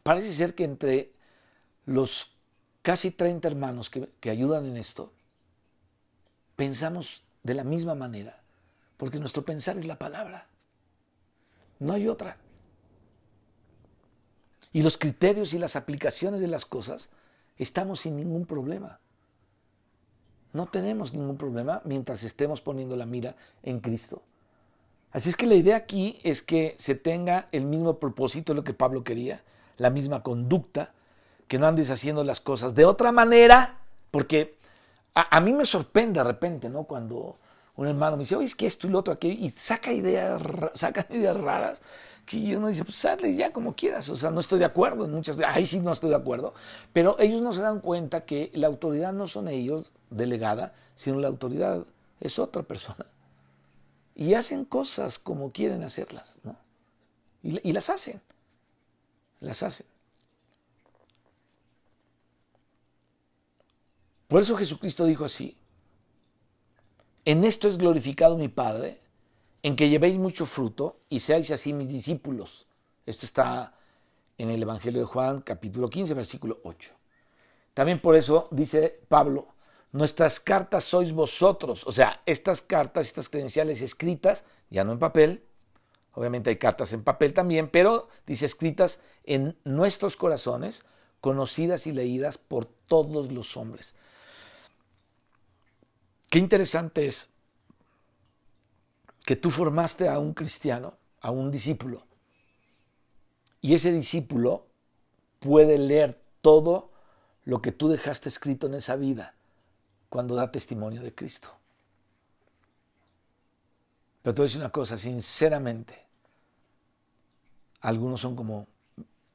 parece 0.03 0.33
ser 0.33 0.55
que 0.55 0.63
entre 0.63 1.13
los 1.85 2.31
casi 2.81 3.11
30 3.11 3.47
hermanos 3.47 3.89
que, 3.89 4.09
que 4.19 4.29
ayudan 4.29 4.65
en 4.65 4.77
esto, 4.77 5.11
pensamos 6.55 7.23
de 7.43 7.55
la 7.55 7.63
misma 7.63 7.95
manera, 7.95 8.41
porque 8.97 9.19
nuestro 9.19 9.43
pensar 9.43 9.77
es 9.77 9.85
la 9.85 9.97
palabra. 9.97 10.47
No 11.79 11.93
hay 11.93 12.07
otra. 12.07 12.37
Y 14.73 14.81
los 14.83 14.97
criterios 14.97 15.53
y 15.53 15.59
las 15.59 15.75
aplicaciones 15.75 16.41
de 16.41 16.47
las 16.47 16.65
cosas, 16.65 17.09
estamos 17.57 18.01
sin 18.01 18.17
ningún 18.17 18.45
problema. 18.45 18.99
No 20.51 20.67
tenemos 20.67 21.13
ningún 21.13 21.37
problema 21.37 21.81
mientras 21.85 22.23
estemos 22.23 22.61
poniendo 22.61 22.95
la 22.95 23.05
mira 23.05 23.35
en 23.63 23.79
Cristo. 23.79 24.21
Así 25.11 25.29
es 25.29 25.37
que 25.37 25.45
la 25.45 25.55
idea 25.55 25.77
aquí 25.77 26.19
es 26.23 26.41
que 26.41 26.75
se 26.79 26.95
tenga 26.95 27.47
el 27.51 27.65
mismo 27.65 27.99
propósito 27.99 28.55
lo 28.55 28.63
que 28.63 28.73
Pablo 28.73 29.03
quería, 29.03 29.43
la 29.77 29.91
misma 29.91 30.23
conducta, 30.23 30.91
que 31.47 31.59
no 31.59 31.67
andes 31.67 31.91
haciendo 31.91 32.23
las 32.23 32.41
cosas 32.41 32.73
de 32.73 32.85
otra 32.85 33.11
manera, 33.11 33.77
porque 34.09 34.57
a, 35.13 35.39
mí 35.39 35.53
me 35.53 35.65
sorprende 35.65 36.19
de 36.19 36.23
repente, 36.23 36.69
¿no? 36.69 36.85
Cuando 36.85 37.35
un 37.75 37.87
hermano 37.87 38.17
me 38.17 38.23
dice, 38.23 38.35
oye, 38.35 38.45
es 38.45 38.55
que 38.55 38.67
esto 38.67 38.87
y 38.87 38.89
lo 38.89 38.99
otro 38.99 39.13
aquí, 39.13 39.29
y 39.29 39.49
saca 39.51 39.91
ideas, 39.91 40.41
saca 40.73 41.07
ideas 41.09 41.37
raras, 41.37 41.81
que 42.25 42.55
uno 42.55 42.67
dice, 42.67 42.85
pues 42.85 42.97
sale 42.97 43.35
ya 43.35 43.51
como 43.51 43.75
quieras, 43.75 44.07
o 44.09 44.15
sea, 44.15 44.31
no 44.31 44.39
estoy 44.39 44.59
de 44.59 44.65
acuerdo 44.65 45.05
en 45.05 45.11
muchas, 45.11 45.37
ahí 45.39 45.65
sí 45.65 45.79
no 45.79 45.91
estoy 45.91 46.09
de 46.09 46.15
acuerdo, 46.15 46.53
pero 46.93 47.19
ellos 47.19 47.41
no 47.41 47.51
se 47.51 47.61
dan 47.61 47.79
cuenta 47.81 48.25
que 48.25 48.51
la 48.53 48.67
autoridad 48.67 49.11
no 49.11 49.27
son 49.27 49.47
ellos, 49.47 49.91
delegada, 50.09 50.73
sino 50.95 51.19
la 51.19 51.27
autoridad 51.27 51.85
es 52.21 52.39
otra 52.39 52.63
persona. 52.63 53.05
Y 54.15 54.35
hacen 54.35 54.63
cosas 54.63 55.17
como 55.19 55.51
quieren 55.51 55.83
hacerlas, 55.83 56.39
¿no? 56.43 56.55
Y, 57.41 57.73
las 57.73 57.89
hacen, 57.89 58.21
las 59.41 59.63
hacen. 59.63 59.85
Por 64.29 64.41
eso 64.41 64.55
Jesucristo 64.55 65.03
dijo 65.03 65.25
así, 65.25 65.57
en 67.25 67.43
esto 67.43 67.67
es 67.67 67.77
glorificado 67.77 68.37
mi 68.37 68.49
Padre, 68.49 68.99
en 69.61 69.75
que 69.75 69.89
llevéis 69.89 70.17
mucho 70.17 70.45
fruto 70.45 70.97
y 71.09 71.21
seáis 71.21 71.51
así 71.51 71.71
mis 71.71 71.87
discípulos. 71.87 72.67
Esto 73.05 73.25
está 73.25 73.75
en 74.37 74.49
el 74.49 74.61
Evangelio 74.61 75.01
de 75.01 75.07
Juan, 75.07 75.41
capítulo 75.41 75.89
15, 75.89 76.13
versículo 76.13 76.59
8. 76.63 76.91
También 77.73 78.01
por 78.01 78.15
eso 78.15 78.47
dice 78.51 78.99
Pablo, 79.07 79.47
nuestras 79.93 80.39
cartas 80.39 80.83
sois 80.83 81.13
vosotros. 81.13 81.87
O 81.87 81.91
sea, 81.91 82.21
estas 82.25 82.61
cartas, 82.61 83.07
estas 83.07 83.29
credenciales 83.29 83.81
escritas, 83.81 84.43
ya 84.69 84.83
no 84.83 84.91
en 84.91 84.99
papel, 84.99 85.43
obviamente 86.13 86.49
hay 86.49 86.57
cartas 86.57 86.91
en 86.91 87.03
papel 87.03 87.33
también, 87.33 87.69
pero 87.69 88.09
dice 88.27 88.45
escritas 88.45 88.99
en 89.23 89.57
nuestros 89.63 90.17
corazones, 90.17 90.83
conocidas 91.21 91.87
y 91.87 91.93
leídas 91.93 92.37
por 92.37 92.65
todos 92.65 93.31
los 93.31 93.55
hombres. 93.55 93.95
Qué 96.33 96.39
interesante 96.39 97.05
es 97.05 97.29
que 99.23 99.35
tú 99.35 99.51
formaste 99.51 100.09
a 100.09 100.17
un 100.17 100.33
cristiano, 100.33 100.97
a 101.21 101.29
un 101.29 101.51
discípulo, 101.51 102.07
y 103.61 103.75
ese 103.75 103.91
discípulo 103.91 104.65
puede 105.37 105.77
leer 105.77 106.19
todo 106.41 106.89
lo 107.45 107.61
que 107.61 107.71
tú 107.71 107.87
dejaste 107.87 108.29
escrito 108.29 108.65
en 108.65 108.73
esa 108.73 108.95
vida 108.95 109.35
cuando 110.09 110.33
da 110.33 110.51
testimonio 110.51 111.03
de 111.03 111.13
Cristo. 111.13 111.55
Pero 114.23 114.33
te 114.33 114.41
voy 114.41 114.45
a 114.45 114.47
decir 114.47 114.59
una 114.59 114.71
cosa, 114.71 114.97
sinceramente, 114.97 116.03
algunos 117.81 118.19
son 118.19 118.35
como 118.35 118.65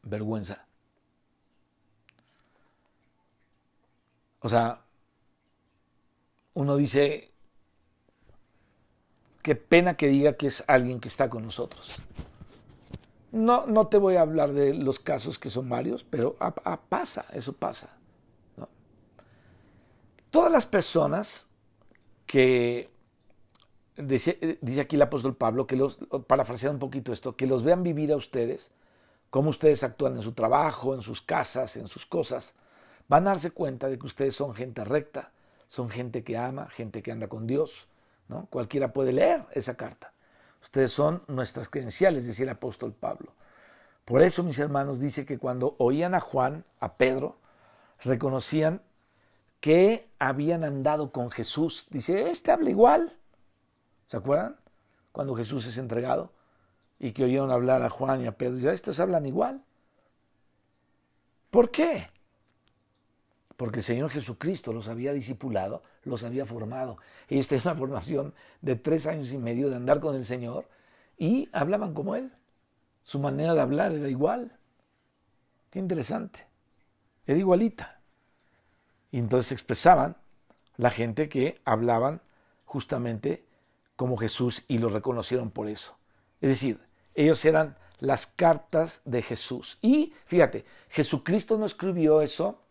vergüenza. 0.02 0.66
O 4.40 4.48
sea, 4.48 4.82
uno 6.58 6.76
dice, 6.76 7.30
qué 9.42 9.54
pena 9.54 9.96
que 9.96 10.08
diga 10.08 10.32
que 10.32 10.48
es 10.48 10.64
alguien 10.66 10.98
que 10.98 11.06
está 11.06 11.30
con 11.30 11.44
nosotros. 11.44 12.02
No, 13.30 13.68
no 13.68 13.86
te 13.86 13.96
voy 13.96 14.16
a 14.16 14.22
hablar 14.22 14.52
de 14.52 14.74
los 14.74 14.98
casos 14.98 15.38
que 15.38 15.50
son 15.50 15.68
varios, 15.68 16.02
pero 16.02 16.36
pasa, 16.88 17.26
eso 17.32 17.52
pasa. 17.52 17.90
Todas 20.32 20.50
las 20.50 20.66
personas 20.66 21.46
que, 22.26 22.90
dice, 23.96 24.58
dice, 24.60 24.80
aquí 24.80 24.96
el 24.96 25.02
apóstol 25.02 25.36
Pablo, 25.36 25.68
que 25.68 25.76
los, 25.76 26.00
parafraseando 26.26 26.74
un 26.74 26.90
poquito 26.90 27.12
esto, 27.12 27.36
que 27.36 27.46
los 27.46 27.62
vean 27.62 27.84
vivir 27.84 28.10
a 28.10 28.16
ustedes, 28.16 28.72
cómo 29.30 29.50
ustedes 29.50 29.84
actúan 29.84 30.16
en 30.16 30.22
su 30.22 30.32
trabajo, 30.32 30.92
en 30.96 31.02
sus 31.02 31.22
casas, 31.22 31.76
en 31.76 31.86
sus 31.86 32.04
cosas, 32.04 32.56
van 33.06 33.28
a 33.28 33.30
darse 33.30 33.52
cuenta 33.52 33.88
de 33.88 33.96
que 33.96 34.06
ustedes 34.06 34.34
son 34.34 34.56
gente 34.56 34.84
recta, 34.84 35.30
son 35.68 35.90
gente 35.90 36.24
que 36.24 36.36
ama, 36.36 36.68
gente 36.70 37.02
que 37.02 37.12
anda 37.12 37.28
con 37.28 37.46
Dios, 37.46 37.86
¿no? 38.28 38.46
Cualquiera 38.46 38.92
puede 38.92 39.12
leer 39.12 39.46
esa 39.52 39.76
carta. 39.76 40.12
Ustedes 40.60 40.90
son 40.90 41.22
nuestras 41.28 41.68
credenciales, 41.68 42.26
decía 42.26 42.44
el 42.44 42.50
apóstol 42.50 42.92
Pablo. 42.92 43.32
Por 44.04 44.22
eso, 44.22 44.42
mis 44.42 44.58
hermanos, 44.58 45.00
dice 45.00 45.26
que 45.26 45.38
cuando 45.38 45.76
oían 45.78 46.14
a 46.14 46.20
Juan, 46.20 46.64
a 46.80 46.94
Pedro, 46.94 47.36
reconocían 48.02 48.82
que 49.60 50.08
habían 50.18 50.64
andado 50.64 51.12
con 51.12 51.30
Jesús. 51.30 51.86
Dice, 51.90 52.30
este 52.30 52.50
habla 52.50 52.70
igual. 52.70 53.16
¿Se 54.06 54.16
acuerdan? 54.16 54.56
Cuando 55.12 55.34
Jesús 55.34 55.66
es 55.66 55.78
entregado 55.78 56.32
y 56.98 57.12
que 57.12 57.24
oyeron 57.24 57.50
hablar 57.50 57.82
a 57.82 57.90
Juan 57.90 58.22
y 58.22 58.26
a 58.26 58.32
Pedro. 58.32 58.58
Ya 58.58 58.72
estos 58.72 58.98
hablan 59.00 59.26
igual. 59.26 59.62
¿Por 61.50 61.70
qué? 61.70 62.08
Porque 63.58 63.80
el 63.80 63.84
Señor 63.84 64.10
Jesucristo 64.10 64.72
los 64.72 64.86
había 64.86 65.12
discipulado, 65.12 65.82
los 66.04 66.22
había 66.22 66.46
formado. 66.46 66.98
Ellos 67.28 67.48
tenían 67.48 67.66
una 67.66 67.74
formación 67.74 68.34
de 68.60 68.76
tres 68.76 69.04
años 69.08 69.32
y 69.32 69.36
medio 69.36 69.68
de 69.68 69.74
andar 69.74 69.98
con 69.98 70.14
el 70.14 70.24
Señor 70.24 70.68
y 71.18 71.48
hablaban 71.52 71.92
como 71.92 72.14
Él. 72.14 72.30
Su 73.02 73.18
manera 73.18 73.54
de 73.54 73.60
hablar 73.60 73.90
era 73.90 74.08
igual. 74.08 74.56
Qué 75.70 75.80
interesante. 75.80 76.46
Era 77.26 77.36
igualita. 77.36 78.00
Y 79.10 79.18
entonces 79.18 79.50
expresaban 79.50 80.16
la 80.76 80.90
gente 80.90 81.28
que 81.28 81.60
hablaban 81.64 82.20
justamente 82.64 83.44
como 83.96 84.16
Jesús 84.18 84.62
y 84.68 84.78
lo 84.78 84.88
reconocieron 84.88 85.50
por 85.50 85.68
eso. 85.68 85.96
Es 86.40 86.50
decir, 86.50 86.78
ellos 87.16 87.44
eran 87.44 87.76
las 87.98 88.28
cartas 88.28 89.02
de 89.04 89.20
Jesús. 89.20 89.78
Y 89.82 90.14
fíjate, 90.26 90.64
Jesucristo 90.90 91.58
no 91.58 91.66
escribió 91.66 92.20
eso 92.20 92.62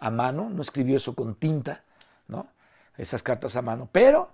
a 0.00 0.10
mano, 0.10 0.50
no 0.50 0.62
escribió 0.62 0.96
eso 0.96 1.14
con 1.14 1.34
tinta, 1.34 1.82
¿no? 2.28 2.48
Esas 2.96 3.22
cartas 3.22 3.56
a 3.56 3.62
mano, 3.62 3.88
pero 3.92 4.30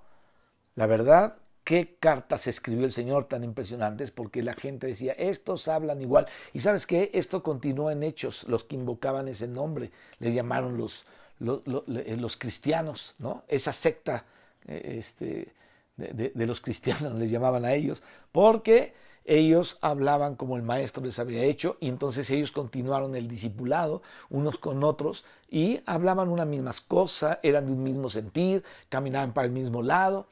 La 0.75 0.87
verdad, 0.87 1.37
qué 1.65 1.97
cartas 2.01 2.47
escribió 2.47 2.87
el 2.87 2.93
Señor 2.93 3.27
tan 3.27 3.45
impresionantes, 3.45 4.11
porque 4.11 4.43
la 4.43 4.55
gente 4.55 4.87
decía, 4.87 5.13
estos 5.13 5.69
hablan 5.69 6.01
igual. 6.01 6.27
Y 6.55 6.61
sabes 6.61 6.87
qué, 6.87 7.11
esto 7.13 7.43
continuó 7.43 7.91
en 7.91 8.03
hechos, 8.03 8.45
los 8.45 8.65
que 8.65 8.77
invocaban 8.77 9.29
ese 9.29 9.49
nombre, 9.49 9.91
le 10.19 10.33
llamaron 10.33 10.79
los, 10.79 11.05
los, 11.39 12.37
cristianos, 12.37 13.15
¿no? 13.19 13.45
Esa 13.49 13.73
secta 13.73 14.25
eh, 14.67 14.97
este, 14.99 15.53
de, 15.97 16.33
de, 16.35 16.47
los 16.47 16.61
cristianos 16.61 17.13
les 17.17 17.31
llamaban 17.31 17.65
a 17.65 17.75
ellos, 17.75 18.03
porque 18.33 18.95
ellos 19.25 19.79
hablaban 19.81 20.37
como 20.37 20.57
el 20.57 20.63
maestro 20.63 21.05
les 21.05 21.19
había 21.19 21.45
hecho 21.45 21.77
y 21.81 21.89
entonces 21.89 22.29
ellos 22.31 22.53
continuaron 22.53 23.15
el 23.15 23.29
discipulado 23.29 24.03
unos 24.31 24.59
con 24.59 24.83
otros 24.83 25.25
y 25.49 25.81
hablaban 25.87 26.29
una 26.29 26.45
misma 26.45 26.73
cosa, 26.89 27.39
eran 27.43 27.67
de 27.67 27.73
un 27.73 27.83
mismo 27.83 28.09
sentir, 28.09 28.65
caminaban 28.89 29.33
para 29.33 29.47
el 29.47 29.53
mismo 29.53 29.83
lado 29.83 30.27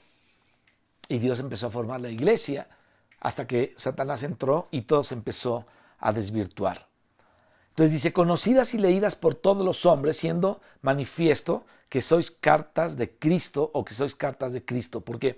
y 1.09 1.19
Dios 1.19 1.41
empezó 1.41 1.69
a 1.69 1.71
formar 1.71 2.01
la 2.01 2.11
iglesia 2.11 2.69
hasta 3.21 3.47
que 3.47 3.75
Satanás 3.77 4.23
entró 4.23 4.69
y 4.71 4.83
todo 4.83 5.05
se 5.05 5.15
empezó 5.15 5.67
a 5.99 6.13
desvirtuar. 6.13 6.87
Entonces 7.71 7.93
dice, 7.93 8.13
conocidas 8.13 8.75
y 8.75 8.79
leídas 8.79 9.15
por 9.15 9.35
todos 9.35 9.65
los 9.65 9.87
hombres, 9.87 10.17
siendo 10.17 10.61
manifiesto 10.83 11.65
que 11.89 12.01
sois 12.01 12.31
cartas 12.31 12.97
de 12.97 13.11
Cristo 13.11 13.71
o 13.75 13.85
que 13.85 13.95
sois 13.95 14.15
cartas 14.15 14.53
de 14.53 14.65
Cristo, 14.65 15.01
porque 15.01 15.37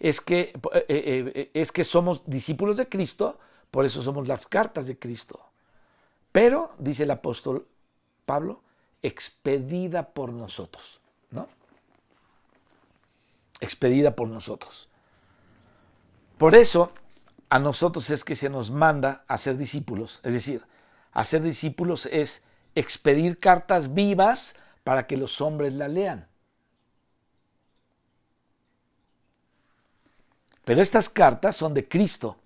es 0.00 0.20
que, 0.20 0.40
eh, 0.40 0.84
eh, 0.88 1.32
eh, 1.34 1.50
es 1.54 1.72
que 1.72 1.84
somos 1.84 2.22
discípulos 2.26 2.76
de 2.76 2.88
Cristo, 2.88 3.38
por 3.70 3.84
eso 3.84 4.02
somos 4.02 4.28
las 4.28 4.46
cartas 4.46 4.86
de 4.86 4.98
Cristo. 4.98 5.40
Pero, 6.32 6.70
dice 6.78 7.02
el 7.02 7.10
apóstol 7.10 7.66
Pablo, 8.24 8.62
expedida 9.02 10.10
por 10.10 10.32
nosotros, 10.32 11.00
¿no? 11.30 11.48
Expedida 13.60 14.14
por 14.14 14.28
nosotros. 14.28 14.88
Por 16.36 16.54
eso 16.54 16.92
a 17.48 17.58
nosotros 17.58 18.10
es 18.10 18.24
que 18.24 18.36
se 18.36 18.48
nos 18.48 18.70
manda 18.70 19.24
a 19.26 19.38
ser 19.38 19.56
discípulos. 19.56 20.20
Es 20.22 20.32
decir, 20.32 20.62
hacer 21.12 21.42
discípulos 21.42 22.06
es 22.06 22.42
expedir 22.74 23.40
cartas 23.40 23.94
vivas 23.94 24.54
para 24.84 25.06
que 25.06 25.16
los 25.16 25.40
hombres 25.40 25.72
la 25.72 25.88
lean. 25.88 26.28
Pero 30.68 30.82
estas 30.82 31.08
cartas 31.08 31.56
son 31.56 31.72
de 31.72 31.88
Cristo. 31.88 32.36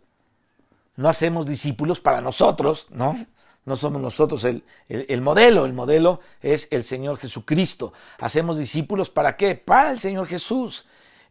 No 0.94 1.08
hacemos 1.08 1.44
discípulos 1.44 1.98
para 1.98 2.20
nosotros, 2.20 2.86
¿no? 2.92 3.26
No 3.64 3.74
somos 3.74 4.00
nosotros 4.00 4.44
el, 4.44 4.62
el, 4.88 5.20
modelo, 5.20 5.64
el 5.64 5.72
modelo 5.72 6.20
es 6.40 6.68
el 6.70 6.84
Señor 6.84 7.18
Jesucristo. 7.18 7.92
Hacemos 8.20 8.58
discípulos 8.58 9.10
para 9.10 9.36
qué? 9.36 9.56
Para 9.56 9.90
el 9.90 9.98
Señor 9.98 10.28
Jesús. 10.28 10.86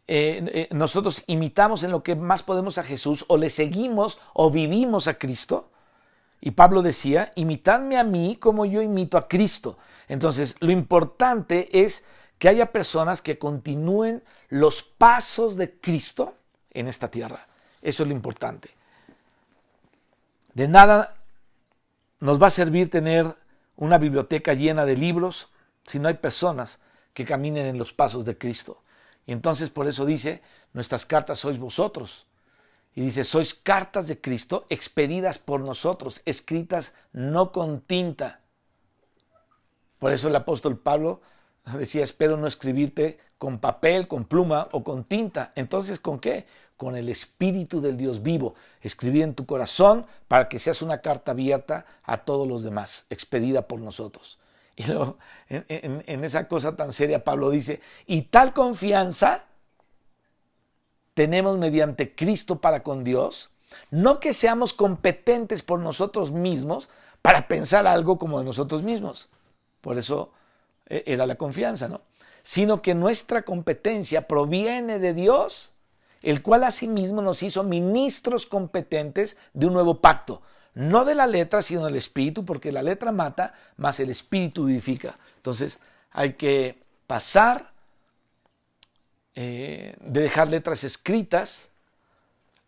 Eh, 0.06 0.44
eh, 0.52 0.68
nosotros 0.74 1.22
imitamos 1.28 1.82
en 1.82 1.92
lo 1.92 2.02
que 2.02 2.14
más 2.14 2.42
podemos 2.42 2.76
a 2.76 2.84
Jesús 2.84 3.24
o 3.28 3.38
le 3.38 3.48
seguimos 3.48 4.18
o 4.34 4.50
vivimos 4.50 5.08
a 5.08 5.14
Cristo. 5.14 5.70
Y 6.42 6.50
Pablo 6.50 6.82
decía, 6.82 7.32
imitadme 7.36 7.96
a 7.96 8.04
mí 8.04 8.36
como 8.36 8.66
yo 8.66 8.82
imito 8.82 9.16
a 9.16 9.28
Cristo. 9.28 9.78
Entonces, 10.08 10.56
lo 10.60 10.70
importante 10.72 11.84
es 11.84 12.04
que 12.38 12.50
haya 12.50 12.70
personas 12.70 13.22
que 13.22 13.38
continúen 13.38 14.22
los 14.50 14.82
pasos 14.82 15.56
de 15.56 15.72
Cristo 15.80 16.34
en 16.72 16.88
esta 16.88 17.10
tierra. 17.10 17.46
Eso 17.80 18.02
es 18.02 18.08
lo 18.08 18.14
importante. 18.14 18.70
De 20.54 20.68
nada 20.68 21.14
nos 22.20 22.40
va 22.40 22.48
a 22.48 22.50
servir 22.50 22.90
tener 22.90 23.34
una 23.76 23.98
biblioteca 23.98 24.54
llena 24.54 24.84
de 24.84 24.96
libros 24.96 25.48
si 25.86 25.98
no 25.98 26.08
hay 26.08 26.14
personas 26.14 26.78
que 27.14 27.24
caminen 27.24 27.66
en 27.66 27.78
los 27.78 27.92
pasos 27.92 28.24
de 28.24 28.38
Cristo. 28.38 28.82
Y 29.26 29.32
entonces 29.32 29.70
por 29.70 29.86
eso 29.86 30.04
dice, 30.04 30.42
nuestras 30.72 31.06
cartas 31.06 31.38
sois 31.38 31.58
vosotros. 31.58 32.26
Y 32.94 33.00
dice, 33.00 33.24
sois 33.24 33.54
cartas 33.54 34.06
de 34.06 34.20
Cristo 34.20 34.66
expedidas 34.68 35.38
por 35.38 35.60
nosotros, 35.60 36.20
escritas 36.26 36.94
no 37.12 37.50
con 37.50 37.80
tinta. 37.80 38.40
Por 39.98 40.12
eso 40.12 40.28
el 40.28 40.36
apóstol 40.36 40.78
Pablo 40.78 41.22
decía, 41.78 42.04
espero 42.04 42.36
no 42.36 42.46
escribirte 42.46 43.18
con 43.38 43.58
papel, 43.58 44.08
con 44.08 44.24
pluma 44.24 44.68
o 44.72 44.84
con 44.84 45.04
tinta. 45.04 45.52
Entonces, 45.56 45.98
¿con 45.98 46.18
qué? 46.18 46.46
Con 46.76 46.96
el 46.96 47.08
Espíritu 47.08 47.80
del 47.80 47.96
Dios 47.96 48.22
vivo, 48.22 48.54
escribir 48.80 49.22
en 49.22 49.34
tu 49.34 49.46
corazón 49.46 50.06
para 50.28 50.48
que 50.48 50.58
seas 50.58 50.82
una 50.82 51.00
carta 51.00 51.32
abierta 51.32 51.86
a 52.02 52.18
todos 52.18 52.46
los 52.46 52.62
demás, 52.62 53.06
expedida 53.10 53.66
por 53.68 53.80
nosotros. 53.80 54.38
Y 54.74 54.84
luego, 54.84 55.18
en, 55.50 56.24
esa 56.24 56.48
cosa 56.48 56.74
tan 56.76 56.92
seria, 56.92 57.22
Pablo 57.22 57.50
dice, 57.50 57.82
y 58.06 58.22
tal 58.22 58.54
confianza 58.54 59.44
tenemos 61.12 61.58
mediante 61.58 62.14
Cristo 62.14 62.58
para 62.58 62.82
con 62.82 63.04
Dios, 63.04 63.50
no 63.90 64.18
que 64.18 64.32
seamos 64.32 64.72
competentes 64.72 65.62
por 65.62 65.78
nosotros 65.78 66.30
mismos 66.30 66.88
para 67.20 67.48
pensar 67.48 67.86
algo 67.86 68.18
como 68.18 68.38
de 68.38 68.46
nosotros 68.46 68.82
mismos. 68.82 69.28
Por 69.82 69.98
eso 69.98 70.32
era 71.06 71.26
la 71.26 71.36
confianza, 71.36 71.88
¿no? 71.88 72.02
Sino 72.42 72.82
que 72.82 72.94
nuestra 72.94 73.42
competencia 73.42 74.26
proviene 74.26 74.98
de 74.98 75.14
Dios, 75.14 75.72
el 76.22 76.42
cual 76.42 76.64
asimismo 76.64 77.22
nos 77.22 77.42
hizo 77.42 77.62
ministros 77.62 78.46
competentes 78.46 79.36
de 79.52 79.66
un 79.66 79.72
nuevo 79.72 80.00
pacto 80.00 80.42
no 80.74 81.04
de 81.04 81.14
la 81.14 81.26
letra, 81.26 81.60
sino 81.62 81.84
del 81.84 81.96
espíritu, 81.96 82.44
porque 82.44 82.72
la 82.72 82.82
letra 82.82 83.12
mata, 83.12 83.54
más 83.76 84.00
el 84.00 84.10
espíritu 84.10 84.64
vivifica. 84.66 85.16
Entonces 85.36 85.80
hay 86.10 86.34
que 86.34 86.82
pasar 87.06 87.72
eh, 89.34 89.96
de 90.00 90.20
dejar 90.22 90.48
letras 90.48 90.84
escritas 90.84 91.70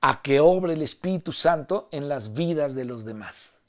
a 0.00 0.20
que 0.20 0.40
obre 0.40 0.74
el 0.74 0.82
Espíritu 0.82 1.32
Santo 1.32 1.88
en 1.92 2.08
las 2.08 2.34
vidas 2.34 2.74
de 2.74 2.84
los 2.84 3.06
demás. 3.06 3.60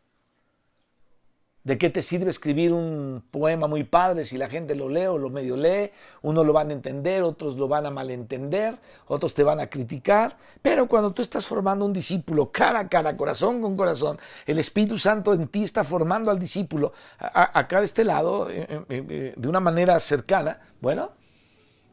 ¿De 1.65 1.79
qué 1.79 1.89
te 1.89 2.03
sirve 2.03 2.29
escribir 2.29 2.71
un 2.73 3.23
poema 3.31 3.65
muy 3.65 3.83
padre 3.83 4.23
si 4.23 4.37
la 4.37 4.47
gente 4.47 4.75
lo 4.75 4.87
lee 4.87 5.07
o 5.07 5.17
lo 5.17 5.31
medio 5.31 5.57
lee? 5.57 5.89
Uno 6.21 6.43
lo 6.43 6.53
van 6.53 6.69
a 6.69 6.73
entender, 6.73 7.23
otros 7.23 7.57
lo 7.57 7.67
van 7.67 7.87
a 7.87 7.89
malentender, 7.89 8.77
otros 9.07 9.33
te 9.33 9.43
van 9.43 9.59
a 9.59 9.65
criticar. 9.65 10.37
Pero 10.61 10.87
cuando 10.87 11.11
tú 11.11 11.23
estás 11.23 11.47
formando 11.47 11.83
un 11.83 11.91
discípulo 11.91 12.51
cara 12.51 12.81
a 12.81 12.87
cara, 12.87 13.17
corazón 13.17 13.63
con 13.63 13.75
corazón, 13.75 14.19
el 14.45 14.59
Espíritu 14.59 14.99
Santo 14.99 15.33
en 15.33 15.47
ti 15.47 15.63
está 15.63 15.83
formando 15.83 16.29
al 16.29 16.37
discípulo 16.37 16.93
acá 17.17 17.79
de 17.79 17.85
este 17.85 18.03
lado, 18.03 18.47
eh, 18.51 18.67
eh, 18.69 18.85
eh, 18.87 19.33
de 19.35 19.47
una 19.47 19.59
manera 19.59 19.99
cercana. 19.99 20.61
Bueno, 20.79 21.13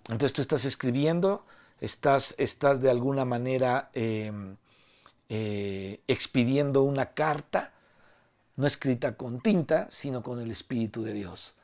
entonces 0.02 0.34
tú 0.34 0.42
estás 0.42 0.66
escribiendo, 0.66 1.46
estás, 1.80 2.34
estás 2.36 2.82
de 2.82 2.90
alguna 2.90 3.24
manera 3.24 3.88
expidiendo 6.06 6.82
una 6.82 7.14
carta 7.14 7.72
no 8.56 8.66
escrita 8.66 9.16
con 9.16 9.40
tinta, 9.40 9.88
sino 9.90 10.22
con 10.22 10.40
el 10.40 10.50
Espíritu 10.50 11.02
de 11.02 11.12
Dios. 11.12 11.54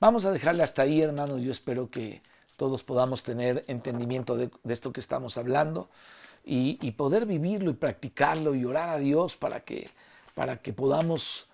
Vamos 0.00 0.24
a 0.24 0.32
dejarle 0.32 0.62
hasta 0.62 0.82
ahí, 0.82 1.00
hermanos. 1.00 1.40
Yo 1.42 1.52
espero 1.52 1.90
que 1.90 2.22
todos 2.56 2.84
podamos 2.84 3.22
tener 3.22 3.64
entendimiento 3.68 4.36
de, 4.36 4.50
esto 4.68 4.92
que 4.92 5.00
estamos 5.00 5.38
hablando 5.38 5.88
y, 6.44 6.90
poder 6.92 7.26
vivirlo 7.26 7.70
y 7.70 7.74
practicarlo 7.74 8.54
y 8.54 8.64
orar 8.64 8.88
a 8.88 8.98
Dios 8.98 9.36
para 9.36 9.60
que, 9.60 9.90
para 10.34 10.56
que 10.58 10.72
podamos 10.72 11.48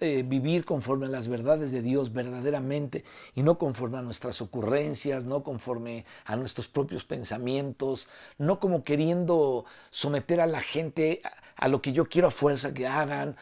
eh, 0.00 0.24
vivir 0.26 0.64
conforme 0.64 1.06
a 1.06 1.08
las 1.08 1.28
verdades 1.28 1.72
de 1.72 1.82
Dios 1.82 2.12
verdaderamente 2.12 3.04
y 3.34 3.42
no 3.42 3.58
conforme 3.58 3.98
a 3.98 4.02
nuestras 4.02 4.40
ocurrencias, 4.40 5.24
no 5.24 5.42
conforme 5.42 6.04
a 6.24 6.36
nuestros 6.36 6.68
propios 6.68 7.04
pensamientos, 7.04 8.08
no 8.38 8.60
como 8.60 8.84
queriendo 8.84 9.64
someter 9.90 10.40
a 10.40 10.46
la 10.46 10.60
gente 10.60 11.22
a, 11.56 11.68
lo 11.68 11.82
que 11.82 11.92
yo 11.92 12.08
quiero 12.08 12.28
a 12.28 12.30
fuerza 12.30 12.72
que 12.72 12.86
hagan, 12.86 13.36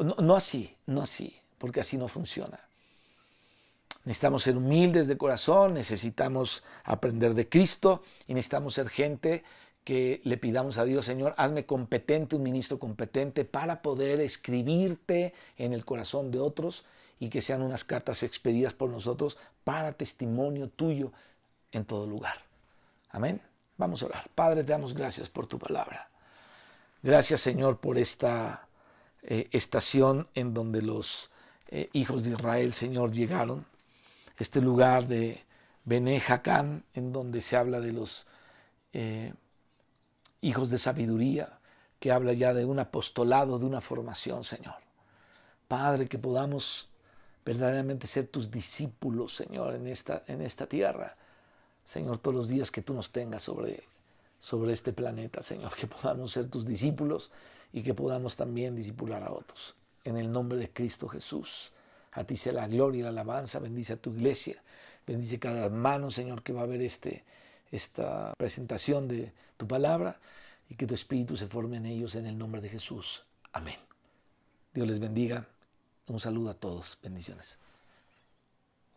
no, 0.00 0.16
no 0.20 0.36
así, 0.36 0.74
no 0.86 1.02
así, 1.02 1.34
porque 1.58 1.80
así 1.80 1.96
no 1.96 2.08
funciona. 2.08 2.60
Necesitamos 4.04 4.42
ser 4.42 4.56
humildes 4.56 5.08
de 5.08 5.18
corazón, 5.18 5.74
necesitamos 5.74 6.62
aprender 6.84 7.34
de 7.34 7.48
Cristo 7.48 8.02
y 8.26 8.34
necesitamos 8.34 8.74
ser 8.74 8.88
gente 8.88 9.44
que 9.88 10.20
le 10.22 10.36
pidamos 10.36 10.76
a 10.76 10.84
Dios, 10.84 11.06
Señor, 11.06 11.32
hazme 11.38 11.64
competente, 11.64 12.36
un 12.36 12.42
ministro 12.42 12.78
competente 12.78 13.46
para 13.46 13.80
poder 13.80 14.20
escribirte 14.20 15.32
en 15.56 15.72
el 15.72 15.86
corazón 15.86 16.30
de 16.30 16.38
otros 16.38 16.84
y 17.18 17.30
que 17.30 17.40
sean 17.40 17.62
unas 17.62 17.84
cartas 17.84 18.22
expedidas 18.22 18.74
por 18.74 18.90
nosotros 18.90 19.38
para 19.64 19.94
testimonio 19.94 20.68
tuyo 20.68 21.10
en 21.72 21.86
todo 21.86 22.06
lugar. 22.06 22.36
Amén. 23.08 23.40
Vamos 23.78 24.02
a 24.02 24.06
orar. 24.08 24.28
Padre, 24.34 24.62
te 24.62 24.72
damos 24.72 24.92
gracias 24.92 25.30
por 25.30 25.46
tu 25.46 25.58
palabra. 25.58 26.10
Gracias, 27.02 27.40
Señor, 27.40 27.78
por 27.78 27.96
esta 27.96 28.68
eh, 29.22 29.48
estación 29.52 30.28
en 30.34 30.52
donde 30.52 30.82
los 30.82 31.30
eh, 31.68 31.88
hijos 31.94 32.24
de 32.24 32.32
Israel, 32.32 32.74
Señor, 32.74 33.12
llegaron. 33.12 33.64
Este 34.36 34.60
lugar 34.60 35.08
de 35.08 35.42
Bene 35.86 36.22
en 36.92 37.10
donde 37.10 37.40
se 37.40 37.56
habla 37.56 37.80
de 37.80 37.92
los 37.94 38.26
eh, 38.92 39.32
hijos 40.40 40.70
de 40.70 40.78
sabiduría, 40.78 41.58
que 41.98 42.12
habla 42.12 42.32
ya 42.32 42.54
de 42.54 42.64
un 42.64 42.78
apostolado, 42.78 43.58
de 43.58 43.66
una 43.66 43.80
formación, 43.80 44.44
Señor. 44.44 44.76
Padre, 45.66 46.08
que 46.08 46.18
podamos 46.18 46.88
verdaderamente 47.44 48.06
ser 48.06 48.28
tus 48.28 48.50
discípulos, 48.50 49.34
Señor, 49.34 49.74
en 49.74 49.86
esta, 49.86 50.22
en 50.26 50.42
esta 50.42 50.66
tierra. 50.66 51.16
Señor, 51.84 52.18
todos 52.18 52.36
los 52.36 52.48
días 52.48 52.70
que 52.70 52.82
tú 52.82 52.94
nos 52.94 53.10
tengas 53.10 53.42
sobre, 53.42 53.82
sobre 54.38 54.72
este 54.72 54.92
planeta, 54.92 55.42
Señor, 55.42 55.74
que 55.74 55.86
podamos 55.86 56.32
ser 56.32 56.48
tus 56.48 56.66
discípulos 56.66 57.30
y 57.72 57.82
que 57.82 57.94
podamos 57.94 58.36
también 58.36 58.76
discipular 58.76 59.22
a 59.22 59.32
otros. 59.32 59.74
En 60.04 60.16
el 60.16 60.30
nombre 60.30 60.58
de 60.58 60.70
Cristo 60.70 61.08
Jesús. 61.08 61.72
A 62.12 62.24
ti 62.24 62.36
sea 62.36 62.52
la 62.52 62.66
gloria 62.66 63.00
y 63.00 63.02
la 63.02 63.10
alabanza. 63.10 63.58
Bendice 63.58 63.94
a 63.94 63.96
tu 63.96 64.10
iglesia. 64.10 64.62
Bendice 65.06 65.38
cada 65.38 65.66
hermano, 65.66 66.10
Señor, 66.10 66.42
que 66.42 66.52
va 66.52 66.62
a 66.62 66.66
ver 66.66 66.82
este, 66.82 67.24
esta 67.70 68.32
presentación 68.36 69.08
de 69.08 69.32
tu 69.58 69.68
palabra 69.68 70.18
y 70.70 70.76
que 70.76 70.86
tu 70.86 70.94
espíritu 70.94 71.36
se 71.36 71.48
forme 71.48 71.76
en 71.76 71.84
ellos 71.84 72.14
en 72.14 72.24
el 72.24 72.38
nombre 72.38 72.62
de 72.62 72.70
Jesús. 72.70 73.26
Amén. 73.52 73.76
Dios 74.72 74.86
les 74.88 74.98
bendiga. 74.98 75.46
Un 76.06 76.20
saludo 76.20 76.50
a 76.50 76.54
todos. 76.54 76.98
Bendiciones. 77.02 77.58